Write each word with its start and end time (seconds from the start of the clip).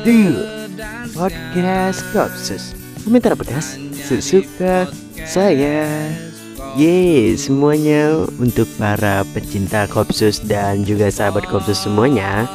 To 0.00 0.18
Podcast 1.12 2.00
Kopsus 2.16 2.72
Komentar 3.04 3.36
pedas 3.36 3.76
sesuka 3.92 4.88
saya. 5.28 6.08
Yeay 6.80 7.36
semuanya 7.36 8.24
untuk 8.40 8.64
para 8.80 9.20
pecinta 9.36 9.84
Kopsus 9.92 10.40
dan 10.48 10.88
juga 10.88 11.12
sahabat 11.12 11.44
Kopsus 11.44 11.84
semuanya. 11.84 12.48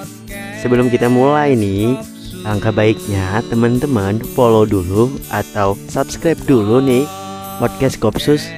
Sebelum 0.66 0.90
kita 0.90 1.14
mulai 1.14 1.54
nih 1.54 2.02
Langkah 2.42 2.74
baiknya 2.74 3.46
teman-teman 3.54 4.18
follow 4.34 4.66
dulu 4.66 5.14
atau 5.30 5.78
subscribe 5.86 6.42
dulu 6.50 6.82
nih 6.82 7.06
Podcast 7.62 8.02
Kopsus 8.02 8.50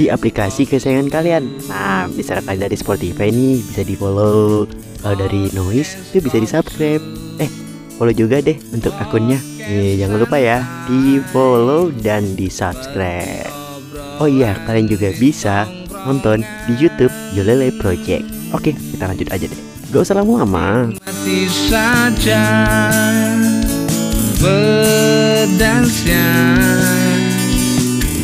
di 0.00 0.08
aplikasi 0.08 0.64
kesayangan 0.64 1.12
kalian. 1.12 1.44
Nah 1.68 2.08
bisa 2.08 2.40
kalian 2.40 2.64
dari 2.64 2.76
Spotify 2.80 3.28
nih 3.28 3.60
bisa 3.60 3.84
di 3.84 3.92
follow 3.92 4.64
Kalau 5.04 5.16
dari 5.20 5.52
Noise 5.52 6.16
itu 6.16 6.24
bisa 6.24 6.40
di 6.40 6.48
subscribe 6.48 7.04
Eh 7.36 7.65
follow 7.96 8.14
juga 8.14 8.44
deh 8.44 8.56
untuk 8.72 8.92
akunnya. 8.96 9.40
Nih, 9.66 9.98
jangan 9.98 10.22
lupa 10.22 10.36
ya 10.38 10.62
di 10.86 11.18
follow 11.34 11.90
dan 11.90 12.38
di 12.38 12.46
subscribe 12.46 13.66
Oh 14.16 14.24
iya 14.24 14.56
kalian 14.64 14.88
juga 14.88 15.12
bisa 15.12 15.68
nonton 16.08 16.40
di 16.64 16.72
YouTube 16.80 17.12
Yolele 17.36 17.68
Project. 17.76 18.24
Oke 18.56 18.72
kita 18.72 19.12
lanjut 19.12 19.28
aja 19.28 19.44
deh. 19.44 19.60
Gak 19.92 20.02
usah 20.08 20.16
lama-lama. 20.16 20.94
Saja 21.68 22.42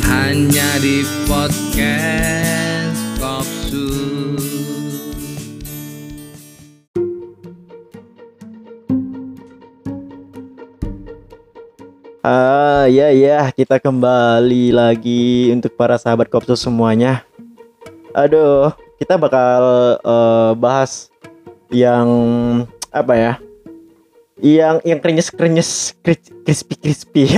Hanya 0.09 0.71
di 0.81 1.05
podcast 1.29 2.42
Ah 12.23 12.87
ya 12.87 13.11
ya 13.11 13.51
kita 13.51 13.83
kembali 13.83 14.71
lagi 14.71 15.51
untuk 15.51 15.75
para 15.75 15.99
sahabat 15.99 16.31
Kopsus 16.31 16.63
semuanya. 16.63 17.27
Aduh 18.15 18.71
kita 19.03 19.19
bakal 19.19 19.99
eh, 19.99 20.51
bahas 20.55 21.11
yang 21.75 22.07
apa 22.95 23.19
ya? 23.19 23.33
Yang 24.43 24.83
yang 24.83 24.99
krenyes 24.99 25.31
krenyes 25.31 25.71
crispy 26.03 26.75
crispy. 26.75 27.31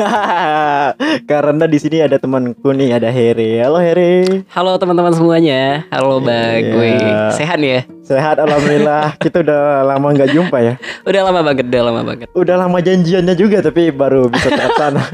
Karena 1.30 1.68
di 1.68 1.76
sini 1.76 2.00
ada 2.00 2.16
temanku 2.16 2.72
nih 2.72 2.96
ada 2.96 3.12
Here. 3.12 3.60
Halo 3.60 3.76
Here. 3.76 4.40
Halo 4.48 4.80
teman-teman 4.80 5.12
semuanya. 5.12 5.84
Halo 5.92 6.24
Bang. 6.24 6.64
Iya. 6.64 6.80
Wih, 6.80 7.04
sehat 7.36 7.60
ya? 7.60 7.84
Sehat 8.08 8.40
alhamdulillah. 8.40 9.12
kita 9.24 9.44
udah 9.44 9.84
lama 9.84 10.16
nggak 10.16 10.32
jumpa 10.32 10.56
ya. 10.64 10.74
Udah 11.04 11.20
lama 11.28 11.40
banget, 11.44 11.68
udah 11.68 11.82
lama 11.84 12.00
banget. 12.08 12.26
Udah 12.32 12.56
lama 12.56 12.78
janjiannya 12.80 13.34
juga 13.36 13.60
tapi 13.60 13.92
baru 13.92 14.32
bisa 14.32 14.48
terlaksana. 14.48 15.04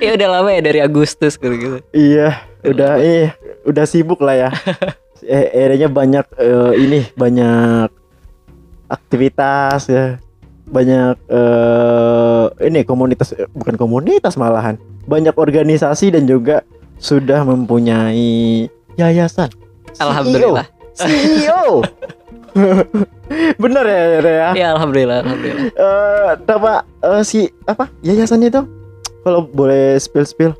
Ya 0.00 0.16
udah 0.16 0.40
lama 0.40 0.48
ya 0.56 0.64
dari 0.64 0.80
Agustus 0.80 1.36
gitu 1.36 1.52
gitu. 1.52 1.76
Iya, 1.92 2.48
udah 2.64 2.96
eh 2.96 3.28
udah 3.68 3.84
sibuk 3.84 4.24
lah 4.24 4.48
ya. 4.48 4.50
Eh, 5.20 5.52
akhirnya 5.52 5.92
banyak 5.92 6.24
eh, 6.40 6.72
ini 6.80 6.98
banyak 7.12 7.92
aktivitas 8.88 9.92
ya. 9.92 10.16
Banyak 10.66 11.14
eh 11.30 12.44
ini 12.66 12.82
komunitas 12.82 13.32
eh, 13.34 13.46
bukan 13.54 13.78
komunitas 13.78 14.34
malahan. 14.34 14.76
Banyak 15.06 15.38
organisasi 15.38 16.10
dan 16.10 16.26
juga 16.26 16.66
sudah 16.98 17.46
mempunyai 17.46 18.66
yayasan. 18.98 19.50
Alhamdulillah. 20.02 20.66
CEO. 20.96 21.84
Bener 23.62 23.84
ya, 23.84 24.02
ya, 24.06 24.18
ya. 24.22 24.48
Ya 24.56 24.66
alhamdulillah, 24.72 25.22
alhamdulillah. 25.22 25.64
Eh, 25.76 26.30
apa 26.40 26.72
eh, 27.04 27.22
si 27.22 27.50
apa 27.68 27.90
yayasannya 28.00 28.48
itu? 28.48 28.62
Kalau 29.26 29.42
boleh 29.44 29.98
spill 29.98 30.26
spill. 30.26 30.52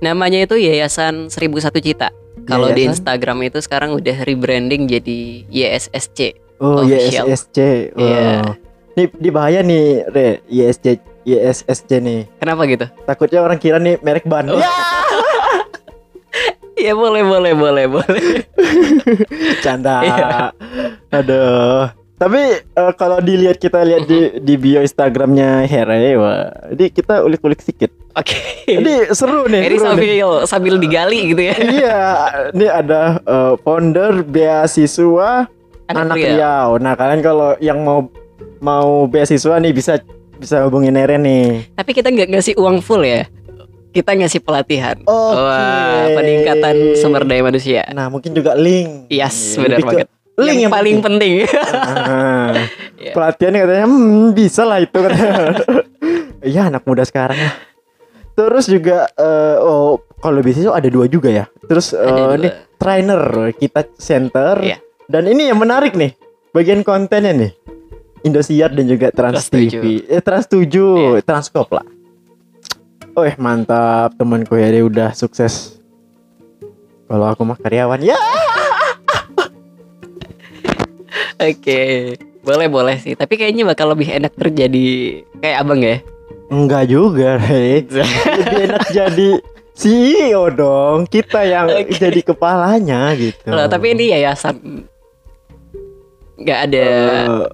Namanya 0.00 0.48
itu 0.48 0.56
Yayasan 0.56 1.28
1001 1.28 1.76
Cita. 1.84 2.08
Kalau 2.48 2.72
di? 2.72 2.88
Instagram 2.88 3.44
itu 3.44 3.60
sekarang 3.60 3.92
udah 3.92 4.24
rebranding 4.24 4.88
jadi 4.88 5.44
YSSC. 5.48 6.40
Oh, 6.60 6.84
Official. 6.84 7.28
YSSC. 7.28 7.58
Oh. 7.96 8.00
Iya. 8.00 8.56
Ini 8.98 9.04
di 9.14 9.30
bahaya 9.30 9.60
nih, 9.62 10.10
Re. 10.10 10.28
YSC 10.50 10.98
YSSC 11.22 11.90
nih. 12.02 12.20
Kenapa 12.42 12.66
gitu? 12.66 12.86
Takutnya 13.06 13.40
orang 13.44 13.58
kira 13.60 13.78
nih 13.78 14.00
merek 14.02 14.26
ban. 14.26 14.50
Oh. 14.50 14.58
Ya, 14.58 14.70
Ya 16.80 16.96
boleh, 16.96 17.20
boleh, 17.20 17.52
boleh, 17.52 17.84
boleh. 17.92 18.24
canda. 19.64 20.00
Iya. 20.00 20.28
Aduh. 21.12 21.92
Tapi 22.20 22.40
eh, 22.60 22.92
kalau 23.00 23.16
dilihat 23.20 23.56
kita 23.56 23.80
lihat 23.80 24.04
di 24.04 24.44
di 24.44 24.54
bio 24.60 24.84
Instagramnya 24.84 25.64
Here, 25.64 26.20
wah, 26.20 26.52
ini 26.68 26.92
kita 26.92 27.24
ulik-ulik 27.24 27.64
sedikit. 27.64 27.92
Oke. 28.12 28.36
Ini 28.68 29.08
seru 29.16 29.48
nih. 29.48 29.72
Jadi 29.72 29.76
seru 29.80 29.96
nih. 29.96 30.20
sambil 30.20 30.28
sambil 30.44 30.74
digali 30.76 31.32
gitu 31.32 31.42
ya. 31.48 31.56
Iya, 31.56 32.00
ini 32.52 32.66
ada 32.68 33.20
eh, 33.24 33.52
founder 33.64 34.20
beasiswa 34.24 35.48
anak, 35.88 36.16
Riau. 36.16 36.76
Nah, 36.76 36.92
kalian 36.94 37.20
kalau 37.24 37.56
yang 37.58 37.80
mau 37.80 38.08
mau 38.60 39.06
beasiswa 39.06 39.56
nih 39.56 39.72
bisa 39.72 39.98
bisa 40.36 40.64
hubungin 40.64 40.96
Eren 40.96 41.22
nih. 41.22 41.68
Tapi 41.76 41.90
kita 41.92 42.08
nggak 42.08 42.28
ngasih 42.32 42.54
uang 42.56 42.80
full 42.80 43.04
ya. 43.04 43.28
Kita 43.90 44.14
ngasih 44.14 44.40
pelatihan. 44.40 44.96
Oke. 45.02 45.34
Wah, 45.36 46.06
peningkatan 46.14 46.94
sumber 46.96 47.26
daya 47.26 47.42
manusia. 47.42 47.82
Nah, 47.90 48.06
mungkin 48.06 48.30
juga 48.32 48.54
link. 48.54 49.10
Yes, 49.10 49.58
Iya, 49.58 49.66
benar 49.66 49.78
banget. 49.82 50.08
Link 50.38 50.56
yang, 50.56 50.62
yang 50.70 50.72
paling 50.72 50.96
penting. 51.02 51.32
Nah, 51.44 52.54
Iya. 53.00 53.12
pelatihannya 53.16 53.60
katanya 53.64 53.86
hmm, 53.88 54.26
bisa 54.36 54.62
lah 54.64 54.78
itu 54.80 54.98
katanya. 54.98 55.34
Iya 56.40 56.72
anak 56.72 56.88
muda 56.88 57.04
sekarang 57.04 57.36
lah. 57.36 57.52
Terus 58.32 58.64
juga 58.64 59.04
eh, 59.12 59.56
oh 59.60 60.00
kalau 60.16 60.40
beasiswa 60.40 60.72
ada 60.72 60.88
dua 60.88 61.04
juga 61.04 61.28
ya. 61.28 61.44
Terus 61.68 61.92
dua. 61.92 62.40
nih 62.40 62.52
trainer 62.80 63.20
kita 63.60 63.84
center. 64.00 64.56
Iya. 64.64 64.80
Dan 65.04 65.28
ini 65.28 65.52
yang 65.52 65.60
menarik 65.60 65.92
nih 65.92 66.16
bagian 66.56 66.80
kontennya 66.80 67.36
nih. 67.36 67.52
Indosiar 68.20 68.70
dan 68.72 68.84
juga 68.84 69.08
Trans. 69.08 69.48
TV. 69.48 70.04
Eh 70.04 70.20
Trans 70.20 70.44
7, 70.44 71.24
Transkop 71.24 71.72
lah. 71.72 71.86
Oh 73.16 73.26
mantap 73.40 74.14
temanku 74.14 74.54
ya 74.54 74.70
dia 74.70 74.82
udah 74.86 75.10
sukses. 75.16 75.80
Kalau 77.10 77.26
aku 77.26 77.42
mah 77.42 77.58
karyawan 77.58 78.00
ya. 78.06 78.14
Oke. 81.40 82.14
Boleh 82.40 82.72
boleh 82.72 82.96
sih, 82.96 83.12
tapi 83.12 83.36
kayaknya 83.36 83.68
bakal 83.68 83.92
lebih 83.92 84.08
enak 84.08 84.32
terjadi 84.32 85.20
kayak 85.44 85.60
abang 85.60 85.84
ya. 85.84 86.00
Enggak 86.48 86.88
juga, 86.88 87.36
Rey. 87.36 87.84
Lebih 88.40 88.60
enak 88.66 88.86
jadi 88.90 89.28
CEO 89.76 90.50
dong. 90.50 91.04
Kita 91.06 91.44
yang 91.46 91.68
Oke. 91.70 91.94
jadi 92.00 92.20
kepalanya 92.24 93.12
gitu. 93.14 93.44
Loh, 93.44 93.68
tapi 93.70 93.92
ini 93.94 94.10
yayasan 94.10 94.88
nggak 96.40 96.58
ada 96.72 96.84
Eh, 96.88 97.44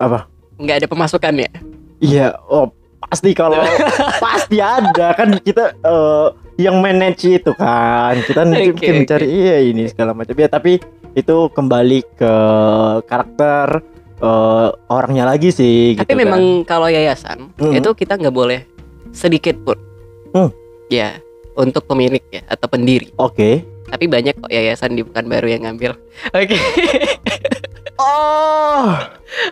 apa? 0.00 0.26
nggak 0.56 0.76
ada 0.80 0.88
pemasukan 0.88 1.34
ya. 1.36 1.52
Iya, 2.00 2.26
oh 2.44 2.72
pasti 3.00 3.32
kalau 3.32 3.60
pasti 4.24 4.56
ada 4.56 5.12
kan 5.12 5.36
kita 5.38 5.72
eh, 5.74 6.26
yang 6.56 6.80
manage 6.80 7.24
itu 7.26 7.52
kan. 7.52 8.16
Kita 8.20 8.44
Oke, 8.44 8.72
mungkin 8.72 8.92
oke. 8.92 8.98
mencari 8.98 9.26
iya 9.26 9.56
ini 9.62 9.88
segala 9.88 10.12
macam. 10.12 10.32
Ya, 10.32 10.48
tapi 10.48 10.80
itu 11.12 11.36
kembali 11.50 12.00
ke 12.14 12.32
karakter 13.04 13.80
eh, 14.18 14.68
orangnya 14.86 15.24
lagi 15.24 15.48
sih 15.48 15.96
Tapi 15.96 16.04
gitu 16.04 16.12
kan. 16.12 16.20
memang 16.20 16.42
kalau 16.64 16.86
yayasan 16.86 17.48
Hmm. 17.56 17.72
itu 17.72 17.88
kita 17.94 18.16
nggak 18.16 18.32
boleh 18.32 18.60
sedikit 19.10 19.56
pun. 19.60 19.76
Hmm. 20.32 20.50
Ya, 20.88 21.18
untuk 21.54 21.84
pemilik 21.84 22.22
ya 22.28 22.44
atau 22.46 22.66
pendiri. 22.66 23.12
Oke. 23.16 23.64
Tapi 23.90 24.04
banyak 24.06 24.34
kok 24.38 24.50
yayasan 24.50 24.94
di 24.94 25.02
Pekanbaru 25.02 25.50
yang 25.50 25.62
ngambil. 25.66 25.98
Oke. 26.38 26.56
Oh. 27.98 28.96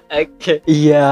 Oke. 0.08 0.62
Iya. 0.64 1.08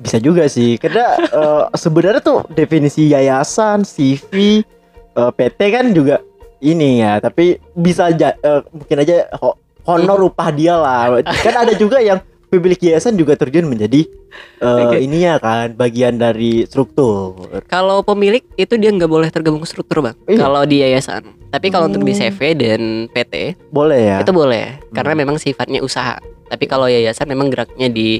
Bisa 0.00 0.18
juga 0.18 0.48
sih. 0.50 0.76
Karena 0.76 1.14
eh, 1.20 1.64
sebenarnya 1.76 2.20
tuh 2.20 2.42
definisi 2.50 3.08
yayasan, 3.08 3.86
CV, 3.86 4.64
eh, 5.14 5.30
PT 5.36 5.60
kan 5.70 5.86
juga 5.94 6.20
ini 6.58 7.04
ya, 7.04 7.20
tapi 7.20 7.60
bisa 7.76 8.08
aja 8.08 8.32
eh, 8.34 8.60
mungkin 8.72 8.96
aja 9.04 9.28
ho- 9.38 9.60
honor 9.84 10.32
upah 10.32 10.48
dia 10.50 10.74
lah. 10.74 11.20
Kan 11.22 11.54
ada 11.54 11.72
juga 11.76 12.00
yang 12.00 12.18
pemilik 12.54 12.80
yayasan 12.80 13.14
juga 13.14 13.34
terjun 13.34 13.66
menjadi 13.66 14.06
eh, 14.58 14.84
Oke. 14.86 14.98
ini 14.98 15.22
ya 15.22 15.36
kan 15.36 15.72
bagian 15.72 16.14
dari 16.14 16.62
struktur. 16.64 17.34
Kalau 17.66 18.00
pemilik 18.00 18.42
itu 18.54 18.74
dia 18.74 18.88
nggak 18.88 19.06
boleh 19.06 19.28
tergabung 19.28 19.58
ke 19.58 19.68
struktur 19.68 20.00
bang. 20.00 20.16
Iya. 20.24 20.38
Kalau 20.38 20.62
di 20.62 20.76
yayasan. 20.78 21.22
Tapi 21.50 21.70
kalau 21.70 21.86
untuk 21.86 22.02
di 22.02 22.10
Hmm. 22.10 22.22
CV 22.30 22.40
dan 22.54 22.82
PT 23.08 23.54
Boleh 23.70 24.00
ya? 24.00 24.18
itu 24.18 24.30
boleh 24.30 24.78
karena 24.90 25.12
Hmm. 25.12 25.20
memang 25.22 25.36
sifatnya 25.36 25.78
usaha. 25.80 26.18
Tapi 26.44 26.64
kalau 26.64 26.86
yayasan 26.86 27.26
memang 27.26 27.46
geraknya 27.48 27.86
di 27.86 28.18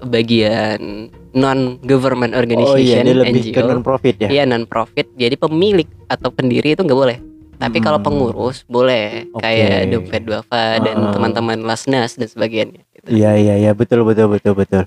bagian 0.00 1.12
non 1.32 1.76
government 1.84 2.32
oh 2.32 2.40
iya, 2.40 2.42
organization 2.42 3.04
dia 3.04 3.16
lebih 3.16 3.42
ke 3.52 3.60
non 3.60 3.80
profit 3.80 4.16
ya. 4.18 4.28
Iya 4.28 4.42
non 4.44 4.64
profit. 4.64 5.12
Jadi 5.14 5.36
pemilik 5.36 5.88
atau 6.06 6.32
pendiri 6.32 6.72
itu 6.72 6.82
nggak 6.82 6.96
boleh. 6.98 7.18
Tapi 7.60 7.76
kalau 7.78 8.00
Hmm. 8.00 8.08
pengurus 8.08 8.64
boleh 8.64 9.28
Oke. 9.30 9.44
kayak 9.44 9.92
dompet 9.92 10.22
duafa 10.24 10.80
dan 10.80 10.96
Ah. 10.96 11.12
teman-teman 11.12 11.60
lasnas 11.60 12.16
dan 12.16 12.24
sebagainya. 12.26 12.80
Gitu. 13.02 13.08
Iya 13.10 13.30
iya 13.34 13.54
iya 13.58 13.72
betul 13.72 14.04
betul 14.04 14.28
betul 14.28 14.52
betul. 14.54 14.82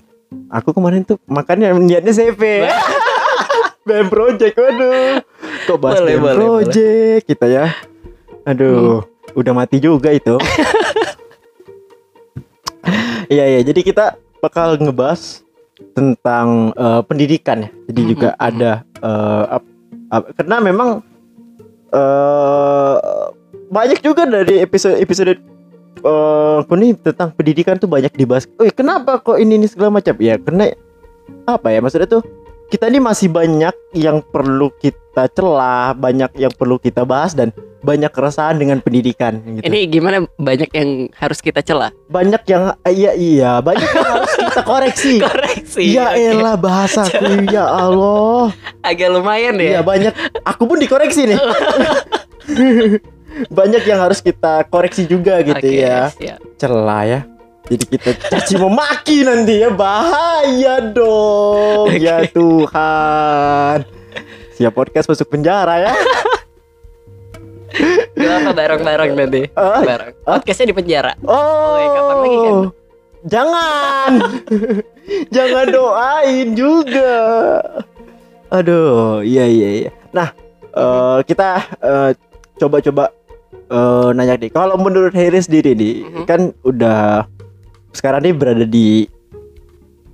Aku 0.50 0.70
kemarin 0.70 1.02
tuh 1.02 1.18
makanya 1.26 1.70
niatnya 1.72 2.10
CV. 2.10 2.40
BM 3.84 4.08
Project, 4.08 4.56
waduh. 4.56 5.20
Kok 5.66 5.76
bahas 5.76 6.00
Boleh, 6.00 6.16
BM 6.16 6.22
boleh, 6.22 6.36
Project 6.40 7.22
kita 7.28 7.46
ya. 7.46 7.66
Aduh, 8.44 9.04
udah 9.32 9.52
mati 9.52 9.76
juga 9.76 10.08
itu. 10.10 10.40
Iya 13.24 13.44
iya, 13.48 13.60
jadi 13.64 13.80
kita 13.80 14.04
bakal 14.38 14.76
ngebahas 14.76 15.40
tentang 15.96 16.76
eh, 16.76 17.00
pendidikan 17.08 17.64
ya. 17.64 17.70
Jadi 17.88 18.00
Mhm, 18.04 18.08
juga 18.12 18.28
mhm. 18.30 18.40
ada 18.42 18.72
eh, 19.00 19.44
ap- 19.48 19.72
ap- 20.12 20.30
karena 20.36 20.56
memang 20.60 20.88
eh 21.88 22.96
banyak 23.70 23.98
juga 24.02 24.28
dari 24.28 24.60
episode 24.60 25.00
episode 25.00 25.40
eh 26.04 26.54
aku 26.60 26.74
nih 26.76 26.92
tentang 27.00 27.32
pendidikan 27.32 27.76
tuh 27.76 27.88
banyak 27.88 28.12
dibahas. 28.12 28.44
Oh, 28.56 28.68
kenapa 28.68 29.18
kok 29.18 29.36
ini 29.36 29.56
ini 29.56 29.66
segala 29.66 29.88
macam? 29.90 30.14
Ya, 30.20 30.36
karena 30.36 30.70
apa 31.44 31.68
ya 31.68 31.80
maksudnya 31.80 32.06
tuh 32.06 32.22
kita 32.68 32.88
ini 32.88 32.98
masih 32.98 33.28
banyak 33.28 33.72
yang 33.92 34.20
perlu 34.24 34.72
kita 34.76 35.28
celah, 35.30 35.92
banyak 35.94 36.32
yang 36.36 36.50
perlu 36.50 36.76
kita 36.76 37.04
bahas 37.04 37.32
dan 37.32 37.52
banyak 37.80 38.08
keresahan 38.08 38.56
dengan 38.56 38.80
pendidikan 38.80 39.44
gitu. 39.44 39.68
Ini 39.68 39.84
gimana 39.86 40.24
banyak 40.36 40.72
yang 40.72 41.12
harus 41.14 41.38
kita 41.38 41.60
celah? 41.60 41.92
banyak 42.08 42.40
yang 42.48 42.72
iya 42.88 43.12
iya, 43.12 43.52
banyak 43.60 43.84
yang 43.84 44.08
harus 44.10 44.32
kita 44.34 44.60
koreksi. 44.72 45.14
Koreksi. 45.20 45.84
Ya 45.92 46.08
oke. 46.10 46.24
elah 46.24 46.56
bahasaku 46.56 47.24
ya 47.54 47.68
Allah. 47.68 48.56
Agak 48.80 49.08
lumayan 49.12 49.60
Iya 49.60 49.78
ya. 49.78 49.80
banyak. 49.84 50.12
Aku 50.42 50.64
pun 50.64 50.80
dikoreksi 50.80 51.28
nih. 51.28 51.38
banyak 53.50 53.82
yang 53.84 54.00
harus 54.00 54.20
kita 54.20 54.66
koreksi 54.68 55.04
juga 55.04 55.42
gitu 55.42 55.58
Oke, 55.58 55.82
ya. 55.82 56.10
siap. 56.14 56.38
Celah 56.58 57.02
ya. 57.06 57.20
Jadi 57.64 57.84
kita 57.96 58.10
caci 58.28 58.54
memaki 58.60 59.24
nanti 59.24 59.64
ya 59.64 59.72
bahaya 59.72 60.84
dong. 60.92 61.88
Ya 61.96 62.20
Tuhan. 62.28 63.88
Siap 64.54 64.72
podcast 64.76 65.08
masuk 65.08 65.32
penjara 65.32 65.80
ya. 65.80 65.92
Gak 68.14 68.34
apa 68.44 68.50
bareng-bareng 68.54 69.10
nanti. 69.18 69.42
Ah, 69.58 69.82
Bareng. 69.82 70.14
ah. 70.22 70.38
Podcastnya 70.38 70.70
di 70.70 70.76
penjara. 70.76 71.12
Oh. 71.26 71.34
Woi, 71.74 71.84
kapan 71.90 72.16
lagi 72.22 72.36
kan? 72.38 72.56
Jangan. 73.24 74.12
Jangan 75.34 75.66
doain 75.72 76.48
juga. 76.54 77.14
Aduh, 78.52 79.24
iya 79.26 79.48
iya 79.48 79.68
iya. 79.82 79.90
Nah, 80.14 80.30
eh, 80.70 81.18
kita 81.26 81.48
eh, 81.82 82.10
coba-coba 82.60 83.10
eh, 83.74 84.08
nanya 84.14 84.38
nih. 84.38 84.54
Kalau 84.54 84.78
menurut 84.78 85.10
Harry 85.10 85.42
sendiri 85.42 85.74
nih, 85.74 85.94
Mhm. 86.06 86.24
kan 86.30 86.40
udah 86.62 87.26
sekarang 87.90 88.22
nih 88.22 88.34
berada 88.34 88.62
di 88.62 89.10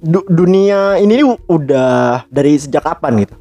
du- 0.01 0.27
dunia 0.27 0.97
ini 0.97 1.21
udah 1.45 2.25
dari 2.33 2.57
sejak 2.57 2.89
kapan 2.89 3.29
gitu? 3.29 3.37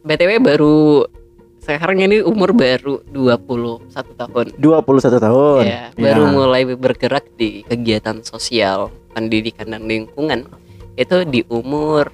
BTW 0.00 0.40
baru 0.40 1.04
sekarang 1.60 2.00
ini 2.00 2.24
umur 2.24 2.56
baru 2.56 3.04
21 3.12 4.16
tahun. 4.16 4.56
21 4.56 5.20
tahun. 5.20 5.62
Ya, 5.68 5.92
baru 5.92 6.24
Ya. 6.24 6.32
mulai 6.32 6.62
bergerak 6.64 7.28
di 7.36 7.60
kegiatan 7.68 8.24
sosial, 8.24 8.88
pendidikan 9.12 9.68
dan 9.68 9.84
lingkungan. 9.84 10.48
Itu 10.96 11.28
di 11.28 11.44
umur 11.52 12.08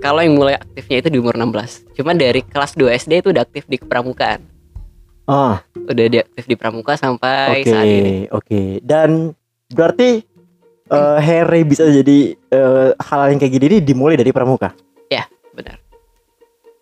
kalau 0.00 0.24
yang 0.24 0.36
mulai 0.36 0.56
aktifnya 0.56 0.96
itu 1.04 1.08
di 1.12 1.18
umur 1.20 1.36
16. 1.36 1.84
Cuma 1.92 2.16
dari 2.16 2.40
kelas 2.40 2.72
2 2.72 2.92
SD 2.96 3.20
itu 3.20 3.28
udah 3.30 3.44
aktif 3.44 3.68
di 3.68 3.76
kepramukaan. 3.76 4.53
Ah, 5.24 5.64
Udah 5.74 6.04
di 6.04 6.18
aktif 6.20 6.44
di 6.44 6.56
pramuka 6.56 6.94
sampai 6.94 7.64
oke, 7.64 7.70
saat 7.70 7.86
ini. 7.86 8.28
oke. 8.28 8.60
Dan 8.84 9.32
berarti 9.72 10.20
eh 10.84 11.18
Harry 11.18 11.64
bisa 11.64 11.88
jadi 11.88 12.36
eh, 12.36 12.88
hal 12.92 13.32
yang 13.32 13.40
kayak 13.40 13.52
gini 13.56 13.66
nih 13.78 13.82
dimulai 13.82 14.16
dari 14.16 14.30
pramuka. 14.30 14.72
Benar. 15.54 15.78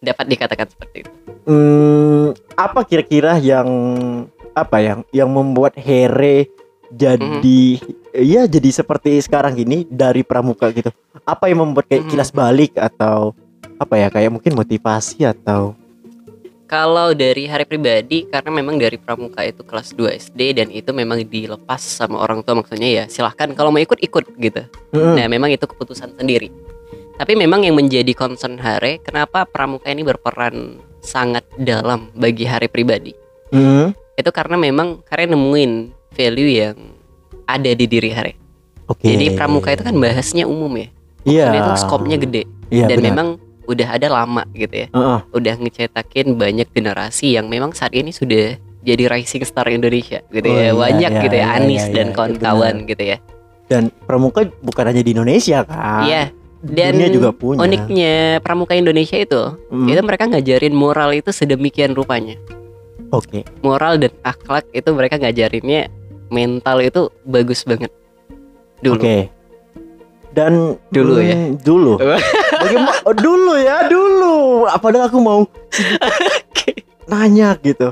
Dapat 0.00 0.25
dikatakan 0.33 0.65
seperti 0.65 1.05
itu. 1.05 1.11
Hmm, 1.44 2.33
apa 2.56 2.89
kira-kira 2.89 3.37
yang 3.37 3.69
apa 4.56 4.81
yang 4.81 4.99
yang 5.12 5.29
membuat 5.29 5.77
Here 5.77 6.49
jadi 6.88 7.61
ya 8.17 8.49
jadi 8.49 8.69
seperti 8.73 9.21
sekarang 9.21 9.53
gini 9.53 9.85
dari 9.85 10.25
pramuka 10.25 10.73
gitu? 10.73 10.88
Apa 11.29 11.53
yang 11.53 11.69
membuat 11.69 11.85
kayak 11.85 12.09
Mhm. 12.09 12.11
kilas 12.17 12.33
balik 12.33 12.73
atau 12.81 13.37
apa 13.77 13.95
ya 14.00 14.09
kayak 14.09 14.33
mungkin 14.33 14.56
motivasi 14.56 15.29
atau 15.29 15.77
Kalau 16.73 17.13
dari 17.13 17.45
hari 17.45 17.69
pribadi 17.69 18.25
karena 18.33 18.49
memang 18.49 18.81
dari 18.81 18.97
pramuka 18.97 19.45
itu 19.45 19.61
kelas 19.61 19.93
2 19.93 20.09
SD 20.09 20.41
dan 20.57 20.73
itu 20.73 20.89
memang 20.97 21.21
dilepas 21.21 21.77
sama 21.77 22.17
orang 22.17 22.41
tua 22.41 22.65
maksudnya 22.65 22.89
ya 22.89 23.05
silahkan 23.13 23.53
kalau 23.53 23.69
mau 23.69 23.77
ikut 23.77 24.01
ikut 24.01 24.25
gitu. 24.41 24.65
Mm-mm. 24.97 25.21
Nah 25.21 25.29
memang 25.29 25.53
itu 25.53 25.69
keputusan 25.69 26.17
sendiri. 26.17 26.49
Tapi 27.21 27.37
memang 27.37 27.69
yang 27.69 27.77
menjadi 27.77 28.17
concern 28.17 28.57
Hare 28.57 29.05
kenapa 29.05 29.45
pramuka 29.45 29.93
ini 29.93 30.01
berperan 30.01 30.81
sangat 31.05 31.45
dalam 31.61 32.09
bagi 32.17 32.49
Hare 32.49 32.73
pribadi. 32.73 33.13
Mm. 33.53 33.93
Itu 34.17 34.33
karena 34.33 34.57
memang 34.57 35.05
Hare 35.13 35.29
nemuin 35.29 35.93
value 36.17 36.53
yang 36.57 36.77
ada 37.53 37.69
di 37.69 37.85
diri 37.85 38.17
Hare. 38.17 38.33
Oke. 38.89 39.13
Jadi 39.13 39.37
pramuka 39.37 39.77
itu 39.77 39.85
kan 39.85 39.93
bahasnya 40.01 40.49
umum 40.49 40.73
ya. 40.81 40.89
Iya. 41.29 41.47
Dan 41.53 41.61
itu 41.69 41.73
skopnya 41.85 42.17
gede 42.17 42.49
Iya, 42.73 42.89
dan 42.89 43.05
benar. 43.05 43.09
memang 43.13 43.29
udah 43.64 43.88
ada 43.91 44.09
lama 44.09 44.43
gitu 44.53 44.75
ya. 44.76 44.88
Heeh. 44.88 45.19
udah 45.31 45.55
ngecetakin 45.56 46.35
banyak 46.35 46.69
generasi 46.69 47.32
yang 47.32 47.47
memang 47.47 47.70
saat 47.70 47.93
ini 47.93 48.11
sudah 48.11 48.55
jadi 48.81 49.07
rising 49.09 49.42
star 49.42 49.66
Indonesia 49.66 50.19
gitu 50.28 50.42
Oh, 50.45 50.52
ya 50.52 50.62
iya, 50.64 50.73
banyak 50.73 51.11
iya, 51.11 51.23
gitu 51.23 51.37
ya 51.37 51.45
iya, 51.45 51.57
Anis 51.57 51.83
iya, 51.85 51.92
dan 51.92 52.07
iya, 52.07 52.14
kawan-kawan 52.14 52.75
gitu 52.85 53.04
ya 53.07 53.19
Dan 53.64 53.83
pramuka 54.02 54.42
bukan 54.59 54.85
hanya 54.85 55.00
di 55.00 55.12
Indonesia 55.12 55.62
kan? 55.62 56.02
iya 56.02 56.25
dan 56.61 56.95
Dunia 56.95 57.11
juga 57.11 57.31
punya. 57.31 57.59
uniknya 57.59 58.14
pramuka 58.38 58.73
Indonesia 58.73 59.16
itu 59.16 59.42
Mm. 59.66 59.87
itu 59.88 60.00
mereka 60.00 60.25
ngajarin 60.26 60.71
moral 60.73 61.11
itu 61.11 61.31
sedemikian 61.31 61.90
rupanya 61.92 62.35
Oke. 63.09 63.42
moral 63.61 63.97
dan 63.97 64.11
akhlak 64.21 64.66
itu 64.71 64.90
mereka 64.90 65.16
ngajarinnya 65.16 65.90
mental 66.28 66.78
itu 66.78 67.07
bagus 67.23 67.62
banget 67.62 67.90
dulu 68.78 68.99
Oke. 68.99 69.31
Dan 70.33 70.81
Dulu 70.88 71.21
ya? 71.21 71.37
mm, 71.37 71.61
Dulu. 71.61 72.00
Bagaimana? 72.62 72.92
oh, 73.02 73.14
dulu 73.14 73.54
ya, 73.57 73.76
dulu. 73.87 74.35
Padahal 74.78 75.07
aku 75.07 75.19
mau 75.19 75.40
nanya 77.04 77.59
gitu. 77.61 77.90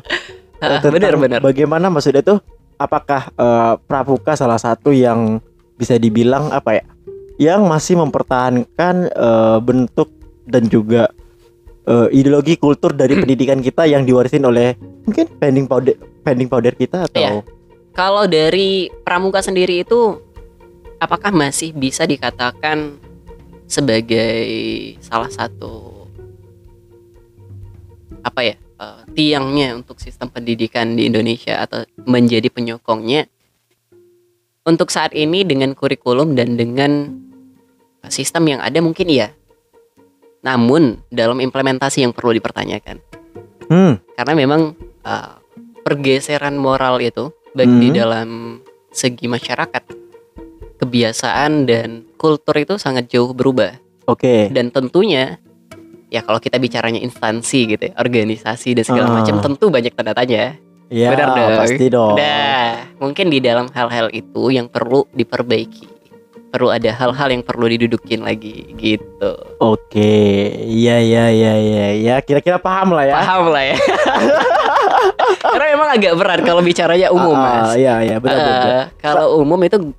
Ah, 0.60 0.76
Tentang 0.78 1.00
benar-benar 1.00 1.40
Bagaimana 1.40 1.88
maksudnya 1.88 2.22
tuh? 2.22 2.38
Apakah 2.76 3.28
eh, 3.30 3.74
pramuka 3.84 4.32
salah 4.34 4.56
satu 4.56 4.92
yang 4.92 5.40
bisa 5.76 5.96
dibilang 5.96 6.48
apa 6.48 6.80
ya? 6.80 6.84
Yang 7.36 7.60
masih 7.64 7.94
mempertahankan 7.98 8.94
eh, 9.08 9.58
bentuk 9.60 10.08
dan 10.44 10.64
juga 10.66 11.08
eh, 11.84 12.08
ideologi 12.12 12.56
kultur 12.56 12.92
dari 12.92 13.16
Hmm. 13.16 13.24
pendidikan 13.24 13.60
kita 13.60 13.84
yang 13.84 14.04
diwarisin 14.04 14.44
oleh 14.44 14.76
mungkin 15.04 15.26
pending 15.36 15.66
powder 15.66 15.96
pending 16.20 16.48
powder 16.48 16.72
kita 16.72 17.08
atau 17.08 17.20
Iya. 17.20 17.40
kalau 17.90 18.28
dari 18.28 18.92
pramuka 19.02 19.40
sendiri 19.40 19.82
itu 19.82 20.20
apakah 20.96 21.32
masih 21.32 21.72
bisa 21.72 22.04
dikatakan 22.04 23.00
sebagai 23.70 24.42
salah 24.98 25.30
satu 25.30 26.02
apa 28.26 28.40
ya 28.42 28.56
eh, 28.58 29.00
tiangnya 29.14 29.78
untuk 29.78 30.02
sistem 30.02 30.26
pendidikan 30.26 30.98
di 30.98 31.06
Indonesia 31.06 31.62
atau 31.62 31.86
menjadi 32.02 32.50
penyokongnya. 32.50 33.30
Untuk 34.60 34.92
saat 34.92 35.16
ini 35.16 35.40
dengan 35.46 35.72
kurikulum 35.72 36.36
dan 36.36 36.58
dengan 36.58 37.08
sistem 38.12 38.44
yang 38.44 38.60
ada 38.60 38.76
mungkin 38.84 39.08
iya. 39.08 39.32
Namun 40.44 41.00
dalam 41.08 41.40
implementasi 41.40 42.04
yang 42.04 42.12
perlu 42.12 42.36
dipertanyakan. 42.36 43.00
Hmm, 43.72 43.96
karena 44.20 44.34
memang 44.36 44.76
uh, 45.06 45.40
pergeseran 45.80 46.60
moral 46.60 47.00
itu 47.00 47.32
baik 47.56 47.72
di 47.80 47.88
Hmm. 47.88 47.96
dalam 47.96 48.28
segi 48.92 49.26
masyarakat 49.30 50.09
kebiasaan 50.80 51.64
dan 51.64 51.88
kultur 52.16 52.56
itu 52.56 52.74
sangat 52.74 53.06
jauh 53.06 53.30
berubah 53.30 53.76
oke. 54.04 54.48
dan 54.48 54.68
tentunya 54.68 55.36
ya 56.08 56.20
kalau 56.20 56.36
kita 56.36 56.56
bicaranya 56.56 56.98
instansi 56.98 57.68
gitu 57.68 57.82
ya 57.84 57.94
organisasi 57.94 58.74
dan 58.74 58.82
segala 58.82 59.06
Ah. 59.06 59.14
macam 59.20 59.38
tentu 59.38 59.68
banyak 59.68 59.92
tanda 59.92 60.10
tanya 60.12 60.56
Ya, 60.90 61.06
Benar 61.06 61.30
dong. 61.30 61.54
pasti 61.54 61.86
dong. 61.86 62.18
Nah, 62.18 62.90
mungkin 62.98 63.30
di 63.30 63.38
dalam 63.38 63.70
hal-hal 63.70 64.10
itu 64.10 64.50
yang 64.50 64.66
perlu 64.66 65.06
diperbaiki. 65.14 65.86
Perlu 66.50 66.66
ada 66.66 66.90
hal-hal 66.90 67.30
yang 67.30 67.46
perlu 67.46 67.70
didudukin 67.70 68.26
lagi 68.26 68.74
gitu. 68.74 69.38
Oke, 69.62 70.18
iya 70.58 70.98
iya 70.98 71.30
iya 71.30 71.52
iya 71.54 71.86
ya 71.94 72.14
kira-kira 72.18 72.58
paham 72.58 72.90
lah 72.90 73.06
ya. 73.06 73.14
Paham 73.14 73.54
lah 73.54 73.62
ya. 73.64 73.78
Karena 75.46 75.66
emang 75.70 75.88
agak 75.90 76.12
berat 76.14 76.40
kalau 76.42 76.58
bicaranya 76.60 77.08
umum, 77.08 77.34
Ah, 77.34 77.70
Mas. 77.70 77.78
Iya 77.78 77.94
iya 78.02 78.16
benar 78.18 78.38
benar. 78.42 78.84
kalau 78.98 79.38
umum 79.38 79.62
itu 79.62 79.94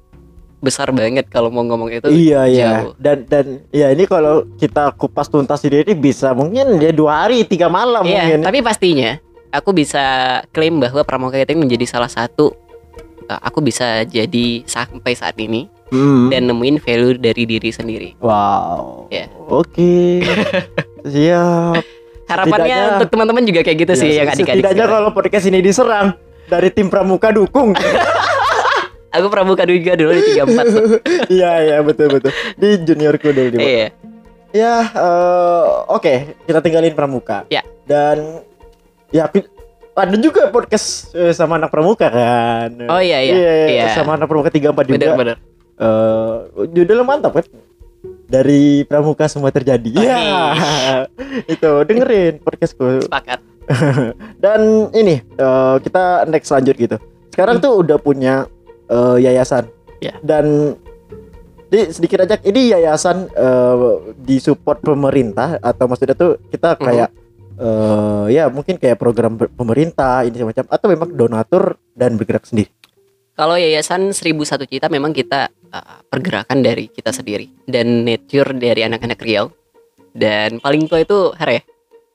besar 0.62 0.90
banget 0.90 1.26
kalau 1.26 1.50
mau 1.50 1.62
ngomong 1.62 1.90
itu. 1.92 2.08
Iya 2.08 2.42
iya 2.46 2.70
dan 2.96 3.26
dan 3.26 3.46
ya 3.70 3.90
ini 3.90 4.06
kalau 4.06 4.46
kita 4.56 4.94
kupas 4.94 5.26
tuntas 5.26 5.60
sendiri 5.60 5.92
bisa 5.92 6.32
mungkin 6.32 6.78
ya 6.78 6.90
dua 6.90 7.26
hari 7.26 7.42
tiga 7.44 7.66
malam 7.66 8.02
Iya, 8.02 8.14
mungkin. 8.32 8.40
tapi 8.46 8.62
pastinya 8.62 9.18
aku 9.50 9.74
bisa 9.74 10.04
klaim 10.48 10.78
bahwa 10.78 11.02
pramuka 11.02 11.36
itu 11.36 11.52
menjadi 11.54 11.84
salah 11.90 12.08
satu 12.08 12.54
eh, 13.24 13.40
aku 13.42 13.60
bisa 13.60 14.06
jadi 14.06 14.62
sampai 14.64 15.12
saat 15.12 15.36
ini 15.36 15.66
Hmm. 15.92 16.32
dan 16.32 16.48
nemuin 16.48 16.80
value 16.80 17.20
dari 17.20 17.44
diri 17.44 17.68
sendiri. 17.68 18.16
Wow. 18.18 19.12
Ya. 19.12 19.28
Oke. 19.44 20.24
Siap. 21.04 21.84
Harapannya 22.24 22.64
Setidaknya- 22.64 22.92
untuk 22.96 23.10
teman-teman 23.12 23.44
juga 23.44 23.60
kayak 23.60 23.78
gitu 23.78 23.94
sih 23.98 24.10
Ya, 24.10 24.24
yang 24.24 24.32
adik-adik. 24.32 24.64
Setidaknya 24.64 24.86
kalau 24.88 25.10
podcast 25.12 25.46
ini 25.46 25.60
diserang 25.60 26.16
dari 26.48 26.72
tim 26.72 26.88
pramuka 26.88 27.28
dukung. 27.30 27.76
Aku 29.12 29.28
pramuka 29.28 29.68
juga 29.68 30.00
dulu 30.00 30.16
di 30.16 30.24
34 30.40 30.72
tuh. 30.72 30.88
Iya 31.28 31.52
iya 31.68 31.78
betul 31.84 32.08
betul. 32.16 32.32
Di 32.56 32.80
juniorku 32.80 33.36
dulu 33.36 33.50
di 33.52 33.58
Iya. 33.60 33.88
Ya, 34.52 34.84
eh, 34.84 35.66
oke, 35.88 36.36
kita 36.44 36.60
tinggalin 36.60 36.92
pramuka. 36.92 37.48
Ya. 37.48 37.64
Dan 37.88 38.44
ya 39.12 39.28
ada 39.96 40.16
juga 40.16 40.48
podcast 40.52 41.12
eh, 41.16 41.32
sama 41.36 41.60
anak 41.60 41.72
pramuka 41.72 42.08
kan. 42.08 42.72
Oh 42.88 43.00
iya 43.00 43.20
iya. 43.20 43.36
Iya. 43.68 43.86
Sama 43.96 44.16
anak 44.16 44.28
pramuka 44.32 44.52
34 44.52 44.92
juga. 44.92 44.96
Bener-bener. 44.96 45.38
Eh, 45.76 46.36
judulnya 46.72 47.04
mantap 47.04 47.36
kan? 47.36 47.48
Dari 48.32 48.88
pramuka 48.88 49.28
semua 49.28 49.52
terjadi. 49.52 49.92
Oh, 49.96 50.04
Iya. 50.04 50.56
Itu 51.54 51.84
dengerin 51.84 52.40
podcastku. 52.44 53.08
Sepakat. 53.08 53.40
Dan 54.44 54.92
ini 54.96 55.20
eh, 55.20 55.76
kita 55.84 56.28
next 56.28 56.52
lanjut 56.52 56.76
gitu. 56.76 56.96
Sekarang 57.32 57.64
tuh 57.64 57.80
udah 57.80 57.96
punya 57.96 58.52
eh, 58.92 59.18
yayasan. 59.24 59.66
Ya. 59.98 60.20
Dan 60.20 60.76
di 61.66 61.88
sedikit 61.88 62.20
aja 62.22 62.36
ini 62.44 62.70
yayasan 62.70 63.32
eh, 63.32 63.78
disupport 64.20 64.84
pemerintah 64.84 65.56
atau 65.58 65.88
maksudnya 65.88 66.14
tuh 66.14 66.36
kita 66.48 66.76
Mhm. 66.76 66.84
kayak 66.84 67.10
eh, 67.58 68.26
ya 68.34 68.44
mungkin 68.48 68.76
kayak 68.76 68.98
program 68.98 69.38
pemerintah 69.38 70.22
ini 70.22 70.36
semacam 70.36 70.66
atau 70.68 70.88
memang 70.88 71.10
donatur 71.12 71.64
dan 71.94 72.16
bergerak 72.16 72.44
sendiri. 72.44 72.68
Kalau 73.32 73.56
yayasan 73.56 74.12
1001 74.12 74.68
Cita 74.68 74.86
memang 74.86 75.16
kita 75.16 75.48
uh, 75.72 76.04
pergerakan 76.06 76.60
dari 76.60 76.92
kita 76.92 77.10
sendiri 77.10 77.48
dan 77.64 78.04
nature 78.04 78.52
dari 78.52 78.84
anak-anak 78.84 79.18
Riau. 79.18 79.50
Dan 80.12 80.60
paling 80.60 80.86
tua 80.86 81.00
itu 81.00 81.32
Hare 81.40 81.64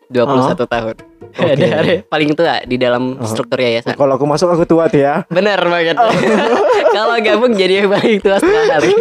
21 0.06 0.54
tahun. 0.60 0.94
Oke. 1.32 1.50
Ada 1.56 1.66
Hare 1.72 1.94
paling 2.04 2.30
tua 2.30 2.60
di 2.62 2.76
dalam 2.76 3.16
Oh. 3.16 3.24
struktur 3.24 3.58
yayasan. 3.58 3.96
Kalau 3.96 4.14
aku 4.14 4.28
masuk 4.28 4.52
aku 4.52 4.68
tua 4.68 4.86
tuh 4.86 5.00
ya. 5.00 5.24
Bener 5.26 5.56
banget. 5.58 5.96
Kalau 6.96 7.14
gabung 7.20 7.52
jadi 7.52 7.84
yang 7.84 7.92
paling 7.92 8.24
tua 8.24 8.40
hari. 8.40 8.96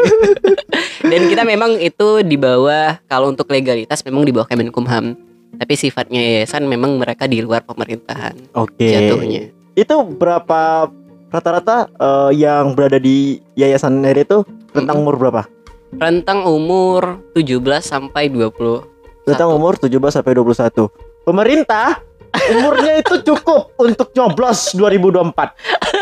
Dan 1.11 1.31
kita 1.31 1.47
memang 1.47 1.79
itu 1.79 2.19
di 2.27 2.35
bawah 2.35 2.99
kalau 3.07 3.31
untuk 3.31 3.47
legalitas 3.47 4.03
memang 4.03 4.27
di 4.27 4.35
bawah 4.35 4.43
Kemenkumham. 4.51 5.15
Tapi 5.55 5.73
sifatnya 5.79 6.19
yayasan 6.19 6.67
memang 6.67 6.99
mereka 6.99 7.23
di 7.31 7.39
luar 7.39 7.63
pemerintahan 7.63 8.35
Oke. 8.51 8.83
jatuhnya. 8.83 9.47
Itu 9.79 10.03
berapa 10.03 10.91
rata-rata 11.31 11.87
eh, 11.87 12.31
yang 12.35 12.75
berada 12.75 12.99
di 12.99 13.39
yayasan 13.55 14.03
ini 14.03 14.27
itu 14.27 14.43
rentang 14.75 14.99
umur 14.99 15.15
berapa? 15.15 15.47
Rentang 15.95 16.43
umur 16.43 17.23
17 17.31 17.63
sampai 17.79 18.27
20. 18.27 19.23
Rentang 19.23 19.55
umur 19.55 19.79
17 19.79 19.95
sampai 20.11 20.35
21. 20.35 20.91
Pemerintah 21.23 22.03
umurnya 22.51 22.99
itu 22.99 23.15
cukup 23.23 23.71
untuk 23.79 24.11
nyoblos 24.11 24.75
2024. 24.75 25.55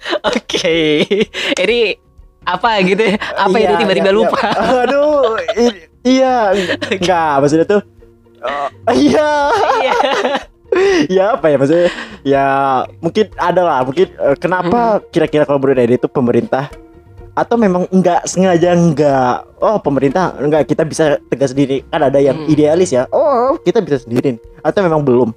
Oke. 0.32 1.04
Ini 1.56 1.80
apa 2.44 2.80
gitu 2.82 3.02
ya? 3.04 3.16
Apa 3.36 3.56
Iya, 3.60 3.68
ini 3.68 3.74
tiba-tiba 3.84 4.10
iya, 4.10 4.16
lupa? 4.16 4.38
iya. 4.48 4.80
Aduh, 4.84 5.36
iya, 6.02 6.36
enggak 6.88 7.32
maksudnya 7.44 7.66
tuh 7.68 7.82
eh, 8.40 8.96
iya. 8.96 9.30
Iya. 9.84 9.96
ya 11.20 11.24
apa 11.36 11.46
ya 11.52 11.56
maksudnya? 11.60 11.88
Ya 12.24 12.46
mungkin 13.02 13.26
ada 13.36 13.62
lah, 13.66 13.78
mungkin 13.84 14.08
eh, 14.08 14.36
kenapa 14.40 15.04
kira-kira 15.12 15.44
kalau 15.44 15.60
Edi 15.60 16.00
itu 16.00 16.08
pemerintah 16.08 16.72
atau 17.36 17.56
memang 17.56 17.86
enggak 17.94 18.26
sengaja 18.26 18.74
enggak 18.74 19.46
oh 19.62 19.78
pemerintah 19.78 20.34
enggak 20.36 20.66
kita 20.66 20.82
bisa 20.82 21.16
tegas 21.30 21.54
sendiri 21.54 21.86
kan 21.88 22.02
ada 22.02 22.18
yang 22.18 22.36
Hmm. 22.42 22.52
idealis 22.52 22.90
ya 22.90 23.06
oh 23.14 23.54
kita 23.62 23.78
bisa 23.80 24.02
sendiri 24.02 24.36
atau 24.60 24.80
memang 24.82 25.00
belum 25.00 25.30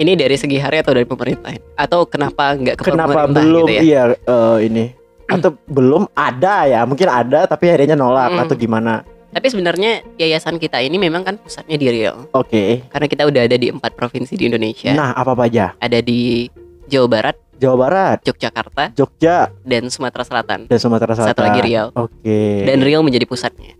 Ini 0.00 0.16
dari 0.16 0.32
segi 0.32 0.56
hari 0.56 0.80
atau 0.80 0.96
dari 0.96 1.04
pemerintah? 1.04 1.52
Atau 1.76 2.08
kenapa 2.08 2.56
nggak 2.56 2.74
ke 2.74 2.84
kenapa 2.86 3.28
pemerintah 3.28 3.42
belum 3.44 3.60
gitu 3.62 3.72
ya? 3.74 3.80
iya 3.82 4.02
eh, 4.16 4.58
ini 4.64 4.84
atau 5.36 5.52
belum 5.68 6.08
ada 6.10 6.64
ya 6.64 6.80
mungkin 6.82 7.06
ada 7.06 7.44
tapi 7.44 7.68
akhirnya 7.68 7.94
nolak 7.94 8.32
Hmm. 8.32 8.42
atau 8.42 8.56
gimana 8.56 9.04
Tapi 9.30 9.46
sebenarnya 9.46 10.02
yayasan 10.16 10.56
kita 10.56 10.80
ini 10.80 10.98
memang 10.98 11.22
kan 11.22 11.36
pusatnya 11.36 11.76
di 11.76 11.86
Riau. 11.86 12.26
oke 12.32 12.88
Karena 12.88 13.06
kita 13.06 13.22
udah 13.24 13.42
ada 13.44 13.54
di 13.54 13.68
empat 13.68 13.92
provinsi 13.92 14.34
di 14.34 14.48
Indonesia. 14.48 14.90
nah 14.90 15.12
apa 15.12 15.30
apa 15.32 15.46
aja 15.46 15.76
Ada 15.76 16.00
di 16.00 16.50
Jawa 16.88 17.06
Barat, 17.06 17.36
Jawa 17.54 17.76
Barat 17.78 18.18
Yogyakarta, 18.24 18.90
Jogja 18.90 19.54
dan 19.62 19.86
Sumatera 19.86 20.24
Selatan. 20.24 20.66
dan 20.66 20.78
Sumatera 20.78 21.12
Selatan 21.14 21.30
Satu 21.30 21.44
lagi 21.44 21.60
Riau. 21.62 21.94
oke 21.94 22.40
Dan 22.64 22.80
Riau 22.80 23.00
menjadi 23.00 23.22
pusatnya. 23.24 23.78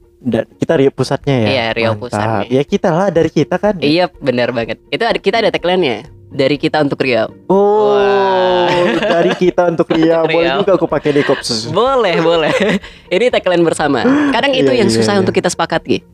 Kita 0.55 0.77
Riau 0.77 0.91
pusatnya 0.91 1.35
ya 1.35 1.49
Iya, 1.49 1.65
Riau 1.73 1.93
Mantap. 1.93 2.03
pusatnya. 2.03 2.41
ya 2.47 2.62
kita 2.62 2.89
lah 2.91 3.09
dari 3.09 3.29
kita 3.29 3.57
kan 3.57 3.75
Iya, 3.79 4.12
benar 4.15 4.50
banget. 4.50 4.77
Itu 4.87 5.03
ada 5.03 5.17
kita 5.17 5.37
ada 5.39 5.49
tagline-nya. 5.49 6.05
Dari 6.31 6.55
kita 6.55 6.79
untuk 6.79 7.00
Riau. 7.00 7.33
oh 7.47 7.97
Wah. 7.97 8.71
dari 9.15 9.35
kita 9.35 9.67
untuk 9.67 9.89
Riau 9.89 10.23
Untuk 10.23 10.37
boleh 10.37 10.50
juga 10.59 10.73
aku 10.75 10.87
pakai 10.87 11.11
di 11.11 11.23
kopsus 11.23 11.67
Boleh, 11.69 12.21
boleh. 12.21 12.53
Ini 13.11 13.27
tagline 13.29 13.61
bersama. 13.61 14.05
Kadang 14.31 14.53
itu 14.53 14.69
Iya, 14.69 14.79
yang 14.79 14.89
iya, 14.89 14.95
susah 14.95 15.15
iya. 15.15 15.21
untuk 15.21 15.33
kita 15.33 15.49
sepakati. 15.49 16.05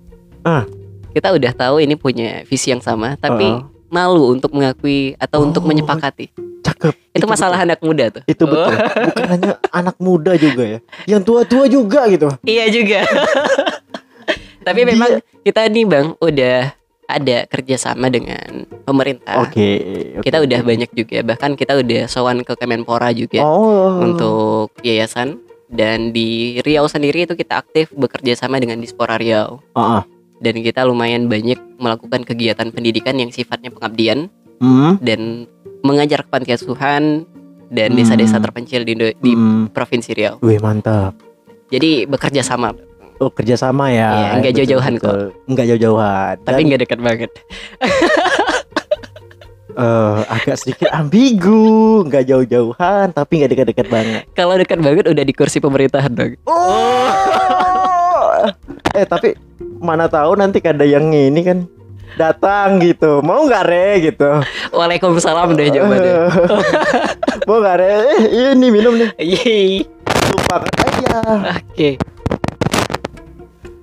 Ah. 0.41 0.65
Kita 1.11 1.33
udah 1.33 1.51
tahu 1.51 1.81
ini 1.81 1.95
punya 1.95 2.45
visi 2.45 2.69
yang 2.69 2.81
sama, 2.81 3.17
tapi 3.17 3.45
Ah. 3.45 3.65
Malu 3.89 4.31
untuk 4.31 4.51
mengakui 4.51 5.15
atau 5.17 5.43
untuk 5.43 5.63
Oh, 5.63 5.69
menyepakati. 5.69 6.31
cakep 6.63 6.95
Itu, 7.13 7.25
masalah 7.25 7.59
anak 7.59 7.79
muda 7.79 8.11
tuh. 8.11 8.23
itu 8.27 8.43
betul 8.43 8.75
bukan 8.75 9.25
hanya 9.29 9.51
anak 9.71 9.97
muda 9.97 10.35
juga 10.35 10.65
ya 10.67 10.79
yang 11.07 11.23
tua-tua 11.23 11.65
juga 11.67 12.05
gitu 12.07 12.27
Iya 12.43 12.65
juga. 12.69 13.01
Tapi 14.67 14.81
Dia- 14.83 14.89
memang 14.89 15.11
kita 15.41 15.63
nih 15.65 15.87
bang 15.87 16.07
udah 16.19 16.75
ada 17.07 17.47
kerjasama 17.47 18.11
dengan 18.11 18.67
pemerintah. 18.83 19.39
oke 19.41 19.71
oke. 20.13 20.27
Kita 20.27 20.43
udah 20.43 20.61
banyak 20.61 20.91
juga. 20.91 21.23
Bahkan 21.25 21.55
kita 21.55 21.79
udah 21.79 22.03
sowan 22.07 22.43
ke 22.43 22.53
Kemenpora 22.53 23.15
juga 23.15 23.41
oh 23.41 24.03
untuk 24.03 24.75
yayasan. 24.83 25.39
Dan 25.67 26.11
di 26.11 26.59
Riau 26.61 26.87
sendiri 26.87 27.27
itu 27.27 27.35
kita 27.35 27.59
aktif 27.59 27.91
bekerja 27.91 28.35
sama 28.37 28.59
dengan 28.59 28.79
Dispora 28.79 29.15
Riau. 29.15 29.59
Ah, 29.73 29.99
ah. 29.99 30.03
Dan 30.37 30.61
kita 30.61 30.83
lumayan 30.83 31.27
banyak 31.27 31.57
melakukan 31.77 32.23
kegiatan 32.23 32.69
pendidikan 32.69 33.17
yang 33.17 33.29
sifatnya 33.29 33.71
pengabdian 33.71 34.27
Hmm, 34.57 34.97
dan 34.99 35.45
mengajar 35.81 36.23
kepantiasuhan 36.23 37.25
dan 37.69 37.89
Hmm. 37.89 37.95
desa-desa 37.95 38.37
terpencil 38.39 38.83
di, 38.83 38.93
di 38.97 39.33
hmm. 39.33 39.71
provinsi 39.71 40.11
Riau. 40.13 40.35
Wih 40.41 40.57
mantap 40.57 41.13
Jadi 41.67 42.05
bekerja 42.05 42.41
sama, 42.41 42.73
Oh 43.17 43.29
kerjasama 43.29 43.89
ya 43.89 44.09
Iya, 44.13 44.27
nggak 44.35 44.47
Betul, 44.47 44.57
jauh-jauhan 44.57 44.93
betul. 44.97 45.21
Nggak 45.47 45.67
jauh-jauhan 45.67 46.35
tapi 46.41 46.55
Dan, 46.55 46.65
nggak 46.69 46.81
dekat 46.85 46.99
banget. 47.01 47.31
eh, 49.75 50.17
Agak 50.31 50.57
sedikit 50.57 50.89
ambigu 50.91 52.03
Nggak 52.05 52.23
jauh-jauhan 52.25 53.07
Tapi 53.11 53.33
nggak 53.35 53.51
dekat-dekat 53.53 53.87
banget 53.89 54.21
Kalau 54.33 54.55
dekat 54.55 54.79
banget 54.79 55.05
udah 55.07 55.21
di 55.21 55.33
kursi 55.33 55.59
pemerintahan 55.59 56.13
dong. 56.13 56.33
Oh. 56.45 57.96
Eh 58.95 59.07
tapi 59.07 59.35
Mana 59.81 60.09
tahu 60.09 60.37
nanti 60.37 60.61
ada 60.65 60.85
yang 60.85 61.13
ini 61.13 61.41
kan 61.45 61.65
Datang 62.17 62.81
gitu. 62.81 63.21
Mau 63.21 63.45
nggak 63.45 63.65
re? 63.69 63.89
Gitu. 64.09 64.31
Waalaikumsalam 64.73 65.53
deh 65.53 65.69
jawabannya. 65.69 66.17
Mau 67.49 67.61
nggak 67.61 67.77
re? 67.77 67.89
Eh 68.09 68.21
ini 68.57 68.67
minum 68.73 68.97
nih. 68.97 69.11
Yeay. 69.21 69.85
Lupakan 70.33 70.73
aja. 70.81 71.17
Oke. 71.61 72.01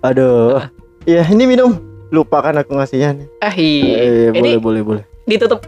Aduh. 0.02 0.66
Ya 1.06 1.22
ini 1.30 1.46
minum. 1.46 1.78
Lupakan 2.10 2.58
aku 2.58 2.74
ngasihnya 2.74 3.22
nih. 3.22 3.28
Ah, 3.42 3.54
iya. 3.54 3.98
Eh, 4.02 4.38
Ini 4.38 4.58
boleh 4.58 4.82
boleh 4.82 4.82
boleh. 4.82 5.04
ditutup. 5.30 5.66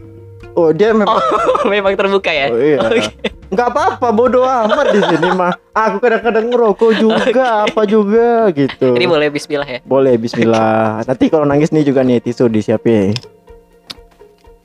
Oh 0.55 0.71
dia 0.71 0.95
memang 0.95 1.11
Oh, 1.11 1.67
memang 1.73 1.93
terbuka 1.99 2.31
ya. 2.31 2.47
Oh, 2.49 2.59
iya. 2.59 2.79
Oke. 2.79 3.11
nggak 3.45 3.67
apa-apa 3.71 4.07
bodoh 4.09 4.43
amat 4.43 4.95
di 4.95 4.99
sini 5.03 5.29
mah. 5.35 5.53
Aku 5.75 6.01
kadang-kadang 6.01 6.49
ngerokok 6.49 6.91
juga 6.97 7.67
apa 7.67 7.81
juga 7.85 8.49
gitu. 8.55 8.95
Ini 8.95 9.05
boleh 9.05 9.27
bismillah 9.29 9.67
ya. 9.67 9.79
Boleh 9.85 10.15
Bismillah. 10.15 11.03
Nanti 11.05 11.29
kalau 11.29 11.45
nangis 11.45 11.69
nih 11.69 11.83
juga 11.85 12.01
nih 12.01 12.23
tisu 12.23 12.47
disiapin. 12.47 13.13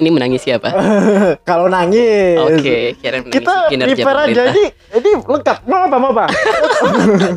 Ini 0.01 0.09
menangis 0.09 0.41
siapa? 0.41 0.73
Kalau 1.51 1.69
nangis. 1.69 2.41
Oke, 2.41 2.97
kira 3.05 3.21
menangis 3.21 3.37
Kita 3.37 3.69
prepare 3.69 4.33
aja 4.33 4.43
ini, 4.49 4.65
ini 4.97 5.11
lengkap. 5.29 5.69
Mau 5.69 5.85
apa 5.85 5.97
mau 6.01 6.11
apa? 6.17 6.25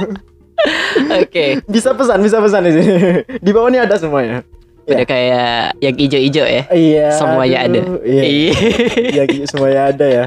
Oke, 1.19 1.59
bisa 1.67 1.91
pesan, 1.91 2.23
bisa 2.23 2.39
pesan 2.39 2.63
di 2.63 2.71
sini. 2.71 2.95
Di 3.43 3.51
bawah 3.51 3.67
ini 3.67 3.83
ada 3.83 3.99
semuanya. 3.99 4.47
Udah 4.83 5.05
kayak 5.07 5.79
yang 5.79 5.95
ijo-ijo 5.95 6.43
ya. 6.43 6.63
Iya. 6.69 7.07
Semuanya 7.15 7.57
ada. 7.67 7.79
aduh, 7.79 7.99
Iya. 8.03 8.23
Iya. 8.23 8.53
Iya, 9.15 9.23
gitu, 9.31 9.45
semuanya 9.47 9.81
ada 9.91 10.05
ya. 10.07 10.25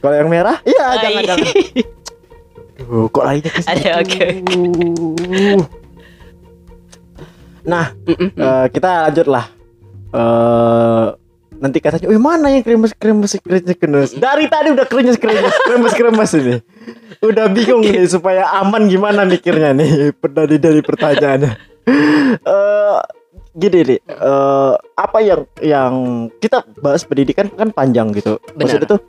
Kalau 0.00 0.14
yang 0.16 0.30
merah? 0.32 0.56
Iya, 0.64 0.84
jangan 0.96 1.22
jangan. 1.28 1.52
Duh, 2.74 3.06
kok 3.12 3.24
lainnya 3.24 3.50
ke? 3.52 3.60
Ada, 3.68 3.90
oke. 4.00 4.26
Nah, 7.64 7.86
Mm-mm. 8.04 8.28
eh, 8.32 8.66
kita 8.72 8.88
lanjut 9.08 9.26
lah. 9.28 9.46
Eh 10.14 11.06
nanti 11.54 11.78
katanya, 11.80 12.12
"Wih, 12.12 12.20
mana 12.20 12.52
yang 12.52 12.60
kremes 12.60 12.92
kremes 12.92 13.40
kremes 13.40 13.64
kremes?" 13.78 14.10
Dari 14.12 14.44
tadi 14.52 14.68
udah 14.74 14.84
kremes 14.84 15.16
kremes 15.16 15.48
kremes 15.64 15.92
kremes 15.96 16.30
ini. 16.36 16.56
Udah 17.24 17.48
bingung 17.48 17.80
nih 17.80 18.04
supaya 18.04 18.52
aman 18.60 18.84
gimana 18.84 19.24
mikirnya 19.24 19.72
nih 19.72 20.12
dari 20.12 20.56
dari 20.60 20.80
pertanyaannya. 20.84 21.50
Eh 22.44 22.98
gini 23.54 23.80
nih, 23.86 24.00
eh, 24.02 24.74
apa 24.76 25.18
yang 25.22 25.40
yang 25.62 25.94
kita 26.36 26.66
bahas 26.78 27.06
pendidikan 27.06 27.46
kan 27.48 27.70
panjang 27.70 28.10
gitu. 28.10 28.36
Maksudnya 28.54 28.98
tuh 28.98 29.00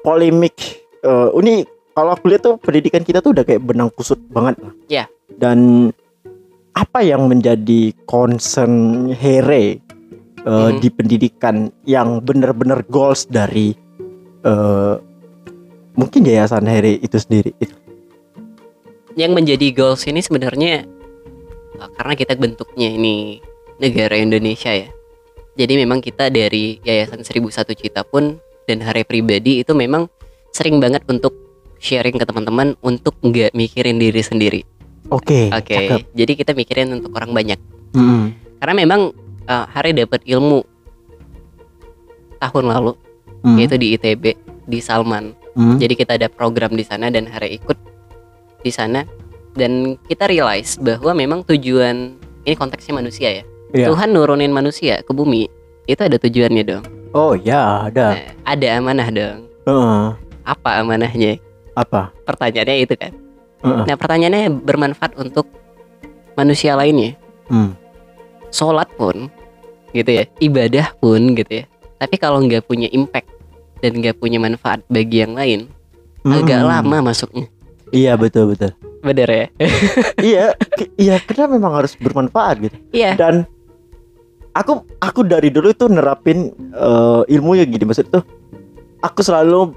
polemik. 0.00 0.56
Eh, 1.00 1.28
ini 1.38 1.62
kalau 1.92 2.16
aku 2.16 2.32
lihat 2.32 2.42
tuh 2.42 2.56
pendidikan 2.56 3.04
kita 3.04 3.20
tuh 3.20 3.36
udah 3.36 3.44
kayak 3.44 3.60
benang 3.60 3.92
kusut 3.92 4.18
banget 4.28 4.56
lah. 4.58 4.72
Iya. 4.88 5.04
Dan 5.36 5.90
apa 6.72 7.04
yang 7.04 7.28
menjadi 7.28 7.94
concern 8.04 9.08
Here 9.12 9.52
eh, 9.54 9.80
Mhm. 10.44 10.80
di 10.80 10.88
pendidikan 10.90 11.56
yang 11.84 12.20
benar-benar 12.20 12.84
goals 12.88 13.24
dari 13.24 13.76
eh, 14.42 14.94
mungkin 15.94 16.20
yayasan 16.20 16.64
Here 16.64 16.98
itu 16.98 17.16
sendiri 17.16 17.52
itu. 17.56 17.72
yang 19.14 19.30
menjadi 19.30 19.70
goals 19.70 20.10
ini 20.10 20.18
sebenarnya 20.18 20.82
uh, 21.78 21.86
karena 21.94 22.14
kita 22.18 22.34
bentuknya 22.34 22.90
ini 22.90 23.38
negara 23.78 24.14
Indonesia 24.18 24.70
ya. 24.70 24.88
Jadi 25.54 25.78
memang 25.78 26.02
kita 26.02 26.30
dari 26.34 26.82
Yayasan 26.82 27.22
1001 27.22 27.78
Cita 27.78 28.02
pun 28.02 28.42
dan 28.66 28.82
hari 28.82 29.06
pribadi 29.06 29.62
itu 29.62 29.70
memang 29.76 30.10
sering 30.50 30.82
banget 30.82 31.06
untuk 31.06 31.34
sharing 31.78 32.18
ke 32.18 32.24
teman-teman 32.26 32.74
untuk 32.82 33.14
nggak 33.22 33.54
mikirin 33.54 34.00
diri 34.00 34.22
sendiri. 34.24 34.60
Oke. 35.12 35.52
Oke. 35.52 35.74
cakep. 35.74 36.00
Jadi 36.16 36.32
kita 36.34 36.52
mikirin 36.56 36.90
untuk 36.96 37.14
orang 37.14 37.30
banyak. 37.30 37.60
Mm-mm. 37.94 38.34
Karena 38.58 38.74
memang 38.74 39.00
uh, 39.46 39.66
Hari 39.68 39.94
dapat 39.94 40.24
ilmu 40.26 40.64
tahun 42.40 42.66
lalu 42.66 42.94
Mm. 43.44 43.56
yaitu 43.60 43.76
di 43.76 43.86
ITB 43.92 44.24
di 44.64 44.80
Salman. 44.80 45.36
Mm. 45.52 45.76
Jadi 45.76 45.94
kita 46.00 46.16
ada 46.16 46.32
program 46.32 46.72
di 46.72 46.80
sana 46.80 47.12
dan 47.12 47.28
Hari 47.28 47.60
ikut 47.60 47.76
di 48.64 48.72
sana 48.72 49.04
dan 49.52 50.00
kita 50.08 50.24
realize 50.32 50.80
bahwa 50.80 51.12
memang 51.12 51.44
tujuan 51.44 52.16
ini 52.48 52.56
konteksnya 52.56 52.96
manusia 52.96 53.28
ya. 53.28 53.44
Iya. 53.74 53.90
Tuhan 53.90 54.14
nurunin 54.14 54.54
manusia 54.54 55.02
ke 55.02 55.10
bumi 55.10 55.50
itu 55.84 55.98
ada 55.98 56.14
tujuannya 56.14 56.62
dong. 56.62 56.84
Oh 57.10 57.34
ya 57.34 57.90
ada. 57.90 58.14
Nah, 58.14 58.22
ada 58.46 58.66
amanah 58.78 59.08
dong. 59.10 59.38
Heeh. 59.66 60.04
Apa 60.46 60.70
amanahnya? 60.78 61.42
apa? 61.74 62.14
Pertanyaannya 62.22 62.86
itu 62.86 62.94
kan. 62.94 63.10
Heeh. 63.66 63.82
Nah, 63.82 63.96
pertanyaannya 63.98 64.46
bermanfaat 64.62 65.18
untuk 65.18 65.50
manusia 66.38 66.78
lainnya. 66.78 67.18
Hmm. 67.50 67.74
Sholat 68.54 68.86
pun 68.94 69.26
gitu 69.90 70.10
ya, 70.10 70.24
ibadah 70.38 70.94
pun 71.02 71.34
gitu 71.34 71.62
ya. 71.62 71.64
Tapi 71.98 72.14
kalau 72.14 72.38
nggak 72.46 72.62
punya 72.70 72.86
impact 72.94 73.26
dan 73.82 73.98
nggak 73.98 74.22
punya 74.22 74.38
manfaat 74.38 74.86
bagi 74.86 75.26
yang 75.26 75.34
lain, 75.34 75.66
agak 76.22 76.62
Mm. 76.62 76.68
lama 76.70 77.10
masuknya. 77.10 77.50
Iya 77.90 78.14
betul 78.14 78.54
betul. 78.54 78.70
Bener 79.02 79.28
ya? 79.28 79.46
iya, 80.22 80.44
iya 81.02 81.16
karena 81.20 81.58
memang 81.58 81.74
harus 81.82 81.98
bermanfaat 81.98 82.70
gitu. 82.70 82.76
Iya. 82.94 83.18
Dan 83.18 83.34
aku 84.54 84.72
aku 84.98 85.20
dari 85.22 85.50
dulu 85.50 85.68
itu 85.68 85.86
nerapin 85.86 86.48
eh, 86.70 87.22
ilmu 87.28 87.54
ya 87.54 87.66
gini 87.66 87.84
maksud 87.84 88.08
tuh. 88.08 88.22
Aku 89.02 89.20
selalu 89.20 89.74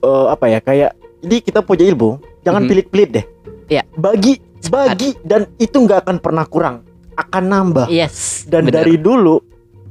eh, 0.00 0.26
apa 0.26 0.48
ya 0.48 0.58
kayak 0.58 0.92
ini 1.22 1.38
kita 1.38 1.60
punya 1.60 1.84
ilmu, 1.84 2.18
jangan 2.42 2.64
Mhm. 2.64 2.68
pelit-pelit 2.68 3.10
deh. 3.12 3.24
Iya. 3.68 3.82
Bagi 3.94 4.38
Sepakat. 4.58 4.94
bagi 4.94 5.08
dan 5.22 5.46
itu 5.56 5.76
nggak 5.76 6.02
akan 6.02 6.16
pernah 6.18 6.44
kurang, 6.44 6.76
akan 7.14 7.44
nambah. 7.44 7.86
Yes. 7.86 8.44
Dan 8.46 8.66
bener. 8.66 8.82
dari 8.82 8.96
dulu 8.96 9.38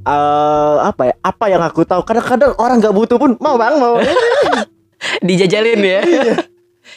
eh, 0.02 0.78
apa 0.82 1.10
ya? 1.10 1.14
Apa 1.20 1.46
yang 1.48 1.62
aku 1.62 1.82
tahu 1.82 2.02
kadang-kadang 2.04 2.54
orang 2.58 2.78
nggak 2.78 2.94
butuh 2.94 3.18
pun 3.18 3.34
mau 3.38 3.56
bang 3.56 3.78
mau. 3.78 3.98
dijajalin 5.28 5.80
ya. 5.82 6.02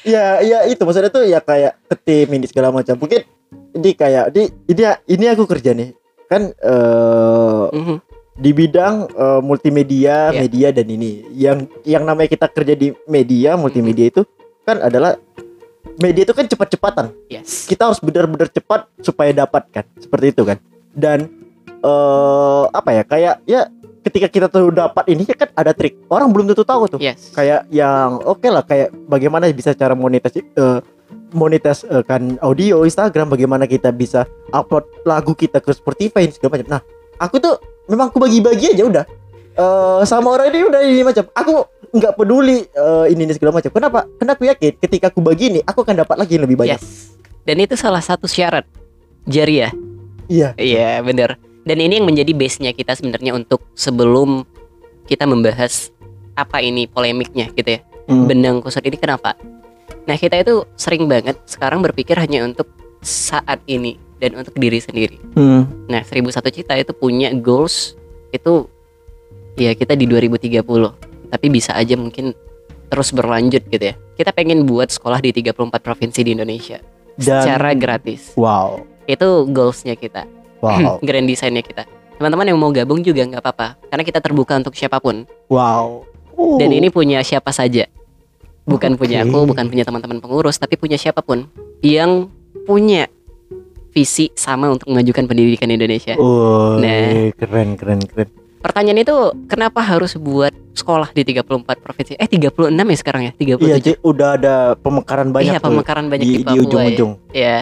Iya, 0.04 0.24
iya 0.40 0.58
itu 0.68 0.80
maksudnya 0.80 1.10
tuh 1.10 1.26
ya 1.26 1.40
kayak 1.40 1.76
ke 1.84 1.94
tim 1.98 2.28
ini 2.30 2.46
segala 2.46 2.70
macam. 2.70 2.94
Mungkin 2.96 3.20
ini 3.74 3.90
kayak 3.92 4.30
di 4.30 4.48
ini 4.68 4.82
ini 5.10 5.24
aku 5.28 5.44
kerja 5.44 5.72
nih. 5.74 5.92
Kan 6.28 6.52
eh 6.54 7.64
Mhm. 7.72 7.96
di 8.38 8.50
bidang 8.54 8.94
eh, 9.10 9.40
multimedia, 9.42 10.30
Iya. 10.30 10.38
media 10.38 10.68
dan 10.70 10.86
ini. 10.86 11.26
Yang 11.34 11.58
yang 11.82 12.04
namanya 12.04 12.30
kita 12.30 12.46
kerja 12.46 12.74
di 12.76 12.94
media, 13.08 13.56
multimedia 13.56 14.06
itu 14.06 14.22
kan 14.62 14.78
adalah 14.78 15.16
media 15.98 16.22
itu 16.22 16.34
kan 16.36 16.46
cepat-cepatan. 16.46 17.10
Yes. 17.26 17.66
Kita 17.66 17.90
harus 17.90 17.98
benar-benar 17.98 18.46
cepat 18.46 18.86
supaya 19.00 19.34
dapat 19.34 19.66
kan. 19.72 19.84
Seperti 19.98 20.26
itu 20.30 20.42
kan. 20.44 20.60
Dan 20.92 21.26
eh 21.78 22.64
apa 22.70 22.90
ya? 22.92 23.02
Kayak 23.02 23.34
ya 23.42 23.66
ketika 23.98 24.28
kita 24.30 24.46
tuh 24.48 24.70
dapat 24.70 25.04
ini 25.10 25.26
kan 25.26 25.50
ada 25.52 25.74
trik. 25.74 25.98
Orang 26.06 26.30
belum 26.30 26.48
tentu 26.48 26.62
tahu 26.62 26.86
tuh 26.86 27.00
Yes. 27.02 27.34
kayak 27.34 27.66
yang 27.68 28.22
oke 28.22 28.46
lah 28.46 28.62
kayak 28.62 28.94
bagaimana 29.08 29.50
bisa 29.50 29.74
cara 29.74 29.92
monetasi 29.92 30.40
eh 30.54 30.78
monetas 31.32 31.84
eh, 31.88 32.04
kan 32.04 32.36
audio 32.40 32.84
Instagram 32.84 33.32
bagaimana 33.32 33.64
kita 33.68 33.92
bisa 33.92 34.24
upload 34.54 34.84
lagu 35.04 35.32
kita 35.32 35.60
ke 35.60 35.72
Spotify 35.74 36.28
segala 36.28 36.60
macam 36.60 36.68
nah 36.78 36.82
aku 37.20 37.36
tuh 37.40 37.56
memang 37.88 38.12
aku 38.12 38.18
bagi-bagi 38.20 38.76
aja 38.76 38.84
udah 38.84 39.04
eh 39.58 40.00
sama 40.06 40.38
orang 40.38 40.54
ini 40.54 40.58
udah 40.70 40.80
ini 40.86 41.02
macam 41.02 41.24
aku 41.34 41.66
nggak 41.88 42.12
peduli 42.14 42.62
eh, 42.64 43.04
ini 43.12 43.26
ini 43.26 43.32
segala 43.34 43.58
macam 43.58 43.70
kenapa 43.72 44.06
karena 44.20 44.32
aku 44.36 44.44
yakin 44.46 44.72
ketika 44.78 45.10
aku 45.10 45.20
bagi 45.24 45.50
ini 45.56 45.60
aku 45.64 45.82
akan 45.82 46.04
dapat 46.04 46.16
lagi 46.20 46.36
yang 46.36 46.44
lebih 46.46 46.56
banyak 46.60 46.78
Yes. 46.78 47.18
Dan 47.48 47.64
itu 47.64 47.80
salah 47.80 48.04
satu 48.04 48.28
syarat 48.28 48.68
jariah. 49.24 49.72
iya 50.28 50.52
Iya, 50.60 51.00
bener. 51.00 51.40
Dan 51.64 51.80
ini 51.80 51.96
yang 51.96 52.04
menjadi 52.04 52.36
base-nya 52.36 52.76
kita 52.76 52.92
sebenarnya 52.92 53.32
untuk 53.32 53.64
sebelum 53.72 54.44
kita 55.08 55.24
membahas 55.24 55.88
apa 56.36 56.60
ini 56.60 56.84
polemiknya 56.84 57.48
gitu 57.56 57.80
ya. 57.80 57.80
Hmm. 58.04 58.28
Benang 58.28 58.60
kusut 58.60 58.84
ini 58.84 59.00
kenapa? 59.00 59.32
Nah, 60.08 60.16
kita 60.16 60.40
itu 60.40 60.64
sering 60.72 61.04
banget 61.04 61.36
sekarang 61.44 61.84
berpikir 61.84 62.16
hanya 62.16 62.40
untuk 62.48 62.72
saat 63.04 63.60
ini 63.68 64.00
dan 64.16 64.40
untuk 64.40 64.56
diri 64.56 64.80
sendiri. 64.80 65.20
Hmm. 65.36 65.68
Nah, 65.86 66.00
1001 66.00 66.48
Cita 66.48 66.74
itu 66.80 66.96
punya 66.96 67.28
goals 67.36 67.92
itu 68.32 68.64
ya 69.60 69.76
kita 69.76 69.92
di 69.92 70.08
2030. 70.08 70.64
Tapi 71.28 71.46
bisa 71.52 71.76
aja 71.76 71.92
mungkin 72.00 72.32
terus 72.88 73.12
berlanjut 73.12 73.68
gitu 73.68 73.84
ya. 73.92 73.94
Kita 74.16 74.32
pengen 74.32 74.64
buat 74.64 74.88
sekolah 74.88 75.20
di 75.20 75.30
34 75.30 75.84
provinsi 75.84 76.24
di 76.24 76.32
Indonesia 76.32 76.80
dan 77.18 77.44
secara 77.44 77.74
gratis. 77.74 78.32
wow 78.38 78.80
Itu 79.04 79.44
goalsnya 79.50 79.98
kita, 79.98 80.24
wow 80.62 80.96
grand 81.06 81.26
desainnya 81.26 81.60
kita. 81.60 81.84
Teman-teman 82.18 82.50
yang 82.50 82.58
mau 82.58 82.70
gabung 82.74 82.98
juga 83.02 83.22
nggak 83.22 83.42
apa-apa, 83.42 83.68
karena 83.90 84.02
kita 84.02 84.18
terbuka 84.18 84.58
untuk 84.58 84.74
siapa 84.74 84.98
pun. 84.98 85.26
wow 85.50 86.02
Dan 86.58 86.70
ini 86.70 86.90
punya 86.90 87.22
siapa 87.22 87.50
saja, 87.50 87.86
bukan 88.68 88.94
punya 88.94 89.24
Oke. 89.24 89.32
aku, 89.32 89.38
bukan 89.48 89.64
punya 89.66 89.84
teman-teman 89.84 90.18
pengurus, 90.20 90.60
tapi 90.60 90.76
punya 90.76 90.94
siapa 90.94 91.24
pun 91.24 91.48
yang 91.80 92.28
punya 92.62 93.08
visi 93.90 94.28
sama 94.36 94.68
untuk 94.68 94.92
mengajukan 94.92 95.24
pendidikan 95.24 95.72
Indonesia. 95.72 96.14
Oh, 96.14 96.76
Nah. 96.76 97.32
keren 97.34 97.74
keren 97.74 98.04
keren. 98.04 98.28
Pertanyaan 98.58 99.00
itu 99.00 99.16
kenapa 99.46 99.80
harus 99.80 100.18
buat 100.18 100.50
sekolah 100.74 101.14
di 101.14 101.22
34 101.24 101.78
provinsi? 101.78 102.12
Eh 102.14 102.26
36 102.26 102.68
ya 102.90 102.96
sekarang 102.98 103.22
ya? 103.24 103.32
37. 103.32 103.64
Iya, 103.64 103.96
udah 104.02 104.28
ada 104.34 104.54
pemekaran 104.74 105.30
banyak 105.30 105.54
iya, 105.54 105.58
pemekaran 105.62 106.10
banyak 106.10 106.26
di, 106.26 106.32
di, 106.34 106.44
Papua. 106.44 106.54
ya. 106.54 106.62
ujung-ujung. 106.66 107.12
Ya. 107.30 107.58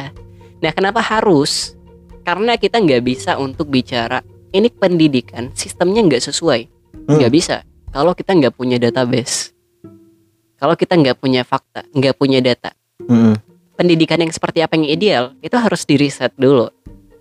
Nah, 0.59 0.73
kenapa 0.73 1.01
harus? 1.01 1.77
Karena 2.25 2.57
kita 2.57 2.81
nggak 2.81 3.03
bisa 3.07 3.37
untuk 3.37 3.69
bicara 3.69 4.25
ini 4.51 4.66
pendidikan 4.66 5.53
sistemnya 5.53 6.01
nggak 6.03 6.25
sesuai, 6.25 6.61
Hmm. 7.07 7.21
nggak 7.21 7.33
bisa. 7.33 7.57
Kalau 7.92 8.12
kita 8.12 8.33
nggak 8.33 8.57
punya 8.57 8.77
database, 8.77 9.53
kalau 10.57 10.75
kita 10.75 10.97
nggak 10.97 11.16
punya 11.21 11.45
fakta, 11.45 11.85
nggak 11.92 12.16
punya 12.16 12.40
data, 12.40 12.73
Mm-mm. 13.05 13.37
pendidikan 13.77 14.21
yang 14.21 14.33
seperti 14.33 14.64
apa 14.64 14.77
yang 14.77 14.88
ideal 14.88 15.25
itu 15.45 15.57
harus 15.57 15.85
diriset 15.85 16.33
dulu. 16.37 16.73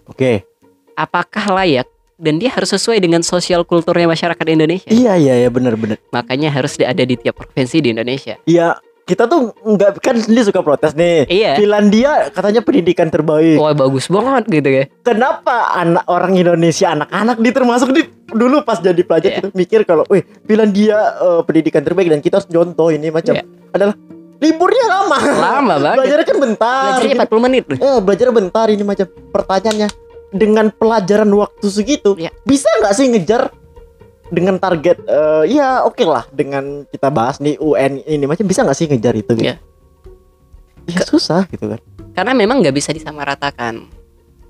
Oke. 0.08 0.48
Apakah 0.95 1.52
layak 1.52 1.88
dan 2.15 2.39
dia 2.39 2.52
harus 2.52 2.71
sesuai 2.71 3.04
dengan 3.04 3.19
sosial 3.19 3.67
kulturnya 3.67 4.08
masyarakat 4.08 4.45
Indonesia. 4.48 4.88
Iya 4.88 5.19
iya 5.19 5.34
iya 5.45 5.50
benar 5.52 5.76
benar. 5.76 6.00
Makanya 6.15 6.48
harus 6.52 6.80
ada 6.80 7.04
di 7.04 7.15
tiap 7.19 7.36
provinsi 7.36 7.84
di 7.84 7.91
Indonesia. 7.91 8.39
Iya 8.48 8.80
kita 9.06 9.30
tuh 9.30 9.54
nggak 9.62 10.02
kan 10.02 10.17
dia 10.17 10.43
suka 10.48 10.65
protes 10.65 10.98
nih. 10.98 11.30
Iya. 11.30 11.52
Finlandia 11.60 12.34
katanya 12.34 12.63
pendidikan 12.65 13.12
terbaik. 13.12 13.60
Wah 13.60 13.76
bagus 13.76 14.10
banget 14.10 14.43
gitu 14.50 14.69
ya. 14.71 14.84
Kenapa 15.06 15.76
anak 15.76 16.08
orang 16.10 16.34
Indonesia 16.39 16.95
anak-anak 16.95 17.38
di 17.43 17.50
termasuk 17.52 17.89
di 17.93 18.02
dulu 18.36 18.62
pas 18.62 18.78
jadi 18.78 19.00
pelajar 19.00 19.32
Iya. 19.32 19.39
itu 19.39 19.48
mikir 19.52 19.82
kalau, 19.84 20.04
wih 20.06 20.21
Finlandia 20.43 21.00
eh, 21.15 21.41
pendidikan 21.41 21.82
terbaik 21.82 22.08
dan 22.08 22.19
kita 22.19 22.38
harus 22.38 22.48
contoh 22.48 22.91
ini 22.91 23.08
macam 23.10 23.34
Iya. 23.34 23.43
adalah 23.71 23.95
liburnya 24.36 24.86
lama. 24.86 25.17
Lama 25.17 25.74
banget. 25.82 25.95
Belajarnya 25.98 26.26
kan 26.28 26.38
bentar. 26.38 26.84
Belajarnya 27.00 27.15
40 27.24 27.39
menit. 27.41 27.63
Eh, 27.71 28.00
belajar 28.00 28.28
bentar 28.30 28.65
ini 28.67 28.84
macam 28.84 29.08
pertanyaannya 29.08 29.88
dengan 30.30 30.67
pelajaran 30.69 31.32
waktu 31.32 31.65
segitu 31.65 32.13
Iya. 32.13 32.36
bisa 32.43 32.67
nggak 32.84 32.93
sih 32.93 33.08
ngejar 33.08 33.56
dengan 34.28 34.58
target 34.58 35.00
eh, 35.02 35.54
ya 35.54 35.86
oke 35.86 36.02
lah 36.02 36.26
dengan 36.28 36.84
kita 36.86 37.08
bahas 37.08 37.38
nih 37.39 37.56
UN 37.56 38.04
ini 38.04 38.26
macam 38.26 38.43
bisa 38.43 38.65
nggak 38.65 38.76
sih 38.76 38.86
ngejar 38.86 39.13
itu 39.13 39.32
gitu? 39.32 39.48
Iya. 39.48 39.56
Ya 40.86 41.02
susah 41.02 41.48
gitu 41.48 41.65
kan. 41.65 41.80
Karena 42.12 42.32
memang 42.34 42.60
nggak 42.60 42.76
bisa 42.76 42.91
disamaratakan. 42.91 43.94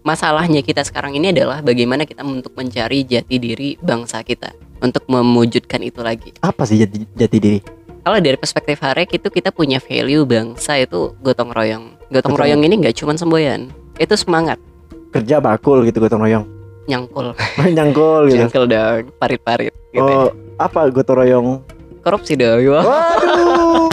Masalahnya 0.06 0.62
kita 0.62 0.86
sekarang 0.86 1.18
ini 1.18 1.34
adalah 1.34 1.66
bagaimana 1.66 2.06
kita 2.06 2.22
untuk 2.22 2.54
mencari 2.54 3.02
jati 3.02 3.42
diri 3.42 3.74
bangsa 3.76 4.22
kita 4.22 4.54
untuk 4.78 5.02
mewujudkan 5.10 5.82
itu 5.82 5.98
lagi. 6.00 6.30
Apa 6.40 6.62
sih 6.62 6.78
jati, 6.78 7.10
jati 7.10 7.38
diri? 7.42 7.60
Kalau 8.06 8.22
dari 8.22 8.38
perspektif 8.38 8.78
Harek 8.80 9.10
itu 9.12 9.34
kita 9.34 9.50
punya 9.50 9.82
value 9.82 10.22
bangsa 10.22 10.78
itu 10.78 11.18
gotong 11.20 11.50
royong. 11.50 11.98
Gotong 12.08 12.38
Gotong- 12.38 12.38
royong 12.38 12.62
ini 12.62 12.78
nggak 12.78 12.94
cuma 12.96 13.18
semboyan, 13.18 13.74
itu 13.98 14.14
semangat 14.14 14.62
Kerja 15.10 15.42
bakul 15.42 15.82
gitu 15.82 15.98
gotong 15.98 16.22
royong. 16.22 16.46
nyangkul, 16.86 17.34
Nyangkul 17.66 18.30
gitu. 18.30 18.46
nyangkul 18.46 18.70
dong, 18.70 19.10
parit-parit 19.18 19.74
gitu. 19.90 20.06
Oh, 20.06 20.30
apa 20.62 20.86
gotong 20.88 21.18
royong? 21.18 21.48
Korupsi 22.06 22.38
dong. 22.38 22.62
Waduh. 22.62 23.90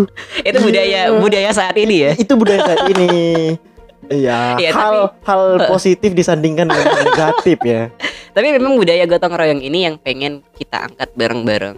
itu 0.48 0.58
budaya 0.58 1.12
budaya 1.12 1.52
saat 1.52 1.76
ini 1.76 2.08
ya. 2.08 2.12
itu 2.16 2.32
budaya 2.32 2.64
saat 2.64 2.88
ini. 2.88 3.12
Iya, 4.10 4.54
Iya, 4.62 4.70
hal 4.72 4.96
hal 5.24 5.42
positif 5.72 6.14
disandingkan 6.14 6.70
dengan 6.70 6.86
negatif 7.02 7.58
ya. 7.62 7.90
Tapi 8.36 8.52
memang 8.52 8.76
budaya 8.76 9.08
gotong 9.08 9.32
royong 9.32 9.60
ini 9.64 9.88
yang 9.88 9.96
pengen 9.96 10.44
kita 10.60 10.92
angkat 10.92 11.08
bareng-bareng, 11.16 11.76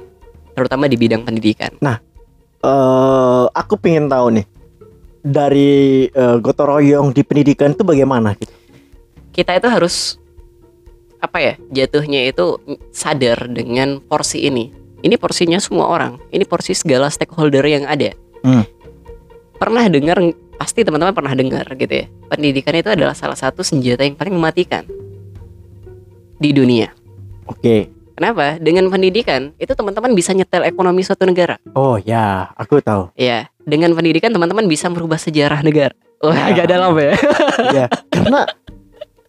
terutama 0.58 0.90
di 0.90 0.98
bidang 0.98 1.22
pendidikan. 1.22 1.70
eh 2.58 3.44
aku 3.54 3.78
pengen 3.78 4.10
tahu 4.10 4.34
nih 4.34 4.46
dari 5.22 6.06
eh, 6.10 6.36
gotong 6.42 6.68
royong 6.74 7.06
di 7.14 7.22
pendidikan 7.22 7.70
itu 7.70 7.86
bagaimana 7.86 8.34
gitu. 8.34 8.50
Kita 9.30 9.54
itu 9.54 9.70
harus 9.70 10.18
apa 11.22 11.38
ya? 11.38 11.54
Jatuhnya 11.70 12.26
itu 12.26 12.58
sadar 12.90 13.46
dengan 13.46 14.02
porsi 14.02 14.50
ini. 14.50 14.74
Ini 14.98 15.14
porsinya 15.14 15.62
semua 15.62 15.86
orang. 15.86 16.18
Ini 16.34 16.42
porsi 16.42 16.74
segala 16.74 17.06
stakeholder 17.06 17.62
yang 17.62 17.86
ada. 17.86 18.10
Hmm. 18.42 18.66
Pernah 19.58 19.84
dengar 19.90 20.18
pasti 20.58 20.86
teman-teman 20.86 21.14
pernah 21.14 21.34
dengar 21.34 21.66
gitu 21.74 21.90
ya. 21.90 22.06
Pendidikan 22.30 22.74
itu 22.74 22.90
adalah 22.94 23.14
salah 23.14 23.38
satu 23.38 23.66
senjata 23.66 24.06
yang 24.06 24.14
paling 24.14 24.34
mematikan 24.34 24.86
di 26.38 26.50
dunia. 26.54 26.94
Oke. 27.50 27.90
Kenapa? 28.18 28.58
Dengan 28.58 28.90
pendidikan 28.90 29.54
itu 29.62 29.70
teman-teman 29.78 30.10
bisa 30.10 30.34
nyetel 30.34 30.66
ekonomi 30.66 31.06
suatu 31.06 31.22
negara. 31.22 31.54
Oh 31.78 31.98
ya, 32.02 32.50
aku 32.58 32.82
tahu. 32.82 33.14
Ya, 33.14 33.46
dengan 33.62 33.94
pendidikan 33.94 34.34
teman-teman 34.34 34.66
bisa 34.66 34.90
merubah 34.90 35.22
sejarah 35.22 35.62
negara. 35.62 35.94
Wah, 36.18 36.34
Ya. 36.34 36.50
agak 36.50 36.66
dalam 36.66 36.98
ya. 36.98 37.14
ya, 37.78 37.84
karena 38.10 38.42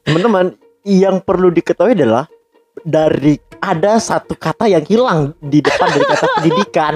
teman-teman 0.02 0.58
yang 0.82 1.22
perlu 1.22 1.54
diketahui 1.54 1.94
adalah 1.94 2.26
dari 2.82 3.38
ada 3.62 4.02
satu 4.02 4.34
kata 4.34 4.66
yang 4.66 4.82
hilang 4.90 5.38
di 5.38 5.62
depan 5.62 5.86
dari 5.94 6.06
kata 6.10 6.26
pendidikan 6.42 6.94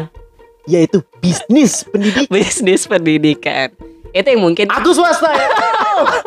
yaitu 0.68 1.04
bisnis 1.20 1.84
pendidikan. 1.88 2.30
Bisnis 2.32 2.82
pendidikan. 2.88 3.70
Itu 4.14 4.28
yang 4.30 4.42
mungkin 4.46 4.70
Aku 4.70 4.94
swasta 4.96 5.32
ya. 5.34 5.50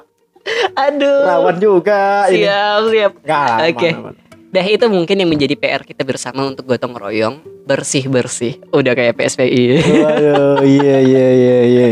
aduh. 0.87 1.23
Rawan 1.27 1.57
juga 1.59 2.27
ini. 2.31 2.45
Siap, 2.47 3.13
Oke. 3.23 3.89
aman, 3.91 4.13
aman. 4.13 4.15
Dah 4.47 4.65
itu 4.65 4.87
mungkin 4.89 5.21
yang 5.21 5.29
menjadi 5.29 5.53
PR 5.59 5.83
kita 5.85 6.07
bersama 6.07 6.49
untuk 6.49 6.65
gotong 6.65 6.97
royong, 6.97 7.45
bersih-bersih. 7.67 8.63
Udah 8.73 8.97
kayak 8.97 9.19
PSBI. 9.19 9.85
Waduh, 9.85 10.65
iya 10.65 10.97
iya 11.03 11.27
iya 11.29 11.59
iya. 11.67 11.87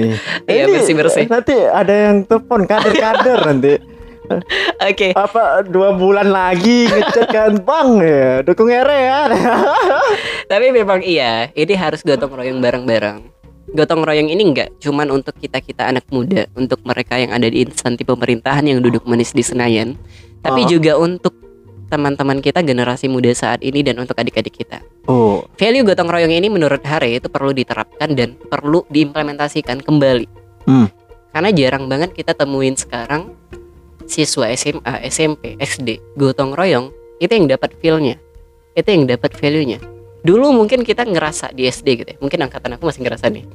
Iya, 0.48 0.62
Ini 0.64 0.70
bersih-bersih. 0.72 1.28
Nanti 1.28 1.52
ada 1.60 1.92
yang 1.92 2.24
telepon 2.24 2.64
kader-kader 2.64 3.38
nanti. 3.52 3.72
Oke. 4.80 5.12
Apa 5.12 5.64
dua 5.64 5.92
bulan 5.96 6.32
lagi 6.32 6.88
ngechat 6.88 7.28
kan 7.28 7.52
bang 7.68 7.90
ya 8.00 8.30
dukung 8.40 8.72
ere 8.72 8.98
ya. 9.08 9.20
Tapi 10.50 10.66
memang 10.72 11.04
iya, 11.04 11.52
ini 11.52 11.74
harus 11.76 12.00
gotong 12.00 12.32
royong 12.32 12.60
bareng-bareng. 12.60 13.20
Gotong 13.74 14.04
royong 14.04 14.28
ini 14.30 14.42
enggak 14.44 14.70
cuman 14.80 15.10
untuk 15.10 15.34
kita-kita 15.36 15.88
anak 15.88 16.06
muda, 16.12 16.46
untuk 16.54 16.80
mereka 16.84 17.18
yang 17.18 17.32
ada 17.32 17.48
di 17.48 17.64
instansi 17.64 18.04
pemerintahan 18.06 18.64
yang 18.64 18.78
duduk 18.80 19.02
manis 19.08 19.34
di 19.34 19.42
Senayan, 19.42 19.98
tapi 20.44 20.62
Oh. 20.64 20.68
juga 20.68 20.92
untuk 21.00 21.34
teman-teman 21.88 22.40
kita 22.40 22.64
generasi 22.64 23.06
muda 23.06 23.30
saat 23.36 23.60
ini 23.60 23.84
dan 23.84 24.00
untuk 24.00 24.16
adik-adik 24.16 24.56
kita. 24.56 24.80
Oh, 25.04 25.44
Value 25.60 25.84
gotong 25.84 26.08
royong 26.08 26.32
ini 26.32 26.48
menurut 26.48 26.80
Hare 26.82 27.20
itu 27.20 27.28
perlu 27.28 27.52
diterapkan 27.52 28.12
dan 28.16 28.34
perlu 28.36 28.82
diimplementasikan 28.88 29.84
kembali. 29.84 30.26
Hmm. 30.64 30.88
Karena 31.34 31.50
jarang 31.50 31.90
banget 31.90 32.14
kita 32.14 32.32
temuin 32.32 32.78
sekarang 32.78 33.34
siswa 34.06 34.48
SMA, 34.52 34.94
SMP, 35.06 35.56
SD 35.56 36.00
gotong 36.14 36.52
royong 36.52 36.90
itu 37.18 37.30
yang 37.30 37.46
dapat 37.46 37.72
feel-nya. 37.78 38.16
Itu 38.74 38.90
yang 38.90 39.06
dapat 39.06 39.30
value-nya. 39.32 39.78
Dulu 40.20 40.50
mungkin 40.50 40.82
kita 40.82 41.06
ngerasa 41.06 41.54
di 41.54 41.64
SD 41.64 41.88
gitu 41.94 42.08
ya. 42.10 42.18
Mungkin 42.18 42.42
angkatan 42.42 42.74
aku 42.74 42.90
masih 42.90 43.06
ngerasa 43.06 43.30
nih. 43.30 43.46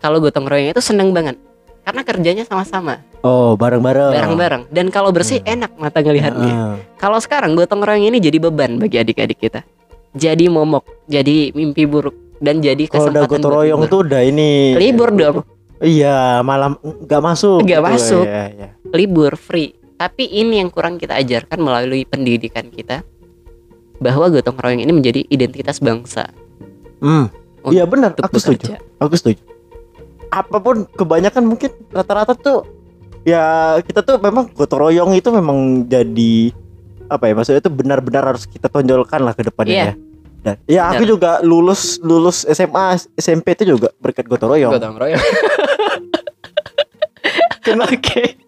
Kalau 0.00 0.18
gotong 0.18 0.48
royong 0.48 0.72
itu 0.72 0.82
seneng 0.82 1.12
banget. 1.12 1.36
Karena 1.82 2.06
kerjanya 2.06 2.44
sama-sama, 2.46 3.02
oh 3.26 3.58
bareng-bareng. 3.58 4.14
bareng-bareng. 4.14 4.62
Dan 4.70 4.86
kalau 4.88 5.10
bersih 5.10 5.42
Hmm. 5.42 5.66
enak 5.66 5.70
mata 5.74 5.98
ngelihatnya. 5.98 6.52
Ah. 6.54 6.74
Kalau 6.94 7.18
sekarang 7.18 7.58
gotong 7.58 7.82
royong 7.82 8.06
ini 8.06 8.22
jadi 8.22 8.38
beban 8.38 8.78
bagi 8.78 9.02
adik-adik 9.02 9.42
kita. 9.42 9.66
Jadi 10.14 10.46
momok, 10.46 10.86
jadi 11.10 11.50
mimpi 11.50 11.82
buruk 11.82 12.14
dan 12.38 12.62
jadi 12.62 12.86
Kalau 12.86 13.10
kesempatan 13.10 13.18
udah 13.18 13.30
gotong 13.34 13.52
royong 13.52 13.82
tuh 13.90 14.06
udah 14.06 14.22
ini. 14.22 14.78
libur 14.78 15.10
dong, 15.10 15.42
Iya, 15.82 16.40
malam 16.46 16.78
nggak 16.78 17.22
masuk. 17.22 17.66
Nggak 17.66 17.82
gitu. 17.82 17.90
masuk. 17.90 18.24
Iya, 18.24 18.44
iya. 18.54 18.68
libur 18.94 19.34
free. 19.34 19.74
Tapi 19.98 20.30
ini 20.30 20.62
yang 20.62 20.70
kurang 20.70 20.98
kita 20.98 21.18
ajarkan 21.18 21.58
melalui 21.58 22.06
pendidikan 22.06 22.70
kita 22.70 23.02
bahwa 23.98 24.30
gotong 24.30 24.58
royong 24.58 24.82
ini 24.82 24.92
menjadi 24.94 25.20
identitas 25.26 25.78
bangsa. 25.82 26.30
Hmm. 27.02 27.30
Iya 27.70 27.86
benar, 27.86 28.14
aku 28.18 28.38
setuju. 28.38 28.74
bekerja. 28.74 28.76
Aku 28.98 29.14
setuju. 29.14 29.42
Apa 30.30 30.58
pun 30.58 30.86
kebanyakan 30.90 31.46
mungkin 31.46 31.70
rata-rata 31.94 32.34
tuh 32.34 32.66
ya 33.22 33.78
kita 33.82 34.02
tuh 34.02 34.18
memang 34.18 34.50
gotong 34.50 34.90
royong 34.90 35.14
itu 35.14 35.30
memang 35.30 35.86
jadi 35.86 36.50
apa 37.06 37.30
ya 37.30 37.32
maksudnya 37.38 37.60
itu 37.62 37.70
benar-benar 37.70 38.34
harus 38.34 38.50
kita 38.50 38.66
tonjolkan 38.66 39.22
lah 39.22 39.34
ke 39.36 39.46
depannya 39.46 39.74
Iya. 39.74 39.86
ya. 39.86 39.94
Dan, 40.42 40.58
ya 40.66 40.90
aku 40.90 41.06
juga 41.06 41.38
lulus 41.46 42.02
lulus 42.02 42.42
SMA 42.50 42.98
SMP 43.14 43.54
itu 43.54 43.78
juga 43.78 43.94
berkat 44.02 44.26
gotong 44.26 44.50
royong. 44.50 44.74
Gotong 44.74 44.98
royong. 44.98 45.22
Oke. 47.86 48.42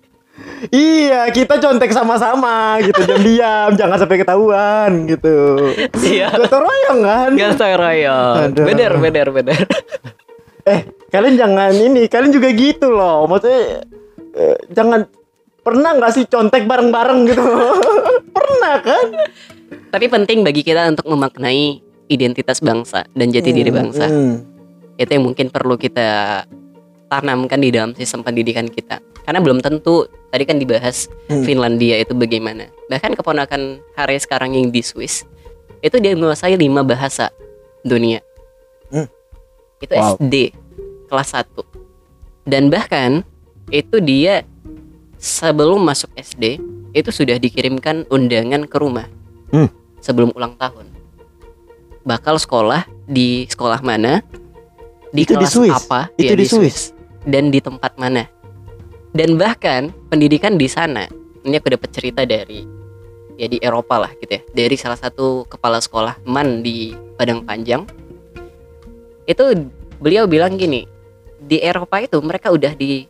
Iya, 0.75 1.31
kita 1.31 1.63
contek 1.63 1.95
sama-sama 1.95 2.83
gitu, 2.83 3.07
diam-diam, 3.07 3.79
jangan 3.79 4.01
sampai 4.01 4.19
ketahuan 4.19 5.07
gitu. 5.07 5.71
Siap. 5.95 6.35
Gotong 6.35 6.67
royong 6.67 7.01
kan? 7.07 7.31
Gotong 7.39 7.75
royong. 7.79 8.51
Bener, 8.59 8.93
bener, 8.99 9.27
bener. 9.31 9.63
Eh, 10.65 10.81
kalian 11.13 11.37
jangan 11.37 11.73
ini, 11.77 12.09
kalian 12.11 12.33
juga 12.33 12.49
gitu 12.51 12.91
loh. 12.91 13.29
Maksudnya 13.31 13.85
eh, 14.35 14.57
jangan 14.73 15.07
pernah 15.65 15.97
nggak 15.97 16.13
sih 16.13 16.25
contek 16.27 16.65
bareng-bareng 16.65 17.21
gitu? 17.27 17.43
pernah 18.37 18.77
kan? 18.79 19.07
Tapi 19.89 20.07
penting 20.07 20.43
bagi 20.43 20.61
kita 20.61 20.87
untuk 20.87 21.09
memaknai 21.09 21.81
identitas 22.07 22.61
bangsa 22.61 23.09
dan 23.11 23.29
jati 23.29 23.51
diri 23.51 23.69
Hmm, 23.69 23.79
bangsa. 23.81 24.07
hmm. 24.07 24.37
itu 24.95 25.11
yang 25.11 25.25
mungkin 25.25 25.49
perlu 25.49 25.75
kita 25.75 26.45
tanamkan 27.09 27.59
di 27.59 27.69
dalam 27.69 27.91
sistem 27.93 28.23
pendidikan 28.23 28.65
kita 28.65 28.99
karena 29.23 29.41
belum 29.41 29.59
tentu 29.59 30.05
tadi 30.29 30.45
kan 30.45 30.55
dibahas 30.55 31.11
Hmm. 31.27 31.43
Finlandia 31.43 31.97
itu 31.97 32.13
bagaimana 32.13 32.69
bahkan 32.87 33.11
keponakan 33.11 33.83
Hare 33.95 34.15
sekarang 34.15 34.53
yang 34.53 34.69
di 34.69 34.79
Swiss 34.81 35.27
itu 35.81 35.97
dia 35.97 36.13
menguasai 36.13 36.55
lima 36.55 36.83
bahasa 36.83 37.33
dunia 37.81 38.23
Hmm. 38.87 39.09
itu 39.81 39.91
Wow. 39.91 40.15
SD 40.15 40.55
kelas 41.07 41.29
1 41.33 41.65
dan 42.45 42.69
bahkan 42.69 43.27
itu 43.69 43.99
dia 43.99 44.47
sebelum 45.25 45.81
masuk 45.81 46.13
SD 46.21 46.61
itu 46.93 47.09
sudah 47.09 47.41
dikirimkan 47.41 48.05
undangan 48.13 48.69
ke 48.69 48.77
rumah. 48.77 49.09
Hmm. 49.49 49.71
sebelum 50.05 50.35
ulang 50.37 50.53
tahun. 50.61 50.85
Bakal 52.05 52.37
sekolah 52.37 52.85
di 53.09 53.49
sekolah 53.49 53.81
mana? 53.81 54.21
Di 55.15 55.25
Itu 55.25 55.39
di 55.41 55.47
kelas 55.47 55.55
Swiss? 55.55 55.73
apa? 55.73 56.13
Itu 56.21 56.35
ya, 56.35 56.37
di 56.37 56.45
Swiss? 56.45 56.93
dan 57.25 57.49
di 57.49 57.57
tempat 57.63 57.97
mana? 57.97 58.29
Dan 59.17 59.41
bahkan 59.41 59.89
pendidikan 60.13 60.61
di 60.61 60.69
sana. 60.69 61.09
Ini 61.41 61.57
aku 61.57 61.73
dapat 61.73 61.89
cerita 61.95 62.29
dari 62.29 62.67
ya 63.41 63.49
di 63.49 63.57
Eropa 63.65 63.97
lah 64.05 64.13
gitu 64.21 64.37
ya. 64.37 64.43
Dari 64.53 64.77
salah 64.77 65.01
satu 65.01 65.49
kepala 65.49 65.81
sekolah 65.81 66.21
man 66.29 66.61
di 66.61 66.93
Padang 67.17 67.47
Panjang. 67.47 67.89
Itu 69.25 69.57
beliau 70.03 70.29
bilang 70.29 70.61
gini 70.61 70.85
di 71.41 71.65
Eropa 71.65 72.03
itu 72.03 72.21
mereka 72.21 72.53
udah 72.53 72.77
di 72.77 73.09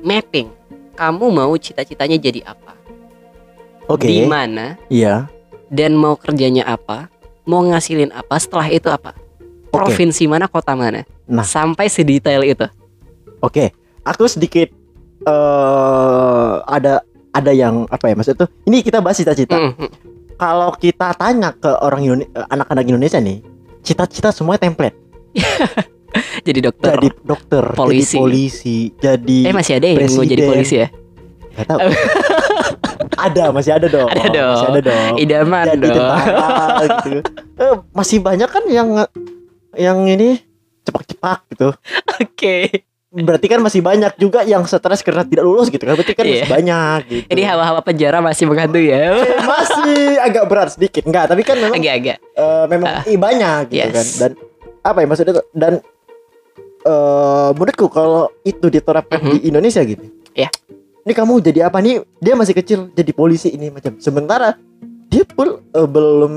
mapping 0.00 0.63
kamu 0.94 1.26
mau 1.28 1.52
cita-citanya 1.58 2.16
jadi 2.16 2.40
apa 2.46 2.72
Oke. 3.86 4.08
di 4.08 4.24
mana 4.24 4.78
Iya. 4.88 5.28
dan 5.68 5.98
mau 5.98 6.14
kerjanya 6.16 6.64
apa 6.64 7.10
mau 7.44 7.60
ngasilin 7.60 8.14
apa 8.14 8.38
setelah 8.40 8.70
itu 8.70 8.88
apa 8.88 9.12
Oke. 9.12 9.74
provinsi 9.74 10.24
mana 10.24 10.46
kota 10.46 10.72
mana 10.72 11.02
Nah. 11.24 11.44
sampai 11.44 11.88
sedetail 11.88 12.44
itu 12.44 12.64
Oke. 13.40 13.76
Aku 14.04 14.24
sedikit 14.24 14.72
eh 15.24 16.54
ada 16.64 17.04
ada 17.28 17.52
yang 17.52 17.84
apa 17.90 18.08
ya 18.08 18.14
maksud 18.16 18.36
tuh? 18.36 18.48
Ini 18.64 18.80
kita 18.80 19.04
bahas 19.04 19.20
cita-cita. 19.20 19.56
Mm, 19.58 19.72
mm. 19.76 19.90
Kalau 20.36 20.70
kita 20.76 21.12
tanya 21.16 21.52
ke 21.52 21.68
orang 21.80 22.24
eh, 22.24 22.28
anak-anak 22.48 22.84
Indonesia 22.86 23.18
nih, 23.18 23.42
cita-cita 23.82 24.30
semua 24.30 24.56
template. 24.56 24.96
jadi 26.46 26.58
dokter 26.62 26.92
Jadi 26.94 27.08
dokter, 27.20 27.64
Polisi. 27.72 28.14
jadi 28.14 28.20
polisi, 28.20 28.78
jadi 28.94 29.38
eh 29.44 29.54
masih 29.54 29.72
ada 29.76 29.86
yang 29.86 29.98
mau 30.10 30.24
jadi 30.24 30.42
polisi 30.44 30.76
ya 30.78 30.88
Nggak 31.54 31.66
tahu. 31.70 31.78
ada, 33.30 33.44
masih 33.54 33.72
ada 33.72 33.86
dong. 33.86 34.10
Ada 34.10 34.26
dong. 34.28 34.50
Masih 34.50 34.68
ada 34.68 34.80
dong. 34.82 35.12
idaman 35.16 35.64
Jadi 35.64 35.78
dong 35.78 35.94
tentara 35.94 36.48
gitu. 36.82 37.10
Eh, 37.54 37.74
masih 37.94 38.18
banyak 38.18 38.50
kan 38.50 38.64
yang 38.66 38.88
yang 39.72 40.02
ini 40.04 40.42
cepak-cepak 40.82 41.38
gitu. 41.48 41.68
oke 42.10 42.56
Berarti 43.14 43.46
kan 43.46 43.62
masih 43.62 43.78
banyak 43.78 44.18
juga 44.18 44.42
yang 44.42 44.66
stres 44.66 44.98
karena 44.98 45.22
tidak 45.22 45.46
lulus 45.46 45.70
gitu 45.70 45.78
kan. 45.80 45.94
Berarti 45.94 46.12
kan 46.12 46.26
Iya. 46.26 46.34
masih 46.34 46.50
banyak 46.50 46.98
gitu. 47.06 47.26
ini 47.30 47.42
hawa-hawa 47.46 47.80
penjara 47.80 48.18
masih 48.18 48.44
menghantui 48.44 48.90
ya 48.90 49.14
Eh, 49.14 49.38
masih 49.40 50.18
agak 50.18 50.44
berat 50.44 50.74
sedikit. 50.74 51.06
Enggak, 51.06 51.30
tapi 51.30 51.46
kan 51.46 51.54
memang 51.54 51.78
agak-agak 51.78 52.18
eh, 52.18 52.64
memang 52.66 52.90
ih, 53.06 53.14
banyak 53.14 53.60
gitu 53.70 53.78
Yes. 53.78 53.94
kan. 53.94 54.06
Dan 54.18 54.30
apa 54.82 54.98
ya 54.98 55.06
maksudnya 55.06 55.32
tuh? 55.38 55.46
Dan 55.54 55.72
eh 56.84 57.50
menurutku 57.56 57.88
kalau 57.88 58.28
itu 58.44 58.68
diterapkan 58.68 59.18
Mhm. 59.18 59.30
di 59.32 59.36
Indonesia 59.48 59.80
gitu. 59.82 60.04
Iya. 60.36 60.52
Ini 61.04 61.12
kamu 61.12 61.40
jadi 61.40 61.68
apa 61.68 61.80
nih? 61.80 62.04
Dia 62.20 62.36
masih 62.36 62.54
kecil 62.56 62.92
jadi 62.92 63.12
polisi 63.12 63.52
ini 63.52 63.72
macam. 63.72 63.96
Sementara 63.98 64.56
dia 65.08 65.24
pun 65.24 65.60
eh, 65.60 65.88
belum 65.88 66.32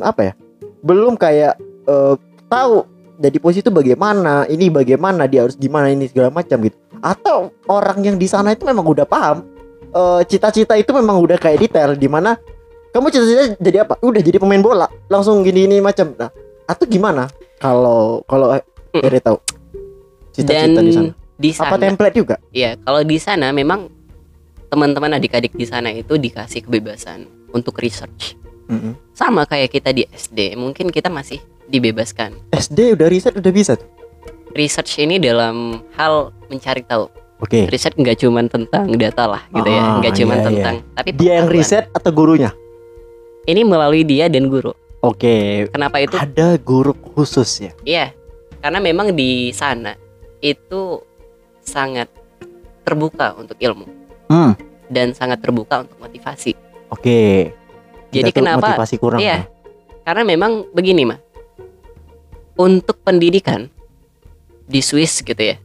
apa 0.00 0.20
ya? 0.28 0.32
Belum 0.80 1.16
kayak 1.16 1.60
eh, 1.84 2.14
tahu 2.48 2.88
jadi 3.20 3.36
polisi 3.36 3.60
itu 3.60 3.68
bagaimana, 3.68 4.48
ini 4.48 4.72
bagaimana, 4.72 5.28
dia 5.28 5.44
harus 5.44 5.52
gimana 5.60 5.92
ini 5.92 6.08
segala 6.08 6.32
macam 6.32 6.56
gitu. 6.64 6.76
Atau 7.04 7.52
orang 7.68 8.00
yang 8.00 8.16
di 8.16 8.24
sana 8.24 8.56
itu 8.56 8.64
memang 8.64 8.88
udah 8.88 9.04
paham 9.04 9.44
cita-cita 10.30 10.78
itu 10.78 10.94
memang 10.94 11.18
udah 11.18 11.34
kayak 11.34 11.66
detail 11.66 11.98
di 11.98 12.06
mana 12.06 12.38
kamu 12.94 13.10
cita-cita 13.10 13.58
jadi 13.58 13.82
apa? 13.82 13.98
Udah 14.00 14.22
jadi 14.22 14.38
pemain 14.38 14.62
bola, 14.62 14.86
langsung 15.10 15.42
gini 15.42 15.66
ini 15.66 15.82
macam. 15.82 16.14
Nah, 16.14 16.30
atau 16.64 16.86
gimana? 16.86 17.26
Kalau 17.58 18.22
kalau 18.24 18.54
Mm. 18.90 19.06
Ere 19.06 19.18
tahu 19.22 19.38
cita-cita 20.42 20.80
di 20.80 20.92
sana. 20.92 21.10
di 21.34 21.50
Apa 21.50 21.56
sana 21.70 21.76
template 21.78 22.16
juga? 22.16 22.36
ya 22.50 22.70
kalau 22.76 23.00
di 23.02 23.16
sana 23.16 23.46
memang 23.50 23.88
teman-teman 24.66 25.10
adik-adik 25.12 25.52
di 25.52 25.64
sana 25.64 25.90
itu 25.90 26.14
dikasih 26.14 26.62
kebebasan 26.62 27.24
untuk 27.50 27.74
research 27.76 28.38
Mm-mm. 28.66 28.94
sama 29.10 29.42
kayak 29.42 29.70
kita 29.70 29.90
di 29.90 30.06
SD 30.06 30.54
mungkin 30.54 30.88
kita 30.88 31.08
masih 31.08 31.42
dibebaskan 31.66 32.34
SD 32.50 32.94
udah 32.94 33.06
riset 33.06 33.34
udah 33.34 33.50
bisa 33.50 33.74
tuh. 33.74 33.88
research 34.52 34.98
ini 34.98 35.16
dalam 35.16 35.82
hal 35.92 36.30
mencari 36.46 36.82
tahu 36.82 37.10
Oke. 37.40 37.66
riset 37.66 37.94
nggak 37.94 38.20
cuman 38.20 38.46
tentang 38.46 38.90
data 38.94 39.24
lah 39.26 39.42
gitu 39.48 39.66
ya 39.66 39.80
Ah, 39.80 39.96
nggak 39.98 40.12
cuman 40.14 40.28
iya, 40.28 40.38
iya. 40.38 40.46
tentang 40.46 40.74
tapi 40.92 41.08
Dia 41.14 41.32
yang 41.36 41.48
riset 41.48 41.84
atau 41.90 42.10
gurunya? 42.10 42.50
ini 43.42 43.64
melalui 43.64 44.04
dia 44.04 44.28
dan 44.28 44.46
guru 44.46 44.70
Oke. 45.00 45.64
kenapa 45.66 45.98
itu 45.98 46.14
Ada 46.14 46.60
guru 46.60 46.92
khusus 46.92 47.48
ya. 47.58 47.72
Iya, 47.82 48.06
karena 48.60 48.78
memang 48.78 49.10
di 49.10 49.48
sana 49.50 49.96
itu 50.40 51.04
sangat 51.60 52.08
terbuka 52.82 53.36
untuk 53.36 53.56
ilmu 53.56 53.86
Hmm. 54.26 54.56
dan 54.88 55.12
sangat 55.12 55.40
terbuka 55.40 55.84
untuk 55.84 56.00
motivasi. 56.00 56.56
Oke. 56.90 57.52
Jadi 58.10 58.30
Kita 58.30 58.34
tuh 58.34 58.42
kenapa- 58.42 58.68
motivasi 58.74 58.96
kurang? 58.98 59.20
Iya. 59.22 59.46
ya? 59.46 59.48
Karena 60.02 60.22
memang 60.26 60.66
begini 60.74 61.06
mah, 61.06 61.20
untuk 62.58 62.98
pendidikan 63.00 63.70
di 64.66 64.80
Swiss 64.82 65.22
gitu 65.22 65.38
ya, 65.38 65.56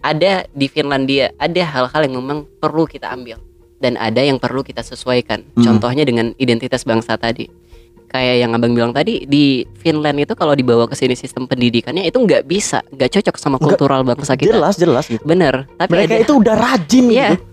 ada 0.00 0.44
di 0.52 0.66
Finlandia 0.68 1.32
ada 1.36 1.62
hal-hal 1.64 2.00
yang 2.06 2.20
memang 2.20 2.44
perlu 2.60 2.84
kita 2.84 3.10
ambil 3.10 3.40
dan 3.78 3.96
ada 3.96 4.20
yang 4.20 4.36
perlu 4.36 4.60
kita 4.60 4.82
sesuaikan. 4.82 5.42
Hmm. 5.56 5.64
Contohnya 5.64 6.04
dengan 6.04 6.34
identitas 6.36 6.84
bangsa 6.84 7.16
tadi. 7.16 7.48
Kayak 8.08 8.34
yang 8.40 8.50
abang 8.52 8.72
bilang 8.72 8.90
tadi 8.90 9.24
di 9.24 9.62
Finland 9.76 10.16
itu 10.16 10.32
kalau 10.32 10.52
dibawa 10.52 10.88
ke 10.88 10.96
sini 10.96 11.12
sistem 11.12 11.44
pendidikannya 11.44 12.02
itu 12.02 12.16
nggak 12.16 12.44
bisa, 12.44 12.80
nggak 12.88 13.20
cocok 13.20 13.36
sama 13.36 13.56
Nggak- 13.56 13.64
kultural 13.68 14.00
bangsa 14.00 14.32
kita. 14.32 14.56
Jelas 14.56 14.74
jelas 14.74 15.04
gitu. 15.06 15.20
Bener, 15.22 15.68
tapi 15.76 15.92
Mereka 15.94 16.12
ada, 16.12 16.24
itu 16.24 16.32
udah 16.34 16.54
rajin 16.56 17.06
Iya. 17.06 17.28
gitu. 17.32 17.44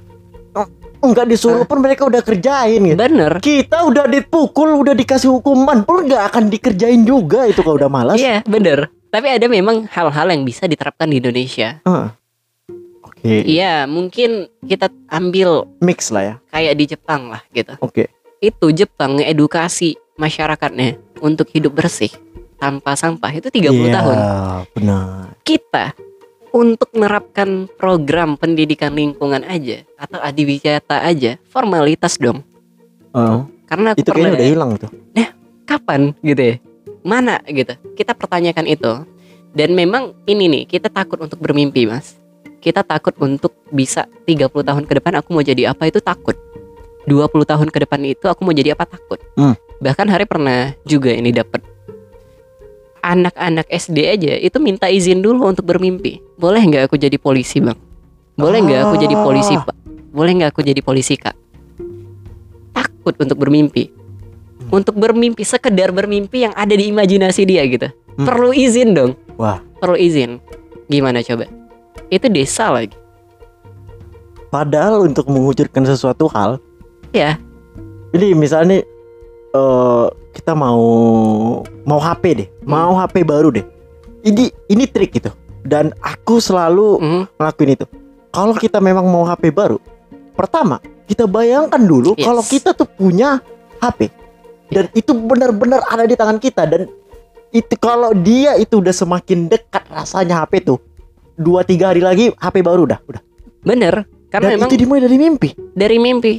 Enggak 1.04 1.30
disuruh 1.30 1.68
pun 1.68 1.84
mereka 1.84 2.08
udah 2.08 2.18
kerjain 2.20 2.82
gitu. 2.82 2.98
bener. 2.98 3.38
Kita 3.38 3.86
udah 3.86 4.10
dipukul, 4.10 4.74
udah 4.80 4.96
dikasih 4.96 5.30
hukuman 5.30 5.86
pun 5.86 6.08
nggak 6.08 6.34
akan 6.34 6.50
dikerjain 6.50 7.04
juga 7.04 7.46
itu 7.46 7.62
kalau 7.62 7.78
udah 7.78 7.92
malas. 7.92 8.18
Iya, 8.18 8.42
bener. 8.44 8.90
Tapi 9.12 9.28
ada 9.30 9.46
memang 9.46 9.86
hal-hal 9.86 10.28
yang 10.28 10.42
bisa 10.42 10.66
diterapkan 10.66 11.06
di 11.06 11.20
Indonesia. 11.20 11.78
Ah. 11.84 12.16
Oke. 13.04 13.44
Iya, 13.44 13.86
mungkin 13.86 14.50
kita 14.62 14.90
ambil 15.08 15.70
Mix 15.78 16.10
lah 16.10 16.24
ya. 16.24 16.36
kayak 16.50 16.74
di 16.74 16.86
Jepang 16.88 17.30
lah 17.30 17.42
gitu. 17.52 17.76
Oke. 17.80 18.10
Itu 18.40 18.70
Jepang 18.70 19.20
ngedukasi 19.20 19.94
masyarakatnya 20.16 21.00
untuk 21.20 21.48
hidup 21.52 21.76
bersih 21.76 22.12
tanpa 22.56 22.96
sampah 22.96 23.32
itu 23.32 23.48
30 23.48 23.72
Iya, 23.72 23.94
tahun. 23.94 24.18
benar. 24.74 25.36
Kita 25.42 25.86
untuk 26.52 26.88
menerapkan 26.92 27.68
program 27.72 28.36
pendidikan 28.36 28.96
lingkungan 28.96 29.44
aja 29.44 29.84
atau 29.96 30.20
adiwiyata 30.20 31.04
aja 31.04 31.36
formalitas 31.46 32.16
dong. 32.16 32.42
Heeh. 33.12 33.40
Karena 33.66 33.92
aku 33.92 34.00
itu 34.00 34.10
kayaknya 34.10 34.24
pernah 34.26 34.40
udah 34.40 34.50
hilang 34.50 34.72
tuh. 34.78 34.92
kapan 35.66 36.14
gitu 36.22 36.38
ya 36.38 36.56
mana 37.02 37.42
gitu 37.46 37.74
kita 37.94 38.14
pertanyakan 38.14 38.66
itu 38.66 39.02
dan 39.52 39.74
memang 39.74 40.14
ini 40.26 40.46
nih 40.46 40.64
kita 40.66 40.94
takut 40.94 41.18
untuk 41.18 41.42
bermimpi 41.42 41.86
mas 41.86 42.22
kita 42.58 42.82
takut 42.82 43.18
untuk 43.18 43.50
bisa 43.70 44.06
30 44.26 44.46
tahun 44.50 44.84
ke 44.86 44.94
depan 44.98 45.18
aku 45.18 45.34
mau 45.34 45.42
jadi 45.42 45.74
apa 45.74 45.86
itu 45.86 45.98
takut 45.98 46.38
20 47.06 47.18
tahun 47.46 47.70
ke 47.70 47.78
depan 47.82 48.02
itu 48.06 48.26
aku 48.26 48.42
mau 48.42 48.54
jadi 48.54 48.74
apa 48.74 48.86
takut 48.86 49.18
Hmm. 49.34 49.58
Bahkan 49.80 50.08
hari 50.08 50.24
pernah 50.26 50.74
juga 50.84 51.12
ini 51.12 51.32
dapat 51.32 51.62
anak-anak 53.06 53.70
SD 53.70 53.98
aja 54.10 54.34
itu 54.42 54.58
minta 54.58 54.90
izin 54.90 55.22
dulu 55.22 55.46
untuk 55.46 55.70
bermimpi. 55.70 56.18
Boleh 56.36 56.66
nggak 56.66 56.90
aku 56.90 56.98
jadi 56.98 57.22
polisi 57.22 57.62
bang? 57.62 57.78
Boleh 58.34 58.60
nggak 58.66 58.82
aku 58.90 58.96
jadi 58.98 59.16
polisi 59.16 59.54
Ah. 59.56 59.64
pak? 59.70 59.76
Boleh 60.10 60.32
nggak 60.42 60.50
aku 60.56 60.62
jadi 60.66 60.82
polisi 60.82 61.16
kak? 61.16 61.36
Takut 62.74 63.16
untuk 63.20 63.38
bermimpi. 63.38 63.92
Hmm. 64.56 64.82
untuk 64.82 64.96
bermimpi 64.96 65.44
sekedar 65.44 65.92
bermimpi 65.92 66.48
yang 66.48 66.56
ada 66.56 66.72
di 66.74 66.88
imajinasi 66.90 67.44
dia 67.44 67.68
gitu. 67.68 67.92
Hmm. 68.18 68.26
perlu 68.26 68.56
izin 68.56 68.96
dong. 68.96 69.12
Wah. 69.36 69.60
perlu 69.78 70.00
izin. 70.00 70.40
Gimana 70.88 71.20
coba? 71.22 71.46
Itu 72.08 72.32
desa 72.32 72.72
lagi. 72.72 72.96
Padahal 74.48 75.04
untuk 75.04 75.28
mewujudkan 75.28 75.84
sesuatu 75.84 76.32
hal, 76.32 76.64
ya. 77.12 77.36
Ini 78.16 78.32
misalnya 78.32 78.82
eh 79.56 80.06
kita 80.36 80.52
mau 80.52 80.84
mau 81.88 82.00
HP 82.00 82.24
deh, 82.36 82.48
mau 82.68 82.92
HP 82.94 83.24
baru 83.24 83.56
deh. 83.56 83.64
Ini 84.22 84.52
ini 84.68 84.84
trik 84.86 85.16
gitu. 85.16 85.32
Dan 85.64 85.96
aku 85.98 86.38
selalu 86.38 87.00
Mhm. 87.00 87.22
ngelakuin 87.40 87.72
itu. 87.74 87.86
Kalau 88.30 88.54
kita 88.54 88.84
memang 88.84 89.08
mau 89.08 89.24
HP 89.24 89.50
baru, 89.50 89.80
pertama 90.36 90.78
kita 91.08 91.26
bayangkan 91.26 91.80
dulu 91.80 92.14
Yes. 92.14 92.26
kalau 92.26 92.44
kita 92.44 92.70
tuh 92.74 92.86
punya 92.86 93.40
HP 93.80 94.10
dan 94.68 94.90
itu 94.92 95.14
benar-benar 95.14 95.86
ada 95.86 96.04
di 96.04 96.18
tangan 96.18 96.42
kita 96.42 96.66
dan 96.66 96.90
itu 97.54 97.74
kalau 97.78 98.12
dia 98.12 98.58
itu 98.58 98.82
udah 98.82 98.92
semakin 98.92 99.48
dekat 99.48 99.86
rasanya 99.88 100.42
HP 100.42 100.66
tuh 100.66 100.82
dua 101.38 101.62
tiga 101.62 101.94
hari 101.94 102.02
lagi 102.02 102.34
HP 102.34 102.66
baru 102.66 102.84
udah 102.84 103.00
udah 103.06 103.22
bener 103.62 104.10
karena 104.28 104.50
dan 104.50 104.54
memang 104.58 104.68
itu 104.68 104.76
dimulai 104.76 105.02
dari 105.06 105.18
mimpi 105.18 105.50
dari 105.72 105.98
mimpi 106.02 106.34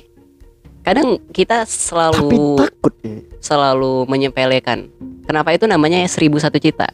kadang 0.86 1.18
kita 1.34 1.66
tapi 1.66 1.74
selalu 1.74 2.62
takut 2.62 2.94
ya. 3.02 3.18
selalu 3.42 4.06
menyepelekan 4.06 4.86
kenapa 5.26 5.50
itu 5.50 5.66
namanya 5.66 6.06
seribu 6.06 6.38
satu 6.38 6.62
cita 6.62 6.86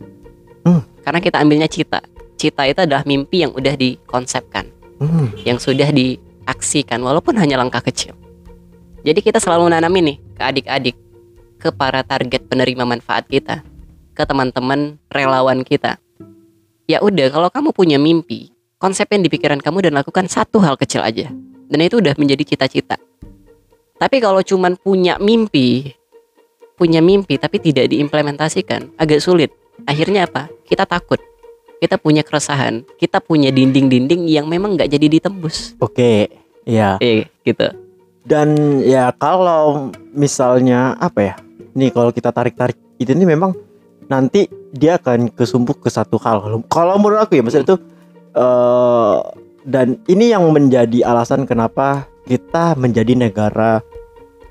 Hmm. 0.62 0.81
karena 1.02 1.18
kita 1.18 1.42
ambilnya 1.42 1.66
cita 1.66 2.00
cita 2.38 2.62
itu 2.64 2.81
adalah 2.87 3.02
mimpi 3.05 3.44
yang 3.44 3.52
udah 3.52 3.74
dikonsepkan 3.76 4.70
Hmm. 5.02 5.35
yang 5.42 5.59
sudah 5.59 5.90
diaksikan 5.90 7.02
walaupun 7.02 7.35
hanya 7.35 7.59
langkah 7.59 7.83
kecil. 7.83 8.14
Jadi 9.02 9.18
kita 9.18 9.42
selalu 9.42 9.74
nanamin 9.74 10.14
nih 10.14 10.18
ke 10.38 10.42
adik-adik, 10.46 10.96
ke 11.59 11.74
para 11.74 12.07
target 12.07 12.46
penerima 12.46 12.87
manfaat 12.87 13.26
kita, 13.26 13.66
ke 14.14 14.22
teman-teman 14.22 15.02
relawan 15.11 15.66
kita. 15.66 15.98
Ya 16.87 17.02
udah 17.02 17.35
kalau 17.35 17.50
kamu 17.50 17.74
punya 17.74 17.98
mimpi, 17.98 18.55
konsepnya 18.78 19.26
di 19.26 19.26
pikiran 19.26 19.59
kamu 19.59 19.90
dan 19.90 19.98
lakukan 19.98 20.31
satu 20.31 20.62
hal 20.62 20.78
kecil 20.78 21.02
aja. 21.02 21.35
Dan 21.66 21.78
itu 21.83 21.98
udah 21.98 22.14
menjadi 22.14 22.55
cita-cita. 22.55 22.94
Tapi 24.02 24.18
kalau 24.18 24.42
cuman 24.42 24.74
punya 24.74 25.14
mimpi, 25.22 25.94
punya 26.74 26.98
mimpi 26.98 27.38
tapi 27.38 27.62
tidak 27.62 27.86
diimplementasikan, 27.94 28.98
agak 28.98 29.22
sulit. 29.22 29.54
Akhirnya 29.86 30.26
apa? 30.26 30.50
Kita 30.66 30.82
takut. 30.82 31.22
kita 31.82 31.98
punya 31.98 32.22
keresahan, 32.22 32.86
kita 32.94 33.18
punya 33.18 33.50
dinding-dinding 33.50 34.30
yang 34.30 34.46
memang 34.46 34.78
nggak 34.78 34.86
jadi 34.86 35.18
ditembus. 35.18 35.74
Oke, 35.82 36.30
ya. 36.62 36.94
Eh, 37.02 37.26
gitu. 37.42 37.74
Dan 38.22 38.78
ya 38.86 39.10
kalau 39.18 39.90
misalnya 40.14 40.94
apa 41.02 41.18
ya? 41.18 41.34
Nih 41.74 41.90
kalau 41.90 42.14
kita 42.14 42.30
tarik-tarik 42.30 42.78
itu 43.02 43.10
ini 43.10 43.26
memang 43.26 43.58
nanti 44.06 44.46
dia 44.70 44.94
akan 44.94 45.34
kesumpuk 45.34 45.82
ke 45.82 45.90
satu 45.90 46.22
hal. 46.22 46.62
Kalau 46.70 46.94
menurut 47.02 47.26
aku 47.26 47.34
ya, 47.34 47.42
maksudnya 47.42 47.74
itu 47.74 47.76
eh 48.38 49.18
dan 49.66 49.98
ini 50.06 50.30
yang 50.30 50.46
menjadi 50.54 51.02
alasan 51.02 51.50
kenapa 51.50 52.06
kita 52.30 52.78
menjadi 52.78 53.18
negara 53.18 53.82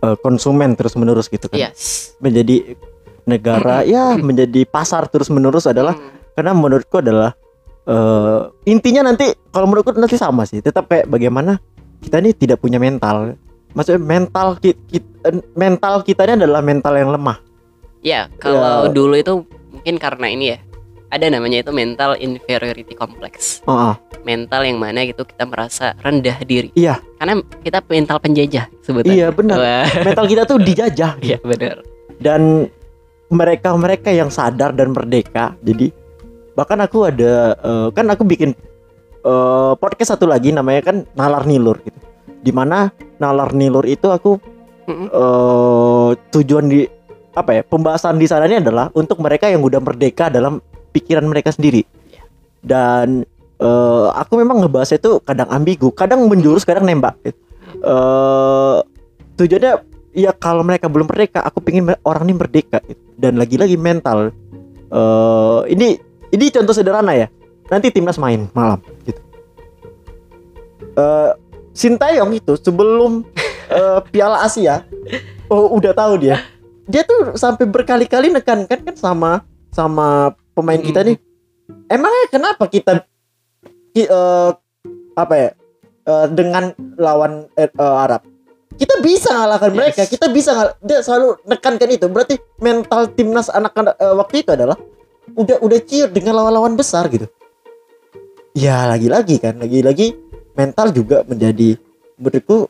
eh, 0.01 0.15
konsumen 0.19 0.73
terus-menerus 0.73 1.29
gitu 1.29 1.47
kan. 1.47 1.69
Yes. 1.69 2.13
Menjadi 2.17 2.75
negara 3.21 3.85
ya 3.85 4.17
menjadi 4.17 4.65
pasar 4.65 5.05
terus-menerus 5.05 5.69
adalah 5.69 5.93
Hmm. 5.93 6.33
karena 6.33 6.51
menurutku 6.51 6.99
adalah 6.99 7.37
eh 7.81 8.39
intinya 8.65 9.05
nanti 9.05 9.29
kalau 9.49 9.65
menurutku 9.65 9.93
nanti 9.93 10.17
sama 10.17 10.45
sih 10.45 10.57
tetap 10.57 10.85
kayak 10.85 11.05
bagaimana 11.05 11.61
kita 12.01 12.17
ini 12.17 12.33
tidak 12.33 12.57
punya 12.57 12.77
mental 12.77 13.37
maksudnya 13.73 14.01
mental 14.01 14.57
ki- 14.57 14.77
ki- 14.85 15.21
eh, 15.21 15.37
mental 15.53 16.01
kita 16.01 16.25
ini 16.25 16.41
adalah 16.41 16.61
mental 16.61 16.93
yang 16.93 17.09
lemah 17.09 17.37
Ya, 18.01 18.25
kalau 18.41 18.89
Ya. 18.89 18.89
dulu 18.89 19.13
itu 19.13 19.45
mungkin 19.69 20.01
karena 20.01 20.25
ini 20.25 20.45
ya. 20.49 20.59
Ada 21.11 21.27
namanya 21.27 21.59
itu 21.59 21.75
mental 21.75 22.15
inferiority 22.15 22.95
complex. 22.95 23.59
Oh, 23.67 23.91
oh. 23.91 23.95
Mental 24.23 24.63
yang 24.63 24.79
mana 24.79 25.03
gitu 25.03 25.27
kita 25.27 25.43
merasa 25.43 25.91
rendah 25.99 26.39
diri. 26.41 26.71
Iya. 26.71 27.03
Karena 27.19 27.43
kita 27.61 27.83
mental 27.85 28.17
penjajah 28.23 28.65
sebetulnya. 28.79 29.15
Iya, 29.15 29.27
benar. 29.35 29.57
Wah, 29.59 29.87
mental 30.07 30.25
kita 30.25 30.43
tuh 30.47 30.57
dijajah 30.71 31.19
Iya, 31.19 31.37
benar. 31.43 31.83
dan 32.21 32.71
mereka-mereka 33.27 34.11
yang 34.11 34.27
sadar 34.27 34.75
dan 34.75 34.91
merdeka 34.91 35.55
jadi 35.63 35.87
bahkan 36.51 36.83
aku 36.83 37.07
ada 37.07 37.55
eh, 37.55 37.87
kan 37.95 38.05
aku 38.11 38.27
bikin 38.27 38.51
eh, 39.23 39.73
podcast 39.79 40.13
satu 40.19 40.27
lagi 40.27 40.51
namanya 40.51 40.83
kan 40.83 41.07
nalar 41.15 41.47
nilur 41.47 41.79
gitu 41.81 41.95
di 42.43 42.51
mana 42.51 42.91
nalar 43.17 43.55
nilur 43.55 43.87
itu 43.87 44.11
aku 44.11 44.35
eh 44.91 46.09
tujuan 46.29 46.65
di 46.67 46.83
apa 47.31 47.51
ya 47.55 47.61
pembahasan 47.63 48.19
di 48.19 48.27
sana 48.27 48.43
ini 48.45 48.59
adalah 48.59 48.91
untuk 48.91 49.23
mereka 49.23 49.47
yang 49.47 49.63
udah 49.63 49.79
merdeka 49.79 50.27
dalam 50.27 50.59
pikiran 50.91 51.25
mereka 51.25 51.55
sendiri. 51.55 51.87
Dan 52.61 53.25
eh, 53.57 54.07
aku 54.13 54.37
memang 54.37 54.61
ngebahas 54.61 54.93
itu 54.93 55.17
kadang 55.23 55.49
ambigu 55.49 55.89
kadang 55.93 56.25
menjurus 56.29 56.67
kadang 56.67 56.85
nembak 56.85 57.17
gitu. 57.25 57.39
eh 57.81 58.77
tujuannya 59.39 59.73
ya 60.11 60.35
kalau 60.35 60.61
mereka 60.61 60.91
belum 60.91 61.07
merdeka 61.07 61.39
aku 61.41 61.63
pingin 61.63 61.95
orang 62.03 62.27
ini 62.27 62.35
merdeka 62.35 62.83
gitu. 62.85 63.01
dan 63.17 63.39
lagi-lagi 63.39 63.79
mental. 63.79 64.29
Eh 64.91 65.61
ini 65.71 65.97
ini 66.29 66.45
contoh 66.51 66.75
sederhana 66.75 67.15
ya. 67.15 67.27
Nanti 67.71 67.87
timnas 67.89 68.19
main 68.19 68.51
malam 68.51 68.83
gitu. 69.07 69.21
Eh 70.99 71.31
Sintayong 71.71 72.35
itu 72.35 72.59
sebelum 72.59 73.23
eh, 73.77 73.99
Piala 74.11 74.43
Asia 74.43 74.83
oh 75.47 75.71
udah 75.79 75.95
tahu 75.95 76.19
dia. 76.19 76.43
Dia 76.91 77.07
tuh 77.07 77.39
sampai 77.39 77.63
berkali-kali 77.63 78.33
nekankan 78.33 78.79
kan 78.83 78.95
sama 78.99 79.31
sama 79.71 80.35
pemain 80.51 80.79
kita 80.79 81.01
nih. 81.01 81.17
Emangnya 81.87 82.25
kenapa 82.27 82.67
kita 82.67 83.03
ki- 83.91 84.07
eh, 84.07 84.49
apa 85.13 85.33
ya 85.35 85.49
eh, 86.05 86.27
dengan 86.31 86.71
lawan 86.95 87.47
eh, 87.55 87.71
Arab? 87.77 88.23
Kita 88.71 89.03
bisa 89.03 89.29
ngalahkan 89.35 89.71
Yes. 89.71 89.77
mereka 89.77 90.01
kita 90.07 90.25
bisa 90.31 90.51
ngal- 90.55 90.77
dia 90.81 90.99
selalu 91.03 91.37
nekankan 91.45 91.89
itu. 91.91 92.07
Berarti 92.07 92.35
mental 92.59 93.11
timnas 93.11 93.47
anak-anak 93.47 93.95
eh, 93.95 94.15
waktu 94.15 94.35
itu 94.41 94.51
adalah 94.55 94.77
udah 95.31 95.57
udah 95.61 95.79
ciut 95.85 96.11
dengan 96.11 96.39
lawan-lawan 96.39 96.75
besar 96.75 97.07
gitu. 97.07 97.27
Ya 98.51 98.83
lagi-lagi 98.83 99.39
kan 99.39 99.63
lagi-lagi 99.63 100.11
mental 100.59 100.91
juga 100.91 101.23
menjadi 101.23 101.79
menurutku 102.19 102.67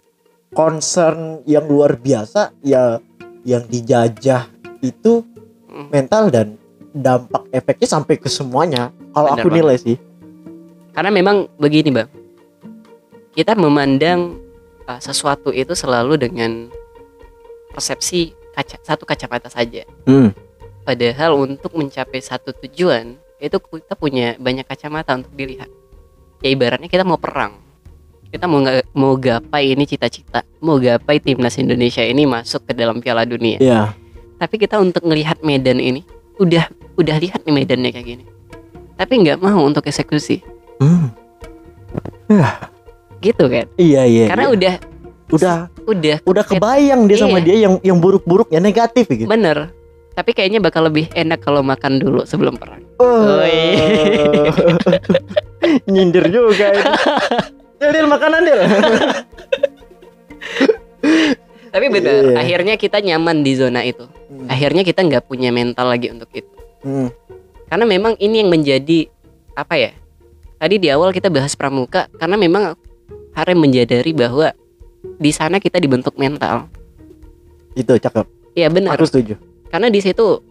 concern 0.54 1.42
yang 1.50 1.66
luar 1.66 1.98
biasa. 1.98 2.54
Ya 2.62 3.02
yang 3.42 3.66
dijajah 3.66 4.46
itu 4.86 5.26
Mm. 5.72 5.88
mental 5.88 6.24
dan 6.30 6.48
dampak 6.92 7.48
efeknya 7.56 7.88
sampai 7.88 8.20
ke 8.20 8.28
semuanya 8.28 8.92
kalau 9.16 9.32
aku 9.36 9.48
nilai 9.48 9.80
sih 9.80 9.98
Karena 10.92 11.08
memang 11.08 11.48
begini, 11.56 11.88
Bang. 11.88 12.12
Kita 13.32 13.56
memandang 13.56 14.36
uh, 14.84 15.00
sesuatu 15.00 15.56
itu 15.56 15.72
selalu 15.72 16.20
dengan 16.20 16.68
persepsi 17.72 18.36
kaca, 18.52 18.76
satu 18.84 19.08
kacamata 19.08 19.48
saja. 19.48 19.88
hmm. 20.04 20.36
Padahal 20.84 21.40
untuk 21.40 21.78
mencapai 21.80 22.20
satu 22.20 22.52
tujuan 22.52 23.16
itu 23.40 23.56
kita 23.56 23.96
punya 23.96 24.36
banyak 24.36 24.68
kacamata 24.68 25.16
untuk 25.16 25.32
dilihat. 25.32 25.72
Ya 26.44 26.52
ibaratnya 26.52 26.92
kita 26.92 27.08
mau 27.08 27.16
perang. 27.16 27.56
Kita 28.28 28.52
mau 28.52 28.60
nggak 28.60 28.92
mau 28.92 29.16
gapai 29.16 29.72
ini 29.72 29.88
cita-cita, 29.88 30.44
mau 30.60 30.76
gapai 30.76 31.24
timnas 31.24 31.56
Indonesia 31.56 32.04
ini 32.04 32.28
masuk 32.28 32.68
ke 32.68 32.74
dalam 32.76 33.00
Piala 33.00 33.24
Dunia. 33.24 33.64
ya 33.64 33.96
Tapi 34.42 34.56
kita 34.60 34.76
untuk 34.82 35.06
melihat 35.08 35.40
medan 35.40 35.80
ini 35.80 36.02
udah 36.42 36.66
udah 36.98 37.16
lihat 37.22 37.46
nih 37.46 37.54
medannya 37.54 37.94
kayak 37.94 38.08
gini. 38.18 38.26
Tapi 38.98 39.14
nggak 39.22 39.38
mau 39.42 39.62
untuk 39.62 39.86
eksekusi, 39.86 40.42
hmm. 40.82 41.10
gitu 43.22 43.46
kan? 43.50 43.66
iya 43.78 44.06
iya 44.06 44.30
Karena 44.30 44.50
iya. 44.50 44.54
udah 44.54 44.74
udah 45.32 45.56
udah 45.88 46.18
udah 46.28 46.44
kebayang 46.46 47.08
dia 47.10 47.18
sama 47.24 47.40
Iya. 47.42 47.46
dia 47.46 47.58
yang 47.66 47.74
yang 47.82 47.98
buruk-buruk 47.98 48.52
ya 48.54 48.60
negatif 48.62 49.08
gitu 49.10 49.26
bener. 49.30 49.72
Tapi 50.12 50.36
kayaknya 50.36 50.60
bakal 50.60 50.92
lebih 50.92 51.08
enak 51.16 51.40
kalau 51.40 51.64
makan 51.64 52.04
dulu 52.04 52.28
sebelum 52.28 52.60
perang. 52.60 52.84
Oh. 53.00 53.40
Nyindir 55.92 56.28
juga 56.28 56.68
itu 56.76 56.84
Dil, 57.82 57.92
Dil, 57.98 58.08
makanan 58.12 58.42
Dil 58.46 58.60
Tapi 61.72 61.88
bener, 61.88 62.36
Iya. 62.36 62.38
akhirnya 62.38 62.76
kita 62.76 63.00
nyaman 63.00 63.48
di 63.48 63.56
zona 63.56 63.82
itu. 63.82 64.04
Akhirnya 64.52 64.84
kita 64.84 65.08
nggak 65.08 65.24
punya 65.26 65.56
mental 65.56 65.88
lagi 65.88 66.12
untuk 66.12 66.28
itu. 66.36 66.52
Hmm. 66.84 67.08
Karena 67.72 67.88
memang 67.88 68.20
ini 68.20 68.44
yang 68.44 68.52
menjadi 68.52 69.08
apa 69.56 69.80
ya? 69.80 69.92
Tadi 70.60 70.76
di 70.78 70.92
awal 70.92 71.16
kita 71.16 71.32
bahas 71.32 71.56
pramuka 71.56 72.12
karena 72.20 72.36
memang 72.36 72.76
Harem 73.32 73.64
menjadari 73.64 74.12
bahwa 74.12 74.52
di 75.18 75.32
sana 75.32 75.58
kita 75.58 75.80
dibentuk 75.80 76.20
mental. 76.20 76.68
itu 77.72 77.88
cakep 77.96 78.28
Iya 78.52 78.68
benar. 78.68 79.00
aku 79.00 79.08
setuju 79.08 79.40
Karena 79.72 79.88
di 79.88 80.04
situ 80.04 80.44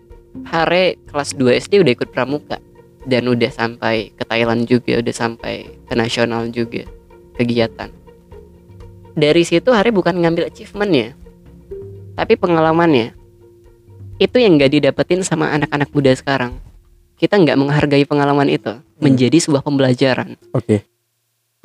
Hare 0.49 0.97
kelas 1.05 1.37
2 1.37 1.53
SD 1.61 1.85
udah 1.85 1.93
ikut 1.93 2.09
pramuka 2.09 2.57
dan 3.05 3.29
udah 3.29 3.53
sampai 3.53 4.09
ke 4.17 4.25
Thailand 4.25 4.65
juga, 4.65 5.05
udah 5.05 5.13
sampai 5.13 5.69
ke 5.85 5.93
nasional 5.93 6.49
juga 6.49 6.89
kegiatan. 7.37 7.93
Dari 9.15 9.43
situ 9.43 9.75
Hare 9.75 9.91
bukan 9.91 10.15
ngambil 10.17 10.49
achievementnya, 10.51 11.15
tapi 12.15 12.39
pengalamannya. 12.39 13.17
Itu 14.21 14.37
yang 14.37 14.61
gak 14.61 14.77
didapetin 14.77 15.25
sama 15.25 15.49
anak-anak 15.57 15.89
muda 15.97 16.13
sekarang. 16.13 16.61
Kita 17.17 17.37
nggak 17.37 17.57
menghargai 17.57 18.05
pengalaman 18.09 18.49
itu 18.49 18.81
menjadi 18.97 19.37
sebuah 19.41 19.61
pembelajaran. 19.61 20.41
oke 20.57 20.85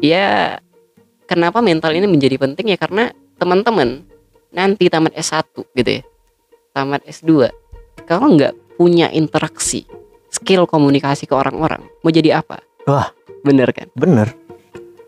Ya, 0.04 0.60
kenapa 1.32 1.64
mental 1.64 1.96
ini 1.96 2.04
menjadi 2.12 2.36
penting 2.36 2.76
ya 2.76 2.78
karena 2.80 3.16
teman-teman 3.40 4.04
nanti 4.52 4.92
tamat 4.92 5.16
S1 5.16 5.48
gitu 5.56 5.92
ya. 6.00 6.04
Tamat 6.76 7.08
S2. 7.08 7.48
Kalau 8.04 8.36
nggak 8.36 8.76
punya 8.76 9.08
interaksi, 9.16 9.88
skill 10.28 10.68
komunikasi 10.68 11.24
ke 11.24 11.32
orang-orang, 11.32 11.88
mau 12.04 12.12
jadi 12.12 12.44
apa? 12.44 12.60
Wah. 12.84 13.16
Bener 13.46 13.70
kan? 13.70 13.88
bener 13.94 14.34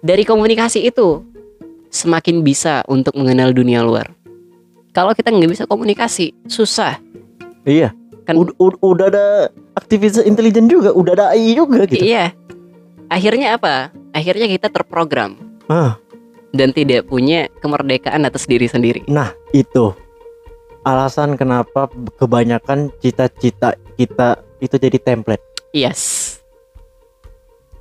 Dari 0.06 0.22
komunikasi 0.22 0.86
itu 0.86 1.26
semakin 1.90 2.42
bisa 2.42 2.84
untuk 2.86 3.16
mengenal 3.16 3.52
dunia 3.52 3.82
luar. 3.82 4.12
Kalau 4.92 5.14
kita 5.14 5.30
nggak 5.30 5.52
bisa 5.52 5.64
komunikasi, 5.64 6.34
susah. 6.46 6.98
iya 7.64 7.92
Kan- 8.24 8.40
ud- 8.40 8.56
udah 8.80 9.08
ada 9.08 9.26
aktivitas 9.74 10.24
intelijen 10.24 10.68
juga 10.68 10.92
udah 10.92 11.14
ada 11.14 11.26
AI 11.32 11.54
juga 11.54 11.84
gitu 11.86 12.04
Iya. 12.04 12.36
Akhirnya 13.08 13.56
apa? 13.56 13.92
Akhirnya 14.12 14.48
kita 14.48 14.68
terprogram 14.68 15.36
ah 15.68 15.96
dan 16.52 16.72
tidak 16.72 17.06
punya 17.06 17.48
kemerdekaan 17.60 18.24
atas 18.24 18.48
diri 18.48 18.68
sendiri. 18.68 19.04
Nah, 19.08 19.32
itu 19.52 19.92
alasan 20.82 21.36
kenapa 21.36 21.88
kebanyakan 22.16 22.92
cita-cita 22.98 23.76
kita 23.96 24.40
itu 24.60 24.76
jadi 24.76 24.98
template. 24.98 25.44
Yes. 25.72 26.24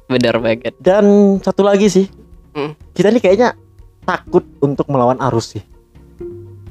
Benar 0.07 0.39
banget. 0.39 0.75
Dan 0.79 1.39
satu 1.41 1.63
lagi 1.63 1.87
sih, 1.87 2.07
Hmm. 2.53 2.75
kita 2.93 3.11
nih 3.11 3.23
kayaknya 3.23 3.49
takut 4.07 4.47
untuk 4.63 4.87
melawan 4.87 5.19
arus 5.29 5.59
sih. 5.59 5.63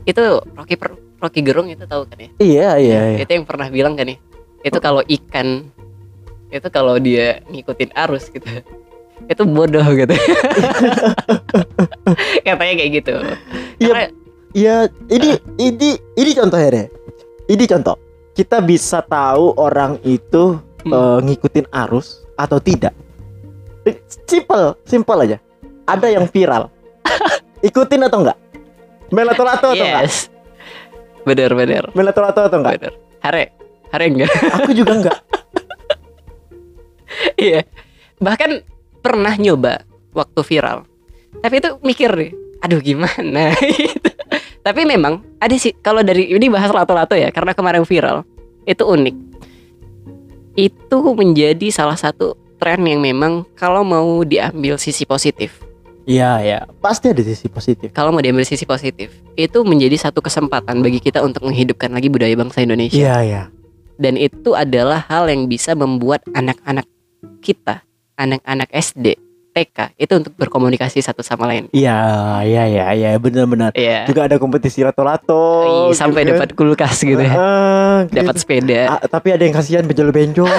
Itu 0.07 0.41
Rocky 0.55 0.79
Per- 0.79 1.19
Rocky 1.19 1.43
Gerung 1.43 1.67
itu 1.67 1.83
tahu 1.83 2.07
kan 2.07 2.17
ya? 2.17 2.29
Iya, 2.39 2.69
iya, 2.79 3.01
iya. 3.13 3.19
Itu 3.21 3.31
yang 3.35 3.45
pernah 3.45 3.67
bilang 3.67 3.93
kan 3.93 4.07
ya? 4.07 4.17
Itu 4.63 4.79
kalau 4.79 5.03
ikan 5.03 5.67
itu 6.49 6.67
kalau 6.71 6.95
dia 6.97 7.43
ngikutin 7.51 7.91
arus 8.07 8.31
gitu. 8.31 8.45
Itu 9.31 9.47
bodoh 9.47 9.85
gitu. 9.95 10.11
Katanya 12.45 12.73
kayak 12.77 12.91
gitu. 13.01 13.15
Iya, 13.79 14.11
iya. 14.53 14.75
Ini, 15.07 15.29
ini, 15.57 15.89
ini 15.97 16.31
contoh 16.35 16.59
ya, 16.59 16.69
deh. 16.69 16.87
Ini 17.47 17.63
contoh. 17.65 17.95
Kita 18.35 18.59
bisa 18.59 18.99
tahu 19.01 19.55
orang 19.55 19.97
itu 20.03 20.59
Hmm. 20.85 20.93
eh, 20.93 21.19
ngikutin 21.25 21.65
arus 21.73 22.21
atau 22.37 22.61
tidak? 22.61 22.93
Simple, 24.29 24.77
simple 24.85 25.17
aja. 25.25 25.37
Ada 25.89 26.13
yang 26.13 26.29
viral. 26.29 26.69
Ikutin 27.65 28.05
atau 28.05 28.21
enggak? 28.25 28.37
Melatorato 29.13 29.73
atau 29.73 29.83
enggak? 29.85 30.03
yes 30.05 30.29
bener 31.25 31.57
bener 31.57 31.83
Melatorato 31.97 32.45
atau 32.45 32.57
enggak? 32.61 32.73
bener 32.77 32.93
hare 33.25 33.45
hare 33.89 34.05
enggak 34.05 34.29
Aku 34.61 34.71
juga 34.77 34.93
enggak. 34.93 35.17
iya 37.45 37.65
bahkan 38.21 38.61
pernah 39.01 39.33
nyoba 39.35 39.83
waktu 40.15 40.41
viral 40.45 40.85
tapi 41.43 41.59
itu 41.59 41.69
mikir 41.83 42.11
nih 42.15 42.31
aduh 42.63 42.79
gimana 42.81 43.51
gitu. 43.61 44.09
tapi 44.63 44.87
memang 44.87 45.21
ada 45.37 45.53
sih 45.59 45.75
kalau 45.83 46.01
dari 46.01 46.31
ini 46.31 46.47
bahas 46.49 46.71
lato-lato 46.71 47.13
ya 47.13 47.29
karena 47.29 47.51
kemarin 47.53 47.83
viral 47.85 48.23
itu 48.65 48.81
unik 48.81 49.15
itu 50.55 50.97
menjadi 51.13 51.67
salah 51.69 51.99
satu 51.99 52.33
tren 52.57 52.81
yang 52.87 53.03
memang 53.03 53.43
kalau 53.59 53.83
mau 53.83 54.23
diambil 54.23 54.79
sisi 54.79 55.03
positif 55.03 55.59
Iya, 56.05 56.31
ya. 56.39 56.57
Pasti 56.77 57.09
ada 57.09 57.19
sisi 57.19 57.49
positif. 57.49 57.89
kalau 57.89 58.13
mau 58.13 58.21
diambil 58.21 58.45
sisi 58.45 58.63
positif 58.63 59.09
itu 59.33 59.57
menjadi 59.61 59.97
satu 59.99 60.21
kesempatan 60.21 60.79
bagi 60.79 60.97
kita 60.97 61.19
untuk 61.19 61.43
menghidupkan 61.43 61.89
lagi 61.89 62.07
budaya 62.07 62.33
bangsa 62.33 62.61
Indonesia 62.61 62.95
Iya, 62.95 63.17
ya. 63.25 63.41
dan 63.97 64.13
itu 64.15 64.53
adalah 64.53 65.03
hal 65.09 65.25
yang 65.27 65.45
bisa 65.45 65.73
membuat 65.73 66.21
anak-anak 66.29 66.85
kita, 67.41 67.81
anak-anak 68.15 68.69
SD, 68.69 69.17
TK 69.51 69.95
itu 69.95 70.13
untuk 70.13 70.35
berkomunikasi 70.35 70.99
satu 70.99 71.23
sama 71.23 71.47
lain. 71.47 71.71
Iya, 71.71 71.95
iya, 72.43 72.63
iya, 72.67 72.85
iya, 72.91 73.09
benar-benar. 73.15 73.71
Iya. 73.71 74.03
Juga 74.05 74.27
ada 74.27 74.35
kompetisi 74.35 74.83
lato-lato. 74.83 75.89
Ih, 75.89 75.95
sampai 75.95 76.21
gitu 76.21 76.35
kan. 76.35 76.37
dapat 76.43 76.49
kulkas 76.53 76.95
gitu 77.01 77.23
ya. 77.23 77.33
Gitu. 78.05 78.19
Dapat 78.19 78.35
sepeda. 78.35 78.79
Ah, 78.93 78.99
tapi 79.07 79.31
ada 79.31 79.41
yang 79.41 79.55
kasihan 79.55 79.87
benjol-benjol. 79.87 80.45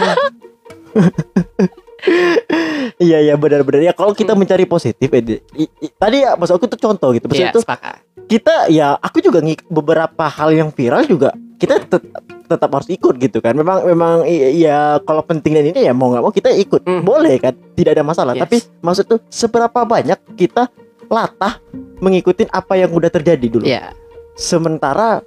Iya 2.96 3.18
iya 3.20 3.34
benar-benar. 3.34 3.82
Ya 3.82 3.92
kalau 3.92 4.12
kita 4.12 4.32
mencari 4.32 4.64
positif 4.64 5.08
eh, 5.10 5.42
i- 5.54 5.72
i- 5.80 5.92
tadi 5.92 6.22
ya 6.22 6.32
maksud 6.32 6.56
aku 6.56 6.66
tuh 6.66 6.80
contoh 6.80 7.12
gitu. 7.12 7.26
Maksudnya 7.26 7.50
Iya, 7.50 7.56
tuh 7.56 7.62
sepakat. 7.62 7.94
kita 8.26 8.54
ya 8.68 8.96
aku 8.96 9.20
juga 9.20 9.38
ngik 9.38 9.68
beberapa 9.68 10.24
hal 10.26 10.50
yang 10.50 10.70
viral 10.70 11.04
juga 11.04 11.30
kita 11.56 11.78
tet- 11.80 12.10
tetap 12.46 12.70
harus 12.70 12.88
ikut 12.88 13.14
gitu 13.16 13.38
kan. 13.38 13.52
Memang 13.52 13.84
memang 13.84 14.24
ya 14.52 14.96
kalau 15.02 15.20
penting 15.20 15.54
dan 15.54 15.66
ini 15.66 15.80
ya 15.82 15.92
mau 15.92 16.08
nggak 16.08 16.22
mau 16.22 16.30
kita 16.30 16.48
ikut. 16.52 16.82
Mhm. 16.82 17.02
boleh 17.02 17.36
kan? 17.36 17.52
Tidak 17.74 17.92
ada 17.92 18.02
masalah. 18.02 18.32
Yes. 18.32 18.42
tapi 18.42 18.56
maksud 18.80 19.04
tuh 19.06 19.18
seberapa 19.26 19.80
banyak 19.82 20.16
kita 20.34 20.70
latah 21.06 21.60
mengikuti 21.98 22.42
apa 22.46 22.74
yang 22.74 22.90
udah 22.90 23.08
terjadi 23.08 23.46
dulu? 23.48 23.64
Iya. 23.64 23.92
sementara 24.36 25.24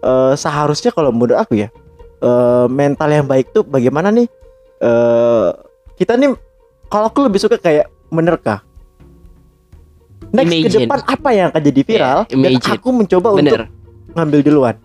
eh, 0.00 0.34
seharusnya 0.34 0.90
kalau 0.90 1.10
menurut 1.10 1.34
aku 1.36 1.54
ya 1.56 1.70
eh, 2.18 2.66
mental 2.68 3.06
yang 3.08 3.22
baik 3.24 3.50
tuh 3.50 3.62
bagaimana 3.62 4.10
nih? 4.10 4.26
Eh 4.78 5.48
kita 5.98 6.14
nih 6.14 6.32
kalau 6.88 7.10
aku 7.10 7.26
lebih 7.26 7.42
suka 7.42 7.58
kayak 7.58 7.90
menerka 8.08 8.62
next 10.30 10.50
ke 10.50 10.58
Imagine. 10.62 10.86
depan 10.86 11.00
apa 11.04 11.28
yang 11.34 11.46
akan 11.52 11.62
jadi 11.62 11.80
viral 11.84 12.18
Yeah, 12.30 12.56
dan 12.58 12.78
aku 12.78 12.88
mencoba 12.94 13.28
untuk 13.34 13.58
Bener. 13.58 13.62
ngambil 14.14 14.40
duluan 14.44 14.76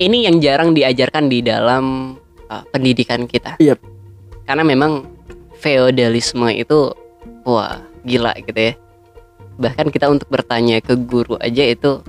Ini 0.00 0.32
yang 0.32 0.40
jarang 0.40 0.72
diajarkan 0.72 1.28
di 1.28 1.44
dalam 1.44 2.16
uh, 2.48 2.64
pendidikan 2.72 3.28
kita. 3.28 3.60
Yep. 3.60 3.76
Karena 4.48 4.64
memang 4.64 5.04
feodalisme 5.60 6.48
itu 6.50 6.96
wah 7.44 7.84
gila 8.08 8.32
gitu 8.40 8.56
ya. 8.56 8.74
Bahkan 9.60 9.92
kita 9.92 10.08
untuk 10.08 10.32
bertanya 10.32 10.80
ke 10.80 10.96
guru 10.96 11.36
aja 11.36 11.68
itu 11.68 12.00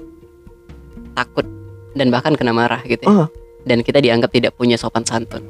takut 1.11 1.43
dan 1.91 2.07
bahkan 2.15 2.31
kena 2.39 2.55
marah 2.55 2.79
gitu 2.87 3.03
ya. 3.03 3.27
Ah. 3.27 3.27
Dan 3.67 3.83
kita 3.83 3.99
dianggap 3.99 4.31
tidak 4.31 4.55
punya 4.55 4.79
sopan 4.79 5.03
santun. 5.03 5.43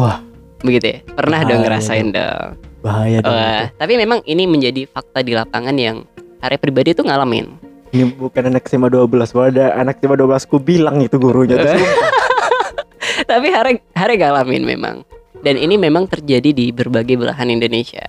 Wah. 0.00 0.24
Begitu 0.60 0.86
ya. 0.86 0.98
Pernah 1.12 1.40
dong 1.42 1.60
Bahaya 1.60 1.64
ngerasain 1.68 2.08
dong. 2.08 2.14
dong. 2.14 2.48
bahaya 2.80 3.18
dong 3.18 3.34
Wah, 3.34 3.64
tapi 3.74 3.98
memang 3.98 4.22
ini 4.22 4.46
menjadi 4.46 4.86
fakta 4.86 5.20
di 5.20 5.34
lapangan 5.34 5.74
yang 5.74 6.06
Hari 6.38 6.56
pribadi 6.56 6.94
itu 6.94 7.02
ngalamin. 7.02 7.58
ini 7.90 8.12
bukan 8.12 8.52
anak 8.52 8.68
SMA 8.68 8.92
12 8.92 9.08
kalau 9.32 9.46
ada 9.48 9.72
anak 9.74 9.98
SMA 9.98 10.14
12 10.14 10.46
ku 10.46 10.60
bilang 10.60 11.00
itu 11.00 11.16
gurunya 11.16 11.56
tuh 11.56 11.74
tapi 13.30 13.48
Hari 13.48 13.72
Hari 13.90 14.14
ngalamin 14.16 14.62
memang. 14.62 14.96
Dan 15.36 15.56
ini 15.56 15.76
memang 15.76 16.06
terjadi 16.06 16.50
di 16.50 16.70
berbagai 16.70 17.14
belahan 17.16 17.46
Indonesia. 17.48 18.02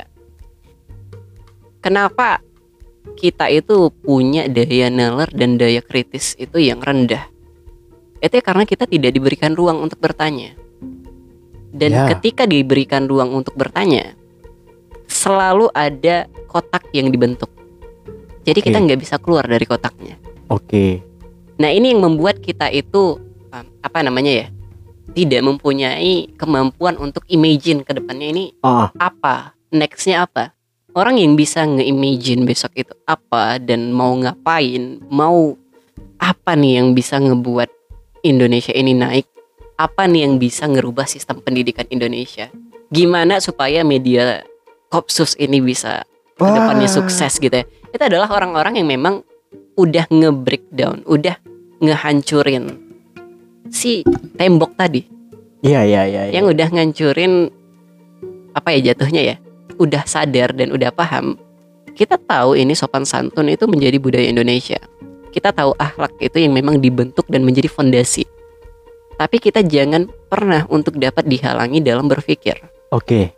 Kenapa 1.80 2.42
kita 3.16 3.48
itu 3.48 3.90
punya 3.94 4.46
daya 4.48 4.90
nalar 4.90 5.30
dan 5.32 5.56
daya 5.56 5.80
kritis 5.82 6.34
itu 6.36 6.58
yang 6.58 6.82
rendah? 6.82 7.30
Itu 8.18 8.34
ya 8.34 8.44
karena 8.44 8.66
kita 8.66 8.90
tidak 8.90 9.14
diberikan 9.14 9.54
ruang 9.54 9.78
untuk 9.80 10.02
bertanya. 10.02 10.58
Dan 11.78 11.94
Ya. 11.94 12.06
ketika 12.12 12.44
diberikan 12.44 13.06
ruang 13.06 13.32
untuk 13.32 13.54
bertanya, 13.54 14.18
selalu 15.08 15.70
ada 15.72 16.26
kotak 16.50 16.90
yang 16.92 17.08
dibentuk. 17.08 17.50
Jadi 18.44 18.60
kita 18.64 18.78
Oke. 18.80 18.86
nggak 18.90 19.00
bisa 19.00 19.16
keluar 19.20 19.44
dari 19.44 19.64
kotaknya. 19.64 20.16
oke 20.48 21.04
Nah 21.58 21.68
ini 21.68 21.92
yang 21.92 22.00
membuat 22.00 22.40
kita 22.40 22.70
itu 22.70 23.20
um, 23.52 23.66
apa 23.82 24.00
namanya 24.00 24.46
ya 24.46 24.48
tidak 25.12 25.42
mempunyai 25.44 26.32
kemampuan 26.38 26.96
untuk 26.96 27.26
imagine 27.28 27.82
ke 27.82 27.92
depannya 27.92 28.28
ini 28.32 28.46
ah 28.62 28.88
apa 28.96 29.52
nextnya 29.68 30.24
apa 30.24 30.54
orang 30.94 31.18
yang 31.18 31.34
bisa 31.34 31.66
nge-imagine 31.66 32.46
besok 32.46 32.72
itu 32.78 32.94
apa 33.04 33.60
dan 33.60 33.92
mau 33.92 34.14
ngapain 34.16 35.04
mau 35.10 35.58
apa 36.16 36.54
nih 36.54 36.80
yang 36.80 36.94
bisa 36.94 37.18
ngebuat 37.20 37.68
Indonesia 38.24 38.72
ini 38.72 38.94
naik 38.96 39.28
apa 39.78 40.10
nih 40.10 40.26
yang 40.26 40.42
bisa 40.42 40.66
ngerubah 40.66 41.06
sistem 41.06 41.38
pendidikan 41.40 41.86
Indonesia? 41.94 42.50
Gimana 42.90 43.38
supaya 43.38 43.86
media 43.86 44.42
kopsus 44.90 45.38
ini 45.38 45.62
bisa 45.62 46.02
ke 46.34 46.50
depannya 46.50 46.90
Wah. 46.90 46.98
sukses 46.98 47.38
gitu 47.38 47.54
ya? 47.54 47.66
Itu 47.94 48.04
adalah 48.04 48.34
orang-orang 48.34 48.82
yang 48.82 48.90
memang 48.90 49.22
udah 49.78 50.10
nge-breakdown 50.10 51.06
udah 51.06 51.38
ngehancurin 51.78 52.74
si 53.70 54.02
tembok 54.34 54.74
tadi. 54.74 55.06
Iya 55.62 55.86
iya 55.86 56.02
iya 56.10 56.22
iya. 56.30 56.34
yang 56.42 56.50
udah 56.50 56.68
ngancurin 56.74 57.54
apa 58.58 58.74
ya 58.74 58.92
jatuhnya 58.92 59.22
ya? 59.22 59.36
Udah 59.78 60.10
sadar 60.10 60.58
dan 60.58 60.74
udah 60.74 60.90
paham 60.90 61.38
kita 61.94 62.18
tahu 62.18 62.58
ini 62.58 62.74
sopan 62.74 63.06
santun 63.06 63.50
itu 63.50 63.70
menjadi 63.70 63.98
budaya 64.02 64.26
Indonesia. 64.26 64.82
Kita 65.30 65.54
tahu 65.54 65.78
akhlak 65.78 66.18
itu 66.18 66.42
yang 66.42 66.54
memang 66.54 66.82
dibentuk 66.82 67.30
dan 67.30 67.46
menjadi 67.46 67.70
fondasi 67.70 68.26
tapi 69.18 69.42
kita 69.42 69.66
jangan 69.66 70.06
pernah 70.30 70.64
untuk 70.70 70.96
dapat 71.02 71.26
dihalangi 71.26 71.82
dalam 71.82 72.06
berpikir. 72.06 72.62
Oke. 72.94 73.34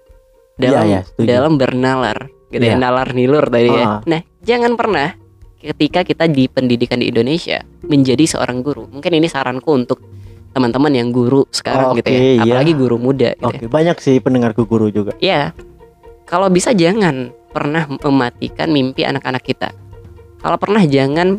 Dalam 0.59 0.84
Iya, 0.86 0.91
iya, 0.91 0.99
setuju. 1.07 1.25
dalam 1.25 1.53
bernalar. 1.55 2.27
Gitu 2.51 2.65
ya 2.65 2.75
Iya. 2.75 2.82
nalar 2.82 3.09
nilur 3.15 3.45
tadi 3.47 3.69
ya. 3.69 3.86
Ah. 3.86 3.99
nah 4.03 4.19
jangan 4.43 4.73
pernah 4.75 5.15
ketika 5.59 6.01
kita 6.03 6.25
di 6.27 6.49
pendidikan 6.49 6.99
di 6.99 7.07
Indonesia 7.07 7.63
menjadi 7.86 8.25
seorang 8.25 8.59
guru. 8.59 8.89
Mungkin 8.91 9.11
ini 9.15 9.30
saranku 9.30 9.69
untuk 9.71 10.01
teman-teman 10.49 10.89
yang 10.91 11.09
guru 11.13 11.45
sekarang 11.53 11.93
gitu 12.01 12.09
Oke, 12.09 12.17
ya 12.17 12.41
iya. 12.41 12.57
apalagi 12.57 12.73
guru 12.73 12.97
muda 12.97 13.38
gitu 13.38 13.53
oke 13.53 13.65
banyak 13.69 14.01
sih 14.01 14.17
pendengarku 14.17 14.65
guru 14.65 14.89
juga. 14.89 15.13
Ya 15.21 15.53
kalau 16.25 16.49
bisa 16.49 16.73
jangan 16.73 17.30
pernah 17.53 17.86
mematikan 17.86 18.73
mimpi 18.73 19.05
anak-anak 19.05 19.45
kita. 19.45 19.69
Kalau 20.41 20.57
pernah 20.57 20.82
jangan 20.89 21.38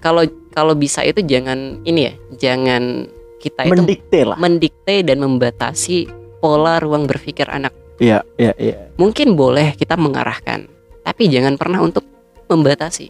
kalau 0.00 0.24
kalau 0.56 0.72
bisa 0.72 1.04
itu 1.04 1.20
jangan 1.20 1.84
ini 1.84 2.08
ya 2.08 2.12
jangan 2.40 3.12
kita 3.40 3.64
itu 3.64 3.72
mendikte 3.72 4.20
lah. 4.22 4.36
mendikte 4.36 5.00
dan 5.00 5.18
membatasi 5.18 6.06
pola 6.38 6.76
ruang 6.76 7.08
berpikir 7.08 7.48
anak. 7.48 7.72
Iya 7.96 8.20
iya 8.36 8.52
iya. 8.56 8.76
Mungkin 8.96 9.32
boleh 9.32 9.72
kita 9.74 9.96
mengarahkan 9.96 10.68
tapi 11.00 11.26
jangan 11.26 11.56
pernah 11.56 11.80
untuk 11.80 12.04
membatasi. 12.46 13.08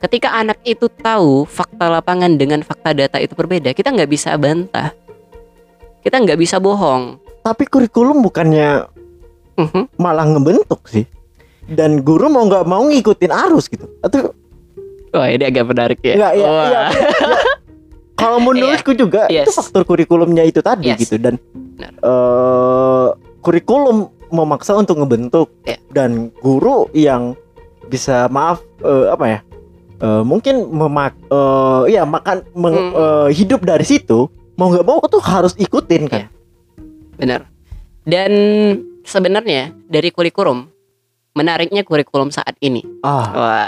Ketika 0.00 0.32
anak 0.32 0.64
itu 0.64 0.88
tahu 0.88 1.44
fakta 1.44 1.92
lapangan 1.92 2.32
dengan 2.34 2.64
fakta 2.64 2.96
data 2.96 3.20
itu 3.20 3.36
berbeda 3.36 3.70
kita 3.70 3.92
nggak 3.92 4.08
bisa 4.08 4.32
bantah. 4.34 4.96
Kita 6.00 6.16
nggak 6.16 6.40
bisa 6.40 6.56
bohong. 6.56 7.20
Tapi 7.44 7.68
kurikulum 7.68 8.24
bukannya 8.24 8.88
Mhm. 9.56 10.00
malah 10.00 10.24
ngebentuk 10.24 10.88
sih. 10.88 11.04
Dan 11.68 12.00
guru 12.00 12.32
mau 12.32 12.42
nggak 12.42 12.64
mau 12.64 12.80
ngikutin 12.82 13.28
arus 13.28 13.68
gitu. 13.68 13.84
Atau 14.00 14.32
wah 15.12 15.28
ini 15.28 15.44
agak 15.44 15.68
menarik 15.68 16.00
ya. 16.00 16.16
Nggak, 16.16 16.32
iya, 16.34 16.48
Wah. 16.48 16.64
iya. 16.64 16.82
kalau 18.20 18.38
menurutku 18.46 18.92
juga 18.92 19.24
itu 19.26 19.48
Yes. 19.48 19.56
faktor 19.56 19.82
kurikulumnya 19.82 20.44
itu 20.44 20.60
tadi 20.60 20.86
Yes. 20.86 21.00
gitu 21.00 21.16
dan 21.16 21.40
Benar. 21.74 21.92
eh 21.96 23.08
kurikulum 23.40 23.96
memaksa 24.28 24.76
untuk 24.76 24.94
ngebentuk 24.96 25.48
Iya. 25.64 25.80
dan 25.90 26.10
guru 26.38 26.86
yang 26.92 27.34
bisa 27.88 28.28
maaf 28.28 28.60
eh, 28.78 29.06
apa 29.08 29.24
ya 29.26 29.38
eh, 29.98 30.22
mungkin 30.22 30.68
memak 30.68 31.16
eh, 31.26 31.82
ya 31.90 32.04
makan 32.04 32.46
meng- 32.52 32.92
Hmm. 32.92 32.94
eh, 32.94 33.28
hidup 33.32 33.60
dari 33.60 33.82
situ 33.82 34.28
mau 34.54 34.68
nggak 34.68 34.84
mau 34.84 35.00
tuh 35.02 35.18
harus 35.18 35.56
ikutin 35.56 36.06
kan 36.06 36.20
Iya. 36.20 36.28
benar 37.16 37.40
dan 38.02 38.32
sebenarnya 39.02 39.74
dari 39.86 40.08
kurikulum 40.08 40.68
menariknya 41.32 41.82
kurikulum 41.82 42.28
saat 42.28 42.54
ini 42.60 42.84
ah 43.00 43.26
wah 43.30 43.66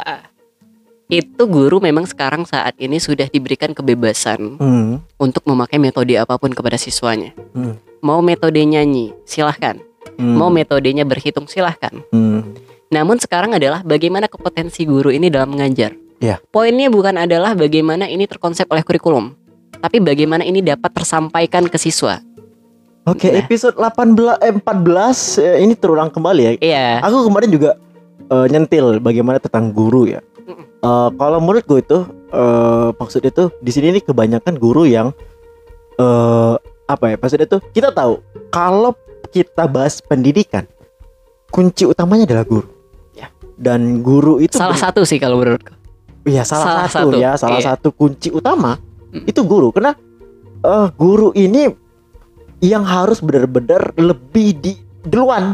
itu 1.13 1.43
guru 1.45 1.77
memang 1.77 2.09
sekarang 2.09 2.49
saat 2.49 2.73
ini 2.81 2.97
sudah 2.97 3.29
diberikan 3.29 3.77
kebebasan 3.77 4.57
hmm, 4.57 5.21
untuk 5.21 5.45
memakai 5.45 5.77
metode 5.77 6.17
apa 6.17 6.41
pun 6.41 6.49
kepada 6.57 6.81
siswanya 6.81 7.37
Hmm. 7.53 7.77
mau 8.01 8.25
metode 8.25 8.65
nyanyi 8.65 9.13
silahkan 9.29 9.77
Hmm. 10.19 10.37
Mau 10.37 10.53
metodenya 10.53 11.09
berhitung 11.09 11.49
silahkan. 11.49 11.93
Hmm. 12.13 12.53
Namun 12.93 13.17
sekarang 13.17 13.57
adalah 13.57 13.81
bagaimana 13.81 14.29
kompetensi 14.29 14.85
guru 14.85 15.09
ini 15.09 15.33
dalam 15.33 15.57
mengajar. 15.57 15.97
Iya. 16.21 16.39
Poinnya 16.53 16.93
bukan 16.93 17.17
adalah 17.17 17.57
bagaimana 17.57 18.07
ini 18.07 18.29
terkonsep 18.29 18.69
oleh 18.69 18.85
kurikulum, 18.85 19.33
tapi 19.81 19.99
bagaimana 19.99 20.45
ini 20.45 20.61
dapat 20.61 20.93
tersampaikan 20.93 21.67
ke 21.67 21.81
siswa. 21.81 22.21
Oke, 23.03 23.35
Nah. 23.35 23.43
episode 23.43 23.75
18 23.75 24.39
eh, 24.39 24.55
14 24.55 25.41
eh, 25.43 25.65
ini 25.67 25.75
terulang 25.75 26.13
kembali 26.13 26.43
ya. 26.45 26.53
Iya. 26.61 26.87
Aku 27.03 27.27
kemarin 27.27 27.51
juga 27.51 27.71
eh, 28.31 28.47
nyentil 28.53 29.03
bagaimana 29.03 29.43
tentang 29.43 29.75
guru 29.75 30.07
ya. 30.07 30.23
Eh, 30.83 31.09
kalau 31.15 31.39
menurutku 31.39 31.79
itu 31.79 32.03
eh, 32.35 32.89
maksud 32.99 33.23
itu 33.23 33.55
di 33.63 33.71
sini 33.71 33.95
nih 33.95 34.03
kebanyakan 34.03 34.59
guru 34.59 34.83
yang 34.83 35.15
eh 35.97 36.55
apa 36.91 37.05
ya? 37.15 37.17
Maksudnya 37.23 37.47
itu 37.47 37.59
kita 37.71 37.95
tahu 37.95 38.19
kalau 38.51 38.91
kita 39.31 39.71
bahas 39.71 40.03
pendidikan 40.03 40.67
kunci 41.55 41.87
utamanya 41.87 42.27
adalah 42.27 42.43
guru. 42.43 42.67
Ya. 43.15 43.31
Dan 43.55 44.03
guru 44.03 44.43
itu 44.43 44.59
Salah 44.59 44.75
satu 44.75 45.07
sih 45.07 45.23
kalau 45.23 45.39
menurutku. 45.39 45.71
Iya 46.27 46.43
salah, 46.43 46.67
Salah 46.67 46.89
satu, 46.91 47.09
satu, 47.11 47.19
ya 47.19 47.31
salah 47.35 47.61
iya. 47.63 47.67
satu 47.75 47.89
kunci 47.95 48.31
utama 48.31 48.79
Mm. 49.13 49.29
itu 49.29 49.45
guru 49.45 49.69
karena 49.77 49.93
eh 50.65 50.89
guru 50.97 51.37
ini 51.37 51.69
yang 52.65 52.81
harus 52.81 53.21
benar-benar 53.21 53.93
lebih 54.01 54.57
di 54.57 54.73
duluan 55.05 55.53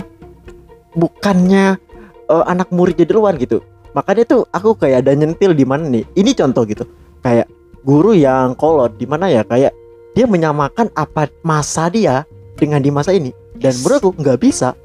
bukannya 0.94 1.74
eh, 2.30 2.44
anak 2.46 2.70
muridnya 2.70 3.02
duluan 3.02 3.34
gitu 3.34 3.58
makanya 3.98 4.24
tuh 4.30 4.42
aku 4.54 4.78
kayak 4.78 5.02
ada 5.02 5.18
nyentil 5.18 5.50
di 5.58 5.66
mana 5.66 5.90
nih 5.90 6.06
ini 6.14 6.30
contoh 6.38 6.62
gitu 6.62 6.86
kayak 7.26 7.50
guru 7.82 8.14
yang 8.14 8.54
kolot 8.54 8.94
di 8.94 9.10
mana 9.10 9.26
ya 9.26 9.42
kayak 9.42 9.74
dia 10.14 10.30
menyamakan 10.30 10.86
apa 10.94 11.26
masa 11.42 11.90
dia 11.90 12.22
dengan 12.54 12.78
di 12.78 12.94
masa 12.94 13.10
ini 13.10 13.34
dan 13.58 13.74
Yes. 13.74 13.82
menurutku 13.82 14.14
nggak 14.14 14.38
bisa 14.38 14.78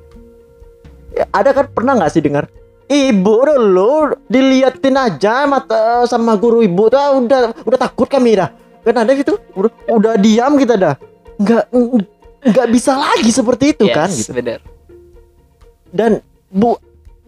Ya, 1.14 1.30
ada 1.30 1.53
kan 1.53 1.70
pernah 1.70 1.93
nggak 1.93 2.09
sih 2.09 2.26
dengar 2.26 2.49
Ibu 2.89 3.36
dulu 3.47 4.11
diliatin 4.28 4.97
aja 4.99 5.47
mata 5.47 6.03
sama 6.03 6.36
guru 6.36 6.59
ibu 6.61 6.91
tuh 6.91 6.99
ah, 6.99 7.16
udah 7.16 7.39
udah 7.64 7.80
takut 7.80 8.11
kami 8.11 8.36
dah. 8.36 8.51
Kan 8.84 8.99
ada 8.99 9.16
gitu 9.16 9.39
udah, 9.55 9.72
udah 9.88 10.14
diam 10.20 10.59
kita 10.59 10.76
dah. 10.76 10.95
Nggak 11.39 11.64
nggak 12.43 12.68
bisa 12.76 12.99
lagi 12.99 13.32
seperti 13.32 13.72
itu 13.72 13.88
kan 13.88 14.11
Yes, 14.11 14.28
gitu. 14.28 14.36
benar. 14.36 14.59
Dan 15.95 16.20
bu 16.51 16.76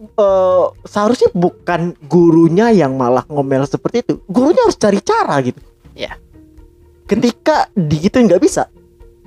eh, 0.00 0.64
seharusnya 0.84 1.30
bukan 1.32 1.96
gurunya 2.08 2.72
yang 2.72 2.96
malah 2.96 3.24
ngomel 3.28 3.64
seperti 3.64 4.04
itu. 4.04 4.14
Gurunya 4.28 4.62
harus 4.64 4.76
cari 4.76 5.00
cara 5.00 5.40
gitu. 5.44 5.60
Ya. 5.96 6.16
Ketika 7.06 7.70
gitu 7.76 8.16
nggak 8.18 8.42
bisa 8.42 8.68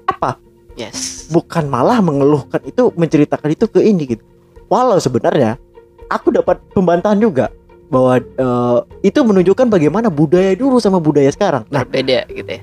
apa? 0.05 0.37
Yes. 0.79 1.27
bukan 1.27 1.67
malah 1.67 1.99
mengeluhkan 1.99 2.63
itu 2.63 2.87
menceritakan 2.95 3.51
itu 3.51 3.67
ke 3.67 3.83
ini 3.83 4.15
gitu 4.15 4.23
walau 4.71 4.95
sebenarnya 4.95 5.59
aku 6.07 6.31
dapat 6.31 6.55
pembantahan 6.71 7.19
juga 7.19 7.51
bahwa 7.91 8.15
eh, 8.23 8.79
itu 9.03 9.19
menunjukkan 9.19 9.67
bagaimana 9.67 10.07
budaya 10.07 10.55
dulu 10.55 10.79
sama 10.79 11.03
budaya 11.03 11.27
sekarang 11.35 11.67
nah 11.67 11.83
Berbeda 11.83 12.23
gitu 12.31 12.47
ya. 12.47 12.61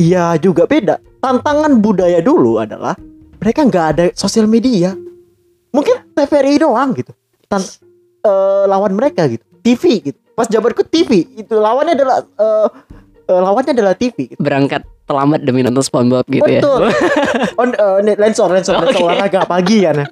iya 0.00 0.24
juga 0.40 0.64
beda 0.64 1.04
tantangan 1.20 1.84
budaya 1.84 2.24
dulu 2.24 2.56
adalah 2.64 2.96
mereka 3.36 3.60
nggak 3.60 3.86
ada 3.92 4.04
sosial 4.16 4.48
media 4.48 4.96
mungkin 5.68 6.00
TVRI 6.16 6.64
doang 6.64 6.96
gitu 6.96 7.12
Tan 7.50 7.62
eh, 8.22 8.64
lawan 8.70 8.94
mereka 8.94 9.26
gitu 9.26 9.44
TV 9.60 9.82
gitu 10.00 10.20
pas 10.38 10.48
jabatku 10.48 10.80
TV 10.88 11.28
itu 11.36 11.52
lawannya 11.52 11.98
adalah 11.98 12.24
eh, 12.24 12.68
eh, 13.28 13.40
lawannya 13.44 13.72
adalah 13.76 13.92
TV 13.92 14.32
gitu. 14.32 14.40
Berangkat 14.40 14.88
terlambat 15.04 15.42
demi 15.44 15.60
nonton 15.60 15.82
SpongeBob 15.84 16.24
gitu 16.30 16.48
ya. 16.48 16.62
Betul. 16.62 16.82
On 17.60 17.68
uh, 17.74 17.98
lensor, 18.00 18.48
lensor, 18.48 18.78
lensor 18.78 18.94
Oke. 18.94 19.04
olahraga 19.04 19.42
pagi 19.44 19.82
kan. 19.82 20.06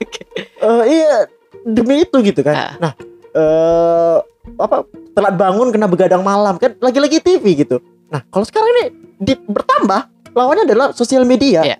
Oke. 0.00 0.22
Eh, 0.38 0.82
iya 0.86 1.26
demi 1.66 2.06
itu 2.06 2.16
gitu 2.22 2.40
kan. 2.40 2.54
Ah. 2.54 2.72
Nah, 2.78 2.92
eh 3.34 4.16
apa 4.56 4.86
telat 5.12 5.34
bangun 5.36 5.68
kena 5.74 5.90
begadang 5.90 6.22
malam 6.24 6.56
kan 6.56 6.72
lagi-lagi 6.78 7.20
TV 7.20 7.58
gitu. 7.66 7.82
Nah, 8.08 8.22
kalau 8.32 8.46
sekarang 8.46 8.70
ini 8.78 8.84
di, 9.20 9.34
bertambah 9.36 10.32
lawannya 10.32 10.64
adalah 10.70 10.86
sosial 10.94 11.26
media 11.26 11.66
Iya. 11.66 11.76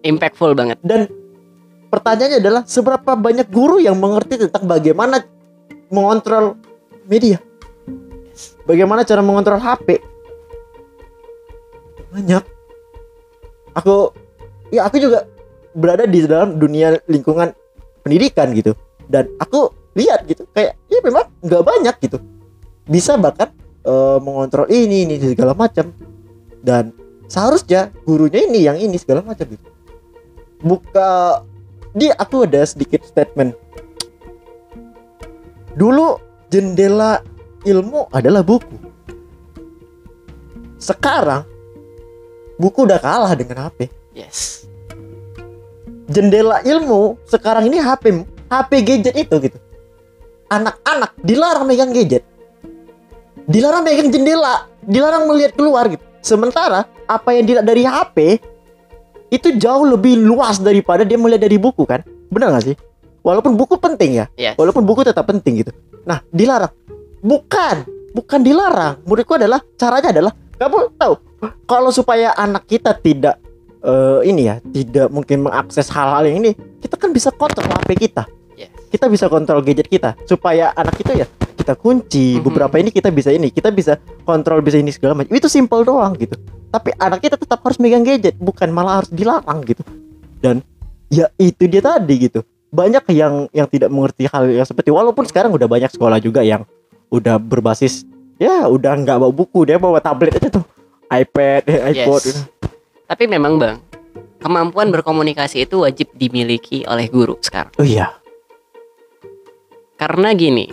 Impactful 0.00 0.56
banget. 0.56 0.80
dan 0.80 1.12
pertanyaannya 1.90 2.38
adalah 2.38 2.62
seberapa 2.64 3.18
banyak 3.18 3.50
guru 3.50 3.82
yang 3.82 3.98
mengerti 3.98 4.46
tentang 4.46 4.64
bagaimana 4.70 5.26
mengontrol 5.90 6.56
media. 7.10 7.42
Bagaimana 8.64 9.02
cara 9.02 9.20
mengontrol 9.20 9.58
HP? 9.58 9.98
Banyak. 12.14 12.44
Aku 13.74 14.14
ya 14.70 14.86
aku 14.86 15.02
juga 15.02 15.26
berada 15.74 16.06
di 16.06 16.22
dalam 16.26 16.58
dunia 16.58 16.98
lingkungan 17.10 17.50
pendidikan 18.06 18.54
gitu. 18.54 18.78
Dan 19.10 19.34
aku 19.42 19.74
lihat 19.98 20.22
gitu 20.30 20.46
kayak 20.54 20.78
ya 20.86 21.02
memang 21.02 21.26
nggak 21.42 21.62
banyak 21.66 21.94
gitu. 22.06 22.18
Bisa 22.86 23.18
bahkan 23.18 23.50
eh, 23.82 24.18
mengontrol 24.22 24.70
ini 24.70 25.06
ini 25.06 25.18
segala 25.18 25.52
macam. 25.58 25.90
Dan 26.62 26.94
seharusnya 27.26 27.90
gurunya 28.06 28.46
ini 28.46 28.60
yang 28.62 28.78
ini 28.78 28.94
segala 28.98 29.26
macam 29.26 29.50
gitu. 29.50 29.66
Buka 30.60 31.42
dia 31.96 32.14
aku 32.14 32.46
ada 32.46 32.62
sedikit 32.62 33.02
statement. 33.02 33.54
Dulu 35.74 36.18
jendela 36.50 37.22
ilmu 37.66 38.10
adalah 38.10 38.42
buku. 38.46 38.76
Sekarang 40.80 41.44
buku 42.56 42.78
udah 42.86 42.98
kalah 43.00 43.32
dengan 43.36 43.68
HP. 43.68 43.90
Yes. 44.14 44.66
Jendela 46.10 46.62
ilmu 46.66 47.20
sekarang 47.30 47.70
ini 47.70 47.78
HP 47.78 48.26
HP 48.50 48.70
gadget 48.82 49.14
itu 49.14 49.34
gitu. 49.46 49.58
Anak-anak 50.50 51.14
dilarang 51.22 51.70
megang 51.70 51.94
gadget. 51.94 52.26
Dilarang 53.46 53.86
megang 53.86 54.10
jendela, 54.10 54.66
dilarang 54.82 55.30
melihat 55.30 55.54
keluar 55.54 55.86
gitu. 55.86 56.02
Sementara 56.20 56.84
apa 57.06 57.30
yang 57.32 57.46
dilihat 57.46 57.66
dari 57.66 57.86
HP 57.86 58.42
itu 59.30 59.54
jauh 59.56 59.86
lebih 59.86 60.18
luas 60.18 60.58
daripada 60.58 61.06
dia 61.06 61.16
melihat 61.16 61.46
dari 61.46 61.56
buku 61.56 61.86
kan? 61.86 62.02
Benar 62.28 62.58
gak 62.58 62.74
sih? 62.74 62.76
Walaupun 63.22 63.54
buku 63.54 63.76
penting 63.78 64.20
ya, 64.20 64.26
Yes. 64.34 64.56
walaupun 64.56 64.82
buku 64.82 65.04
tetap 65.04 65.28
penting 65.28 65.62
gitu. 65.62 65.72
Nah, 66.08 66.24
dilarang. 66.32 66.72
Bukan, 67.20 67.84
bukan 68.16 68.40
dilarang. 68.40 69.04
Menurutku 69.04 69.36
adalah 69.36 69.60
caranya 69.76 70.08
adalah 70.08 70.32
kamu 70.56 70.92
tahu 70.96 71.14
kalau 71.64 71.90
supaya 71.92 72.36
anak 72.36 72.68
kita 72.68 72.92
tidak 72.96 73.40
eh, 73.80 74.20
ini 74.28 74.48
ya, 74.48 74.56
tidak 74.60 75.08
mungkin 75.08 75.48
mengakses 75.48 75.88
hal-hal 75.88 76.28
yang 76.28 76.44
ini, 76.44 76.52
kita 76.84 77.00
kan 77.00 77.12
bisa 77.16 77.32
kontrol 77.32 77.68
HP 77.80 78.10
kita. 78.10 78.28
Yes. 78.56 78.68
Kita 78.92 79.08
bisa 79.08 79.28
kontrol 79.32 79.64
gadget 79.64 79.88
kita 79.88 80.16
supaya 80.28 80.72
anak 80.76 81.00
itu 81.00 81.12
ya 81.16 81.26
kita 81.56 81.76
kunci. 81.76 82.36
Mhm. 82.36 82.44
Beberapa 82.44 82.76
ini 82.76 82.92
kita 82.92 83.08
bisa 83.08 83.32
ini, 83.32 83.48
kita 83.48 83.72
bisa 83.72 83.96
kontrol 84.24 84.60
bisa 84.60 84.76
ini 84.76 84.92
segala 84.92 85.16
macam. 85.16 85.32
Itu 85.32 85.48
simple 85.48 85.84
doang 85.84 86.12
gitu. 86.20 86.36
Tapi 86.70 86.94
anak 86.96 87.18
kita 87.18 87.34
tetap 87.34 87.58
harus 87.66 87.78
megang 87.82 88.06
gadget, 88.06 88.38
bukan 88.38 88.70
malah 88.70 89.02
harus 89.02 89.10
dilarang 89.10 89.60
gitu. 89.66 89.82
Dan 90.38 90.62
ya 91.10 91.26
itu 91.36 91.66
dia 91.66 91.82
tadi 91.82 92.30
gitu 92.30 92.40
banyak 92.70 93.02
yang 93.10 93.50
yang 93.50 93.66
tidak 93.66 93.90
mengerti 93.90 94.30
hal 94.30 94.46
yang 94.46 94.62
seperti 94.62 94.94
walaupun 94.94 95.26
sekarang 95.26 95.50
udah 95.50 95.66
banyak 95.66 95.90
sekolah 95.90 96.22
juga 96.22 96.46
yang 96.46 96.62
udah 97.10 97.34
berbasis 97.42 98.06
ya 98.38 98.70
udah 98.70 98.94
nggak 98.94 99.18
bawa 99.18 99.34
buku 99.34 99.66
dia 99.66 99.76
bawa 99.76 99.98
tablet 99.98 100.38
aja 100.38 100.62
tuh 100.62 100.64
iPad 101.10 101.62
eh, 101.66 101.80
iPod 101.90 102.22
Yes. 102.22 102.46
Tapi 103.10 103.26
memang 103.26 103.58
bang, 103.58 103.82
kemampuan 104.38 104.94
berkomunikasi 104.94 105.66
itu 105.66 105.82
wajib 105.82 106.14
dimiliki 106.14 106.86
oleh 106.86 107.10
guru 107.10 107.34
sekarang. 107.42 107.74
oh 107.74 107.82
iya 107.82 108.14
Karena 109.98 110.30
gini, 110.30 110.70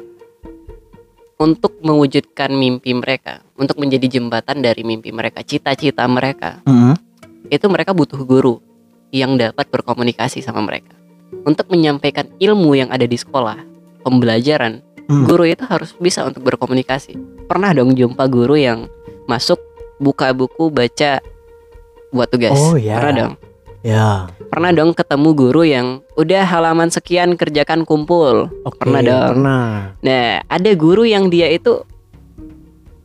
untuk 1.38 1.77
mewujudkan 1.85 2.49
mimpi 2.49 2.97
mereka, 2.97 3.45
untuk 3.53 3.77
menjadi 3.77 4.19
jembatan 4.19 4.61
dari 4.65 4.81
mimpi 4.81 5.13
mereka, 5.13 5.45
cita-cita 5.45 6.03
mereka, 6.09 6.61
itu 7.47 7.65
mereka 7.69 7.93
butuh 7.93 8.17
guru 8.25 8.57
yang 9.13 9.38
dapat 9.38 9.69
berkomunikasi 9.69 10.41
sama 10.41 10.65
mereka. 10.65 10.97
Untuk 11.45 11.69
menyampaikan 11.69 12.27
ilmu 12.41 12.73
yang 12.75 12.89
ada 12.89 13.05
di 13.05 13.15
sekolah, 13.15 13.61
pembelajaran, 14.01 14.81
Hmm. 15.07 15.23
guru 15.23 15.47
itu 15.47 15.63
harus 15.63 15.95
bisa 15.95 16.27
untuk 16.27 16.43
berkomunikasi. 16.43 17.15
Pernah 17.47 17.71
dong 17.71 17.95
jumpa 17.95 18.27
guru 18.27 18.59
yang 18.59 18.91
masuk 19.23 19.55
buka 20.03 20.35
buku 20.35 20.67
baca 20.67 21.23
buat 22.11 22.27
tugas. 22.27 22.55
Oh, 22.59 22.75
ya. 22.75 22.99
Pernah 22.99 23.13
dong. 23.15 23.33
Ya 23.82 24.30
Pernah 24.47 24.71
dong 24.71 24.91
ketemu 24.91 25.30
guru 25.34 25.61
yang 25.61 25.88
udah 26.13 26.43
halaman 26.43 26.88
sekian 26.88 27.36
kerjakan 27.36 27.84
kumpul. 27.84 28.47
oke 28.63 28.80
Pernah 28.80 29.01
dong. 29.01 29.28
pernah 29.36 29.67
Nah, 29.99 30.41
ada 30.43 30.71
guru 30.73 31.03
yang 31.03 31.28
dia 31.28 31.45
itu 31.47 31.84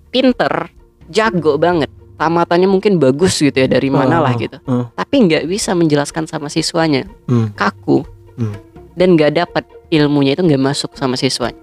pinter, 0.08 0.70
jago 1.08 1.56
banget. 1.56 1.88
Tamatannya 2.14 2.70
mungkin 2.70 3.02
bagus 3.02 3.34
gitu 3.36 3.56
ya 3.56 3.66
dari 3.66 3.90
mana 3.90 4.20
Oh, 4.20 4.24
lah 4.24 4.34
gitu. 4.36 4.56
oh. 4.64 4.86
Tapi 4.94 5.26
nggak 5.26 5.44
bisa 5.44 5.74
menjelaskan 5.74 6.24
sama 6.24 6.46
siswanya, 6.46 7.08
Hmm. 7.26 7.50
kaku. 7.52 8.06
Hmm. 8.38 8.54
Dan 8.94 9.16
nggak 9.16 9.34
dapat 9.34 9.64
ilmunya 9.90 10.36
itu 10.36 10.44
nggak 10.44 10.62
masuk 10.62 10.94
sama 10.94 11.18
siswanya. 11.18 11.58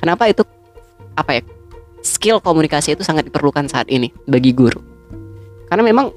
Kenapa 0.00 0.26
itu 0.26 0.42
apa 1.14 1.38
ya? 1.38 1.42
Skill 2.00 2.40
komunikasi 2.40 2.96
itu 2.96 3.04
sangat 3.04 3.28
diperlukan 3.28 3.68
saat 3.68 3.86
ini 3.86 4.10
bagi 4.24 4.50
guru. 4.50 4.80
Karena 5.68 5.84
memang 5.84 6.10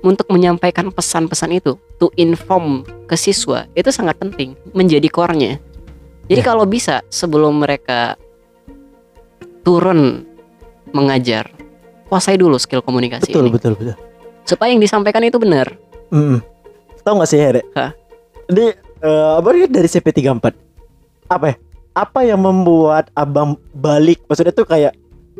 untuk 0.00 0.26
menyampaikan 0.32 0.88
pesan-pesan 0.88 1.60
itu, 1.60 1.76
to 2.00 2.08
inform 2.16 2.84
ke 3.04 3.16
siswa 3.16 3.68
itu 3.76 3.92
sangat 3.92 4.16
penting 4.16 4.56
menjadi 4.72 5.06
core-nya. 5.12 5.60
Jadi 6.30 6.40
Ya. 6.40 6.46
kalau 6.46 6.64
bisa 6.64 7.02
sebelum 7.10 7.60
mereka 7.60 8.14
turun 9.66 10.24
mengajar, 10.94 11.50
kuasai 12.08 12.38
dulu 12.40 12.56
skill 12.56 12.80
komunikasi 12.82 13.28
betul 13.30 13.46
ini 13.46 13.52
betul 13.52 13.72
betul 13.76 13.94
supaya 14.50 14.74
yang 14.74 14.82
disampaikan 14.82 15.22
itu 15.22 15.38
benar. 15.38 15.70
Mm. 16.10 16.42
Tahu 17.06 17.14
gak 17.22 17.30
sih 17.30 17.38
Here? 17.38 17.62
Hah? 17.78 17.94
Ini 18.50 18.74
eh, 19.00 19.32
apa 19.38 19.48
dia 19.54 19.70
dari 19.70 19.86
CP34? 19.86 20.46
Apa 21.30 21.44
ya? 21.54 21.56
Apa 21.94 22.20
yang 22.26 22.42
membuat 22.42 23.14
abang 23.14 23.54
balik? 23.70 24.18
Maksudnya 24.26 24.50
tuh 24.50 24.66
kayak 24.66 24.94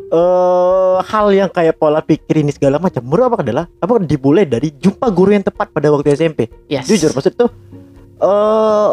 eh 0.09 0.97
hal 1.05 1.27
yang 1.35 1.49
kayak 1.51 1.77
pola 1.77 2.01
pikir 2.01 2.41
ini 2.41 2.49
segala 2.49 2.81
macam. 2.81 3.03
Menurut 3.05 3.25
apa 3.29 3.37
adalah 3.45 3.65
apa 3.77 3.93
dimulai 4.01 4.47
dari 4.49 4.73
jumpa 4.73 5.11
guru 5.13 5.35
yang 5.35 5.45
tepat 5.45 5.69
pada 5.69 5.91
waktu 5.93 6.15
SMP. 6.15 6.49
Yes. 6.71 6.89
Jujur 6.89 7.13
maksud 7.13 7.33
tuh 7.37 7.49
eh 8.21 8.91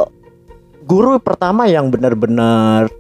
guru 0.85 1.21
pertama 1.21 1.69
yang 1.69 1.89
benar-benar 1.89 2.93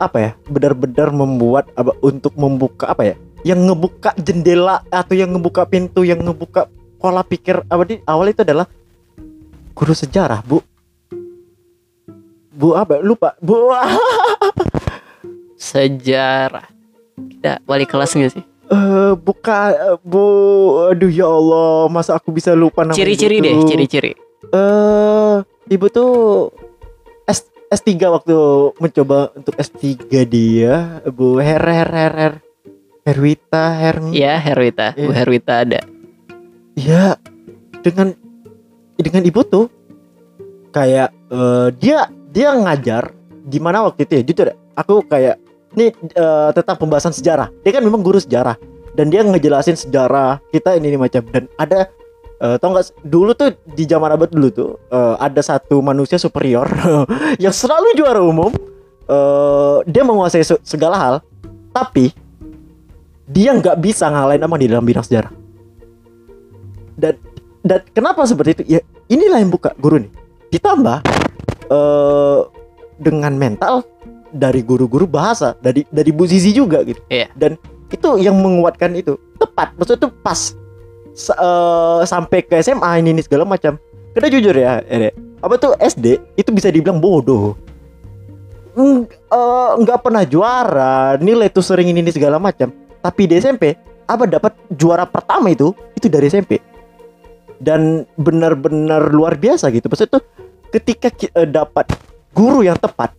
apa 0.00 0.18
ya? 0.18 0.30
Benar-benar 0.48 1.12
membuat 1.12 1.68
apa 1.76 1.92
untuk 2.00 2.32
membuka 2.40 2.88
apa 2.88 3.12
ya? 3.12 3.14
Yang 3.44 3.60
ngebuka 3.72 4.10
jendela 4.20 4.84
atau 4.92 5.14
yang 5.16 5.32
ngebuka 5.32 5.64
pintu, 5.68 6.04
yang 6.04 6.20
ngebuka 6.20 6.68
pola 7.00 7.24
pikir 7.24 7.64
apa 7.68 7.82
di 7.88 7.96
awal 8.04 8.28
itu 8.28 8.44
adalah 8.44 8.68
guru 9.72 9.96
sejarah, 9.96 10.44
Bu. 10.44 10.60
Bu 12.52 12.76
apa? 12.76 13.00
Lupa. 13.00 13.32
Bu. 13.40 13.72
Sejarah. 15.56 16.79
Kita 17.40 17.56
wali 17.64 17.88
kelas 17.88 18.12
nggak 18.12 18.32
sih? 18.36 18.44
Eh 18.68 19.12
buka 19.16 19.72
eh, 19.72 19.96
Bu. 20.04 20.20
Aduh 20.92 21.08
ya 21.08 21.24
Allah, 21.24 21.88
masa 21.88 22.20
aku 22.20 22.36
bisa 22.36 22.52
lupa 22.52 22.84
nama 22.84 22.92
Ciri-ciri 22.92 23.40
ibu 23.40 23.48
deh, 23.48 23.54
ciri-ciri. 23.64 24.12
Eh, 24.52 25.36
ibu 25.72 25.86
tuh 25.88 26.52
S 27.24 27.48
S3 27.72 27.96
waktu 28.12 28.36
mencoba 28.76 29.32
untuk 29.32 29.56
S3 29.56 30.04
dia, 30.28 31.00
Bu 31.08 31.40
Her 31.40 31.64
Her 31.64 31.88
Her 31.88 32.12
Her 32.12 32.34
Herwita 33.08 33.72
Hermi. 33.72 34.12
Ya, 34.12 34.36
Herwita. 34.36 34.92
Bu 34.92 35.08
Iya. 35.08 35.16
Herwita 35.16 35.54
ada. 35.64 35.80
Iya. 36.76 37.16
Dengan 37.80 38.12
dengan 39.00 39.22
ibu 39.24 39.40
tuh 39.48 39.72
kayak 40.76 41.08
eh, 41.32 41.68
dia 41.80 42.04
dia 42.28 42.52
ngajar 42.52 43.16
di 43.48 43.56
mana 43.58 43.88
waktu 43.88 44.04
itu 44.04 44.12
ya 44.20 44.22
jujur 44.22 44.46
ya, 44.52 44.56
aku 44.76 45.00
kayak 45.08 45.40
ini 45.78 45.94
eh, 45.94 46.50
tentang 46.54 46.76
pembahasan 46.78 47.14
sejarah. 47.14 47.52
Dia 47.62 47.78
kan 47.78 47.82
memang 47.84 48.02
guru 48.02 48.18
sejarah 48.18 48.58
dan 48.94 49.06
dia 49.08 49.22
ngejelasin 49.22 49.78
sejarah 49.78 50.42
kita 50.50 50.74
ini, 50.74 50.94
ini 50.94 50.98
macam 50.98 51.22
dan 51.30 51.46
ada 51.54 51.86
eh, 52.42 52.56
tau 52.58 52.74
nggak 52.74 53.06
dulu 53.06 53.30
tuh 53.36 53.54
di 53.76 53.86
zaman 53.86 54.10
abad 54.10 54.30
dulu 54.30 54.48
tuh 54.50 54.70
eh, 54.90 55.14
ada 55.22 55.40
satu 55.40 55.78
manusia 55.78 56.18
superior 56.18 56.66
yang 57.44 57.54
selalu 57.54 57.94
juara 57.94 58.20
umum. 58.22 58.50
eh, 59.10 59.76
dia 59.90 60.02
menguasai 60.06 60.46
se- 60.46 60.62
segala 60.62 60.94
hal, 60.98 61.14
tapi 61.74 62.14
dia 63.26 63.50
nggak 63.54 63.78
bisa 63.82 64.06
ngalahin 64.06 64.42
emang 64.42 64.58
di 64.58 64.70
dalam 64.70 64.86
bidang 64.86 65.02
sejarah. 65.02 65.30
Dan 66.94 67.14
dan 67.60 67.82
kenapa 67.90 68.22
seperti 68.26 68.62
itu? 68.62 68.78
Ya 68.78 68.80
inilah 69.10 69.42
yang 69.42 69.50
buka 69.50 69.74
guru 69.78 69.98
nih. 70.02 70.12
Ditambah 70.54 70.98
eh 71.70 72.40
dengan 73.00 73.32
mental 73.34 73.82
dari 74.30 74.62
guru-guru 74.64 75.06
bahasa 75.06 75.58
dari 75.58 75.84
dari 75.90 76.10
Bu 76.14 76.24
Zizi 76.26 76.54
juga 76.54 76.82
gitu. 76.86 77.02
Iya. 77.10 77.30
Dan 77.34 77.60
itu 77.90 78.08
yang 78.22 78.38
menguatkan 78.38 78.94
itu 78.94 79.18
tepat. 79.36 79.74
Maksudnya 79.76 80.06
itu 80.06 80.10
pas 80.22 80.40
Sa- 81.10 81.36
eh, 81.36 82.02
sampai 82.06 82.40
ke 82.46 82.54
SMA 82.62 83.02
ini, 83.02 83.10
ini 83.12 83.22
segala 83.26 83.42
macam. 83.42 83.76
Kita 84.14 84.30
jujur 84.30 84.54
ya, 84.54 84.78
Ere. 84.86 85.10
Apa 85.42 85.58
tuh 85.58 85.74
SD 85.76 86.22
itu 86.38 86.50
bisa 86.54 86.70
dibilang 86.70 87.02
bodoh. 87.02 87.58
Eh, 88.78 89.70
nggak 89.82 90.00
pernah 90.00 90.22
juara, 90.22 91.18
nilai 91.18 91.50
tuh 91.50 91.66
sering 91.66 91.90
ini, 91.90 92.00
ini 92.00 92.14
segala 92.14 92.38
macam. 92.38 92.70
Tapi 93.02 93.22
di 93.26 93.34
SMP 93.42 93.74
apa 94.06 94.26
dapat 94.26 94.54
juara 94.74 95.06
pertama 95.06 95.54
itu 95.54 95.70
itu 95.94 96.10
dari 96.10 96.26
SMP 96.26 96.58
dan 97.60 98.08
benar-benar 98.16 99.12
luar 99.12 99.36
biasa 99.36 99.68
gitu. 99.74 99.86
Maksudnya 99.90 100.18
tuh 100.18 100.24
ketika 100.72 101.12
eh, 101.12 101.48
dapat 101.48 101.90
guru 102.32 102.64
yang 102.64 102.78
tepat, 102.78 103.12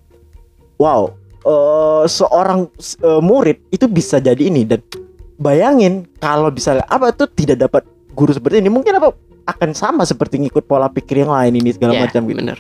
wow, 0.82 1.14
eh, 1.46 2.04
seorang 2.10 2.66
eh, 3.02 3.22
murid 3.22 3.62
itu 3.70 3.86
bisa 3.86 4.18
jadi 4.18 4.42
ini 4.42 4.66
dan 4.66 4.82
bayangin 5.38 6.10
kalau 6.18 6.50
misalnya 6.50 6.86
apa 6.90 7.14
tuh 7.14 7.30
tidak 7.30 7.70
dapat 7.70 7.84
guru 8.14 8.34
seperti 8.34 8.62
ini 8.62 8.70
mungkin 8.70 8.98
apa 8.98 9.14
akan 9.50 9.74
sama 9.74 10.04
seperti 10.06 10.38
ngikut 10.38 10.70
pola 10.70 10.86
pikir 10.90 11.26
yang 11.26 11.34
lain 11.34 11.58
ini 11.58 11.74
segala 11.74 11.98
Ya, 11.98 12.02
macam 12.06 12.22
gitu. 12.30 12.38
bener. 12.38 12.58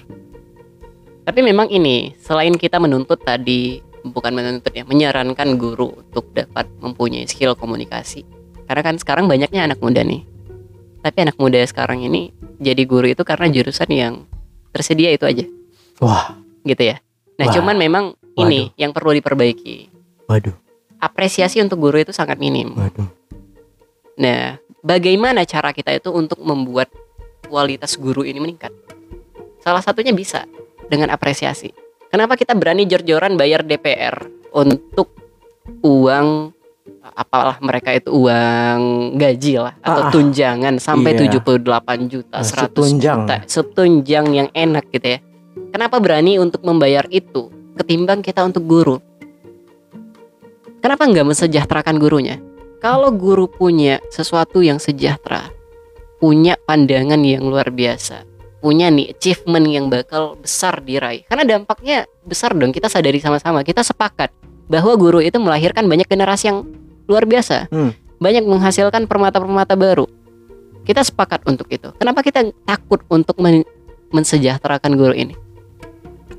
Tapi 1.21 1.39
memang 1.45 1.69
ini 1.69 2.17
selain 2.17 2.57
kita 2.57 2.81
menuntut 2.81 3.21
tadi 3.21 3.77
bukan 4.01 4.33
menuntut 4.33 4.73
ya 4.73 4.81
menyarankan 4.81 5.61
guru 5.61 5.93
untuk 5.93 6.33
dapat 6.33 6.65
mempunyai 6.81 7.29
skill 7.29 7.53
komunikasi. 7.53 8.25
Karena 8.65 8.81
kan 8.81 8.95
sekarang 8.97 9.29
banyaknya 9.29 9.69
anak 9.69 9.77
muda 9.77 10.01
nih. 10.01 10.25
Tapi 11.05 11.17
anak 11.29 11.37
muda 11.37 11.61
sekarang 11.69 12.01
ini 12.01 12.33
jadi 12.57 12.81
guru 12.89 13.13
itu 13.13 13.21
karena 13.21 13.49
jurusan 13.53 13.89
yang 13.93 14.13
tersedia 14.73 15.13
itu 15.13 15.25
aja 15.25 15.45
Wah, 16.01 16.37
gitu 16.65 16.81
ya. 16.93 16.97
Nah, 17.41 17.49
Wah. 17.49 17.55
cuman 17.57 17.75
memang 17.75 18.05
ini 18.37 18.69
yang 18.75 18.93
perlu 18.93 19.11
diperbaiki. 19.11 19.89
waduh, 20.23 20.53
Apresiasi 20.95 21.57
untuk 21.57 21.81
guru 21.81 21.97
itu 21.97 22.13
sangat 22.13 22.37
minim. 22.37 22.71
waduh. 22.71 23.09
Nah, 24.15 24.55
bagaimana 24.79 25.41
cara 25.43 25.73
kita 25.73 25.89
itu 25.91 26.07
untuk 26.07 26.37
membuat 26.39 26.93
kualitas 27.43 27.97
guru 27.97 28.21
ini 28.21 28.37
meningkat? 28.37 28.69
Salah 29.59 29.81
satunya 29.81 30.13
bisa 30.13 30.45
dengan 30.85 31.09
apresiasi. 31.09 31.73
Kenapa 32.07 32.35
kita 32.35 32.53
berani 32.53 32.85
jor-joran 32.85 33.33
bayar 33.33 33.61
DPR 33.61 34.13
untuk 34.51 35.09
uang 35.81 36.53
apalah 37.11 37.57
mereka 37.59 37.91
itu 37.91 38.13
uang 38.13 38.79
gaji 39.15 39.57
lah 39.57 39.73
atau 39.79 40.01
Ah, 40.01 40.07
ah. 40.07 40.11
tunjangan 40.11 40.75
sampai 40.77 41.11
Iya. 41.11 41.19
78 41.33 42.07
juta, 42.07 42.35
Ah, 42.35 42.45
100 42.45 42.67
setunjang. 42.85 43.19
juta, 43.19 43.35
setunjang 43.45 44.25
yang 44.29 44.49
enak 44.51 44.85
gitu 44.91 45.07
ya. 45.07 45.19
Kenapa 45.71 45.99
berani 45.99 46.39
untuk 46.39 46.63
membayar 46.63 47.07
itu 47.11 47.51
ketimbang 47.75 48.23
kita 48.23 48.43
untuk 48.43 48.63
guru? 48.67 48.97
Kenapa 50.81 51.05
nggak 51.05 51.27
mensejahterakan 51.27 52.01
gurunya? 52.01 52.41
Kalau 52.81 53.13
guru 53.13 53.45
punya 53.45 54.01
sesuatu 54.09 54.65
yang 54.65 54.81
sejahtera, 54.81 55.53
punya 56.17 56.57
pandangan 56.65 57.21
yang 57.21 57.45
luar 57.45 57.69
biasa, 57.69 58.25
punya 58.61 58.89
nih 58.89 59.13
achievement 59.13 59.67
yang 59.69 59.85
bakal 59.93 60.33
besar 60.41 60.81
diraih. 60.81 61.21
Karena 61.29 61.45
dampaknya 61.45 62.09
besar 62.25 62.57
dong. 62.57 62.73
Kita 62.73 62.89
sadari 62.89 63.21
sama-sama. 63.21 63.61
Kita 63.61 63.85
sepakat 63.85 64.33
bahwa 64.65 64.97
guru 64.97 65.21
itu 65.21 65.37
melahirkan 65.37 65.85
banyak 65.85 66.09
generasi 66.09 66.49
yang 66.49 66.65
luar 67.05 67.29
biasa, 67.29 67.69
Hmm. 67.69 67.93
banyak 68.17 68.41
menghasilkan 68.47 69.05
permata-permata 69.05 69.77
baru. 69.77 70.09
Kita 70.81 71.05
sepakat 71.05 71.45
untuk 71.45 71.69
itu. 71.69 71.93
Kenapa 72.01 72.25
kita 72.25 72.49
takut 72.65 73.05
untuk 73.05 73.37
men- 73.37 73.67
mensejahterakan 74.11 74.93
guru 74.93 75.11
ini? 75.11 75.33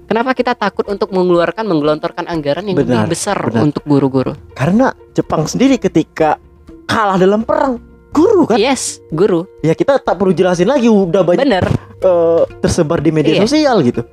Kenapa 0.07 0.37
kita 0.37 0.53
takut 0.53 0.85
untuk 0.87 1.09
mengeluarkan 1.09 1.65
menggelontorkan 1.65 2.29
anggaran 2.29 2.69
yang 2.69 2.77
Benar, 2.77 3.09
lebih 3.09 3.17
besar 3.17 3.41
benar. 3.41 3.65
untuk 3.65 3.81
guru-guru? 3.89 4.37
Karena 4.53 4.93
Jepang 5.13 5.49
sendiri 5.49 5.81
ketika 5.81 6.37
kalah 6.85 7.17
dalam 7.17 7.43
perang 7.43 7.81
guru 8.13 8.45
kan 8.45 8.61
Yes, 8.61 9.01
guru. 9.09 9.49
ya 9.65 9.73
kita 9.73 9.97
tak 9.97 10.21
perlu 10.21 10.37
jelasin 10.37 10.69
lagi 10.69 10.85
udah 10.85 11.25
banyak 11.25 11.49
Bener. 11.49 11.65
eh, 12.05 12.43
tersebar 12.61 13.01
di 13.01 13.09
media 13.09 13.41
Iya. 13.41 13.49
sosial 13.49 13.81
gitu 13.81 14.05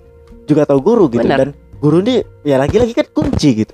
juga 0.48 0.64
tahu 0.64 0.80
guru 0.80 1.12
gitu 1.12 1.20
Benar. 1.20 1.38
dan 1.38 1.50
guru 1.78 2.00
ini 2.00 2.24
ya 2.48 2.56
lagi-lagi 2.56 2.96
kan 2.96 3.08
kunci 3.12 3.68
gitu 3.68 3.74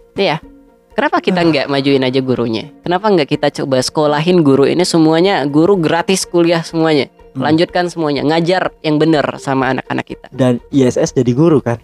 Kenapa 0.95 1.19
kita 1.19 1.43
Ah. 1.43 1.45
nggak 1.45 1.67
majuin 1.67 2.07
aja 2.07 2.23
gurunya? 2.23 2.71
Kenapa 2.79 3.11
nggak 3.11 3.27
kita 3.27 3.47
coba 3.51 3.83
sekolahin 3.83 4.39
guru 4.41 4.63
ini 4.63 4.87
semuanya? 4.87 5.43
Guru 5.43 5.75
gratis 5.75 6.23
kuliah 6.23 6.63
semuanya. 6.63 7.11
Hmm. 7.35 7.43
Lanjutkan 7.43 7.85
semuanya. 7.85 8.23
Ngajar 8.23 8.71
yang 8.79 8.95
bener 8.95 9.27
sama 9.37 9.75
anak-anak 9.75 10.05
kita. 10.07 10.27
dan 10.31 10.63
ISS 10.69 11.11
jadi 11.11 11.31
guru 11.31 11.59
kan 11.59 11.77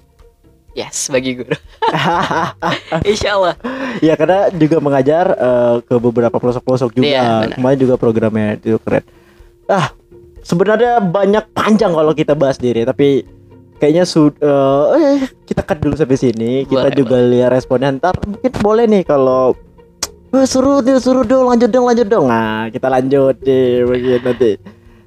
Yes, 0.71 1.11
bagi 1.11 1.35
guru. 1.35 1.51
Insya 3.03 3.35
Allah. 3.35 3.55
ya 3.99 4.15
karena 4.15 4.47
juga 4.49 4.79
mengajar 4.79 5.25
eh, 5.29 5.75
ke 5.83 5.95
beberapa 5.97 6.31
pelosok-pelosok 6.33 6.95
juga 6.95 7.11
benar. 7.11 7.59
kemarin 7.59 7.77
juga 7.77 7.95
programnya 7.95 8.55
itu 8.55 8.79
keren 8.79 9.03
ah 9.67 9.91
sebenarnya 10.41 10.99
banyak 10.99 11.43
panjang 11.51 11.91
kalau 11.91 12.11
kita 12.11 12.31
bahas 12.31 12.55
diri 12.55 12.81
tapi 12.81 13.27
kayaknya 13.77 14.07
sudah 14.07 14.95
eh 14.95 15.19
kita 15.43 15.59
cut 15.61 15.79
dulu 15.79 15.95
sampai 15.95 16.15
sini 16.15 16.63
kita 16.63 16.87
Boleh, 16.87 16.95
juga 16.95 17.17
lihat 17.19 17.51
responnya 17.51 17.91
ntar 17.91 18.15
mungkin 18.23 18.51
boleh 18.57 18.85
nih 18.87 19.03
kalau 19.03 19.51
eh, 20.31 20.45
suruh 20.45 20.79
dia 20.79 20.95
suruh 20.97 21.23
dong 21.23 21.45
lanjut 21.45 21.67
dong 21.67 21.83
lanjut 21.83 22.07
dong 22.07 22.25
nah 22.25 22.71
kita 22.71 22.87
lanjut 22.87 23.35
deh 23.39 23.83
begitu 23.83 24.23
nanti 24.23 24.51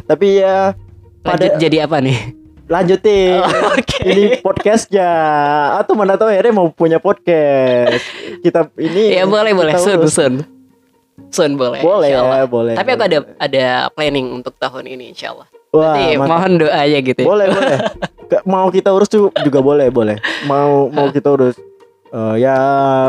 tapi 0.04 0.38
ya 0.38 0.72
Lanjut 1.20 1.50
Pada- 1.50 1.58
jadi 1.58 1.76
apa 1.84 1.98
nih? 1.98 2.18
lanjutin 2.64 3.40
Oh, 3.40 3.76
Oke. 3.76 4.00
ini 4.02 4.24
podcastnya 4.40 5.04
atau 5.76 5.92
mana 5.92 6.16
tahu 6.16 6.28
akhirnya 6.28 6.54
mau 6.54 6.68
punya 6.68 6.96
podcast 6.96 8.00
kita 8.40 8.72
ini 8.78 9.12
Ya 9.12 9.24
boleh 9.24 9.52
boleh 9.52 9.76
sun 9.76 10.00
sun. 10.06 10.34
Soon 11.28 11.54
boleh. 11.54 11.78
Boleh 11.78 12.10
ya, 12.10 12.42
boleh. 12.44 12.72
Tapi 12.72 12.88
aku 12.90 13.00
boleh. 13.00 13.10
ada 13.12 13.18
ada 13.38 13.64
planning 13.88 14.32
untuk 14.34 14.56
tahun 14.56 14.88
ini 14.88 15.12
insya 15.12 15.30
Allah. 15.30 15.46
Wah, 15.70 15.92
Nanti 15.92 16.04
mantap. 16.14 16.30
mohon 16.30 16.52
doanya 16.56 16.98
gitu. 17.02 17.20
ya. 17.20 17.26
boleh 17.26 17.46
boleh 17.48 17.76
mau 18.50 18.66
kita 18.68 18.88
urus 18.90 19.10
juga 19.12 19.58
boleh 19.60 19.90
boleh 19.90 20.16
mau 20.44 20.88
mau 20.88 21.08
kita 21.08 21.28
urus 21.30 21.56
Eh, 22.08 22.36
ya 22.38 22.54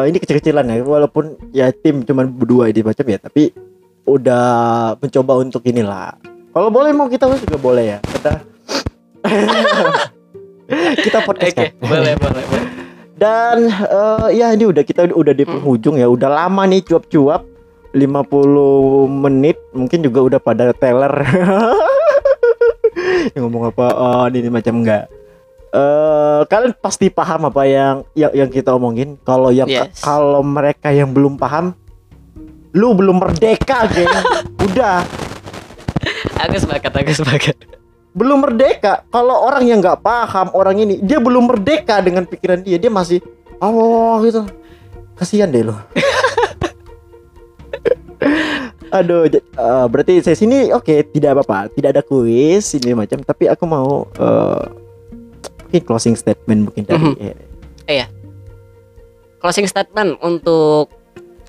ini 0.01 0.17
kecil-kecilan 0.17 0.65
ya 0.65 0.81
walaupun 0.81 1.37
ya 1.51 1.69
tim 1.69 2.01
cuman 2.01 2.25
berdua 2.27 2.67
ini 2.67 2.81
macam 2.81 3.05
ya 3.05 3.21
tapi 3.21 3.53
udah 4.03 4.45
mencoba 4.97 5.37
untuk 5.37 5.61
inilah 5.61 6.17
kalau 6.56 6.72
boleh 6.72 6.91
mau 6.91 7.06
kita 7.06 7.28
juga 7.36 7.60
boleh 7.60 7.86
ya. 7.86 7.99
Kita 8.01 8.32
kita 10.97 11.20
podcast 11.22 11.51
Oke, 11.51 11.62
kan? 11.62 11.70
boleh 11.84 12.14
boleh 12.16 12.43
boleh. 12.45 12.68
dan 13.16 13.58
eh, 13.68 14.28
ya 14.34 14.47
ini 14.49 14.66
udah 14.66 14.82
kita 14.82 15.08
udah 15.08 15.32
di 15.32 15.43
Hmm. 15.43 15.60
penghujung 15.60 15.95
ya. 15.95 16.08
Udah 16.08 16.30
lama 16.30 16.64
nih 16.64 16.82
cuap-cuap. 16.82 17.43
50 17.91 18.12
menit. 19.08 19.56
Mungkin 19.72 19.99
juga 20.01 20.20
udah 20.22 20.36
pada 20.38 20.72
teller 20.72 21.16
yang 23.32 23.43
ngomong 23.47 23.72
apa? 23.72 23.86
Oh, 23.89 24.24
ini, 24.28 24.39
ini 24.41 24.49
macam 24.49 24.80
enggak. 24.80 25.08
Eh 25.72 26.41
kalian 26.45 26.76
pasti 26.78 27.08
paham 27.08 27.47
apa 27.47 27.64
yang 27.64 28.03
yang, 28.12 28.32
yang 28.34 28.49
kita 28.49 28.72
omongin. 28.72 29.16
Kalau 29.22 29.47
yang 29.47 29.68
Yes. 29.68 29.99
kalau 29.99 30.39
mereka 30.39 30.91
yang 30.91 31.12
belum 31.12 31.36
paham 31.36 31.72
lu 32.72 32.91
belum 32.91 33.16
merdeka 33.18 33.88
geng. 33.88 34.12
Udah 34.68 35.08
Aku 36.45 36.55
sepakat, 36.55 36.91
aku 36.93 37.13
sepakat. 37.13 37.55
belum 38.11 38.41
merdeka 38.41 39.03
kalau 39.09 39.43
orang 39.43 39.63
yang 39.65 39.79
nggak 39.79 39.99
paham 39.99 40.47
orang 40.53 40.75
ini 40.79 40.99
dia 40.99 41.19
belum 41.19 41.45
merdeka 41.45 41.99
dengan 41.99 42.23
pikiran 42.23 42.61
dia 42.61 42.77
dia 42.77 42.87
masih 42.87 43.19
oh 43.59 44.17
gitu 44.23 44.45
kasihan 45.13 45.51
deh 45.51 45.61
lo 45.61 45.75
aduh 48.89 49.27
eh, 49.27 49.85
berarti 49.91 50.23
saya 50.23 50.33
sini 50.33 50.71
oke 50.71 51.11
tidak 51.11 51.35
apa-apa 51.35 51.67
tidak 51.75 51.89
ada 51.91 52.01
kuis 52.01 52.71
ini 52.73 52.95
macam 52.95 53.19
tapi 53.19 53.45
aku 53.45 53.63
mau 53.67 54.07
eh, 54.15 54.63
mungkin 55.67 55.81
closing 55.83 56.15
statement 56.15 56.71
mungkin 56.71 56.83
dari 56.85 57.03
Mhm. 57.03 57.17
eh, 57.89 58.07
Closing 59.35 59.67
statement 59.67 60.17
untuk 60.25 60.89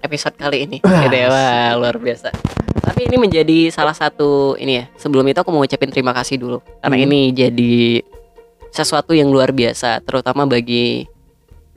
episode 0.05 0.37
kali 0.37 0.69
ini. 0.69 0.85
Wah. 0.85 1.09
Wah, 1.09 1.71
luar 1.81 1.97
biasa. 1.97 2.29
Tapi 2.87 3.01
ini 3.05 3.17
menjadi 3.19 3.59
salah 3.69 3.93
satu 3.93 4.55
ini 4.57 4.79
ya. 4.79 4.85
Sebelum 4.95 5.27
itu 5.27 5.37
aku 5.37 5.51
mau 5.51 5.61
ucapin 5.61 5.91
terima 5.91 6.15
kasih 6.15 6.39
dulu 6.39 6.59
karena 6.79 6.97
Hmm. 6.97 7.05
ini 7.05 7.21
jadi 7.31 7.75
sesuatu 8.71 9.11
yang 9.11 9.27
luar 9.27 9.51
biasa 9.51 10.01
terutama 10.01 10.47
bagi 10.47 11.03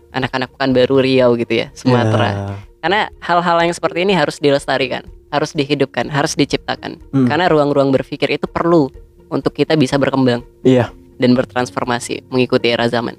anak-anak 0.09 0.53
Pekanbaru 0.53 1.01
Riau 1.01 1.33
gitu 1.35 1.53
ya, 1.55 1.67
Sumatera. 1.71 2.29
ya, 2.29 2.35
Karena 2.79 2.99
hal-hal 3.19 3.57
yang 3.61 3.73
seperti 3.73 4.03
ini 4.03 4.13
harus 4.13 4.37
dilestarikan, 4.37 5.03
harus 5.29 5.51
dihidupkan, 5.51 6.09
harus 6.09 6.33
diciptakan. 6.33 6.97
Hmm. 7.11 7.25
Karena 7.25 7.45
ruang-ruang 7.45 7.89
berpikir 7.89 8.29
itu 8.31 8.45
perlu 8.45 8.89
untuk 9.29 9.53
kita 9.53 9.73
bisa 9.75 9.97
berkembang 9.97 10.41
Iya. 10.61 10.89
dan 11.17 11.33
bertransformasi 11.33 12.29
mengikuti 12.29 12.69
era 12.69 12.85
zaman. 12.85 13.17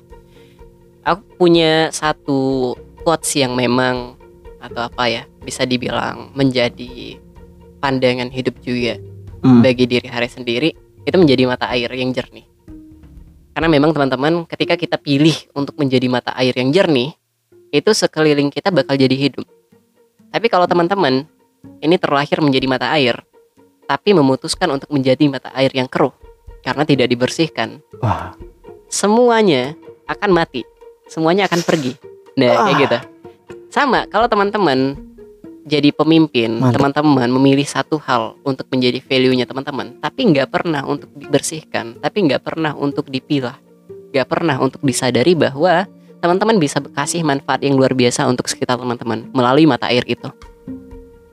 Aku 1.02 1.22
punya 1.38 1.88
satu 1.90 2.74
quotes 3.00 3.32
yang 3.34 3.54
memang 3.54 4.14
atau 4.60 4.84
apa 4.84 5.08
ya 5.08 5.22
bisa 5.40 5.64
dibilang 5.64 6.34
menjadi 6.34 7.16
pandangan 7.80 8.28
hidup 8.28 8.60
juga 8.60 9.00
Hmm. 9.40 9.64
bagi 9.64 9.88
diri 9.88 10.04
hari 10.04 10.28
sendiri 10.28 10.68
itu 11.00 11.16
menjadi 11.16 11.48
mata 11.48 11.64
air 11.72 11.88
yang 11.96 12.12
jernih. 12.12 12.44
Karena 13.56 13.72
memang 13.72 13.96
teman-teman 13.96 14.44
ketika 14.44 14.76
kita 14.76 15.00
pilih 15.00 15.32
untuk 15.56 15.80
menjadi 15.80 16.06
mata 16.12 16.36
air 16.36 16.52
yang 16.52 16.68
jernih 16.68 17.16
itu 17.72 17.90
sekeliling 17.96 18.52
kita 18.52 18.68
bakal 18.68 19.00
jadi 19.00 19.16
hidup. 19.16 19.48
Tapi 20.28 20.46
kalau 20.52 20.68
teman-teman 20.68 21.24
ini 21.80 21.96
terlahir 21.96 22.38
menjadi 22.44 22.66
mata 22.68 22.92
air 22.92 23.16
tapi 23.88 24.14
memutuskan 24.14 24.70
untuk 24.70 24.92
menjadi 24.92 25.24
mata 25.26 25.50
air 25.56 25.72
yang 25.74 25.88
keruh 25.88 26.12
karena 26.62 26.84
tidak 26.86 27.10
dibersihkan 27.10 27.82
wah 27.98 28.36
semuanya 28.86 29.74
akan 30.04 30.30
mati, 30.34 30.66
semuanya 31.06 31.46
akan 31.46 31.62
pergi. 31.62 31.94
Nah, 32.34 32.66
kayak 32.66 32.76
gitu. 32.82 32.98
Sama, 33.70 34.10
kalau 34.10 34.26
teman-teman 34.26 34.98
jadi 35.64 35.92
pemimpin, 35.92 36.56
teman-teman 36.60 37.28
memilih 37.28 37.68
satu 37.68 38.00
hal 38.00 38.36
untuk 38.46 38.64
menjadi 38.72 39.00
value-nya 39.04 39.44
teman-teman, 39.44 40.00
tapi 40.00 40.32
nggak 40.32 40.48
pernah 40.48 40.82
untuk 40.88 41.12
dibersihkan, 41.12 42.00
tapi 42.00 42.24
nggak 42.24 42.40
pernah 42.40 42.72
untuk 42.72 43.12
dipilah, 43.12 43.56
nggak 44.12 44.26
pernah 44.28 44.56
untuk 44.56 44.80
disadari 44.80 45.36
bahwa 45.36 45.84
teman-teman 46.20 46.56
bisa 46.56 46.80
kasih 46.80 47.24
manfaat 47.24 47.60
yang 47.64 47.76
luar 47.76 47.92
biasa 47.92 48.24
untuk 48.28 48.48
sekitar 48.48 48.80
teman-teman 48.80 49.28
melalui 49.32 49.68
mata 49.68 49.88
air 49.88 50.04
itu. 50.08 50.28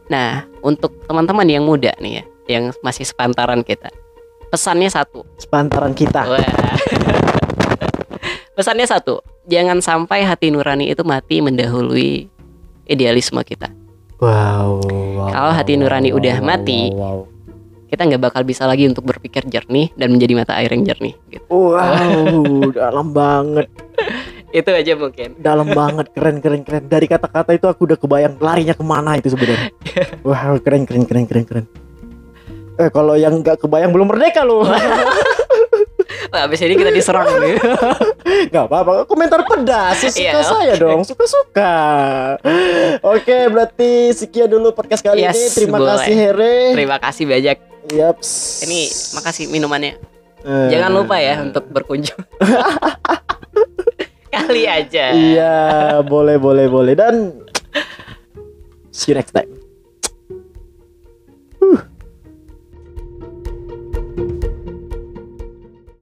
Nah, 0.07 0.47
untuk 0.63 0.95
teman-teman 1.07 1.47
yang 1.47 1.63
muda 1.63 1.91
nih 1.99 2.23
ya, 2.23 2.23
yang 2.47 2.63
masih 2.83 3.03
sepantaran 3.03 3.63
kita, 3.63 3.91
pesannya 4.51 4.87
satu, 4.91 5.27
sepantaran 5.39 5.91
kita 5.91 6.23
Wah. 6.27 6.39
Pesannya 8.57 8.89
satu, 8.89 9.21
jangan 9.45 9.85
sampai 9.85 10.25
hati 10.25 10.49
nurani 10.49 10.89
itu 10.89 11.05
mati 11.05 11.45
mendahului 11.45 12.25
idealisme 12.89 13.37
kita. 13.45 13.69
Wow, 14.17 14.81
wow, 14.81 15.29
Kalau 15.29 15.51
hati 15.53 15.73
nurani 15.75 16.09
wow, 16.11 16.17
udah 16.19 16.35
wow, 16.39 16.45
mati, 16.45 16.81
wow, 16.91 16.99
wow. 16.99 17.19
Kita 17.87 18.03
nggak 18.03 18.19
bakal 18.19 18.43
bisa 18.43 18.67
lagi 18.67 18.83
untuk 18.83 19.07
berpikir 19.07 19.47
jernih 19.47 19.95
dan 19.95 20.11
menjadi 20.11 20.35
mata 20.35 20.59
air 20.59 20.67
yang 20.67 20.83
jernih. 20.83 21.15
Gitu. 21.31 21.45
wow 21.47 22.67
dalam 22.83 23.15
banget 23.15 23.71
Itu 24.51 24.71
aja 24.71 24.95
mungkin. 24.95 25.35
dalam 25.39 25.71
banget 25.71 26.11
keren 26.11 26.39
keren 26.39 26.63
keren 26.63 26.83
dari 26.87 27.07
kata-kata 27.07 27.51
itu 27.51 27.67
aku 27.67 27.87
udah 27.87 27.99
kebayang 27.99 28.35
larinya 28.39 28.75
ke 28.75 28.83
mana 28.83 29.15
itu 29.15 29.31
sebenarnya 29.31 29.71
wah 30.27 30.55
keren 30.59 30.83
keren 30.83 31.03
keren 31.03 31.25
keren 31.27 31.45
keren 31.45 31.65
eh 32.75 32.89
kalau 32.91 33.15
yang 33.15 33.43
nggak 33.43 33.59
kebayang 33.59 33.91
belum 33.91 34.07
merdeka 34.07 34.43
loh 34.43 34.63
Wah, 36.27 36.43
abis 36.43 36.59
ini 36.61 36.75
kita 36.75 36.89
diserang 36.89 37.27
nih. 37.37 37.55
nggak 38.51 38.63
apa-apa 38.63 39.03
komentar 39.03 39.43
pedas 39.43 39.99
suka 40.01 40.19
Iya, 40.19 40.31
saya 40.39 40.73
dong 40.75 41.03
suka 41.03 41.25
suka 41.25 41.75
oke 43.01 43.37
berarti 43.47 44.11
sekian 44.11 44.47
dulu 44.47 44.71
podcast 44.71 45.01
kali 45.01 45.21
Yes, 45.21 45.35
ini 45.35 45.47
terima 45.53 45.77
boleh. 45.77 45.95
kasih 45.95 46.13
Here 46.13 46.53
Terima 46.73 46.97
kasih 46.97 47.23
banyak. 47.23 47.57
Yaps. 47.87 48.29
Ini 48.63 48.79
makasih 49.13 49.43
minumannya. 49.47 49.95
Eh, 50.43 50.67
Jangan 50.69 50.91
lupa 50.91 51.15
ya 51.17 51.39
untuk 51.39 51.67
berkunjung. 51.67 52.19
Kali 54.27 54.63
aja. 54.63 55.11
iya 55.11 55.55
boleh 55.99 56.37
boleh 56.37 56.67
boleh 56.67 56.93
dan 56.93 57.31
see 58.91 59.11
you 59.11 59.17
next 59.17 59.31
time 59.31 59.49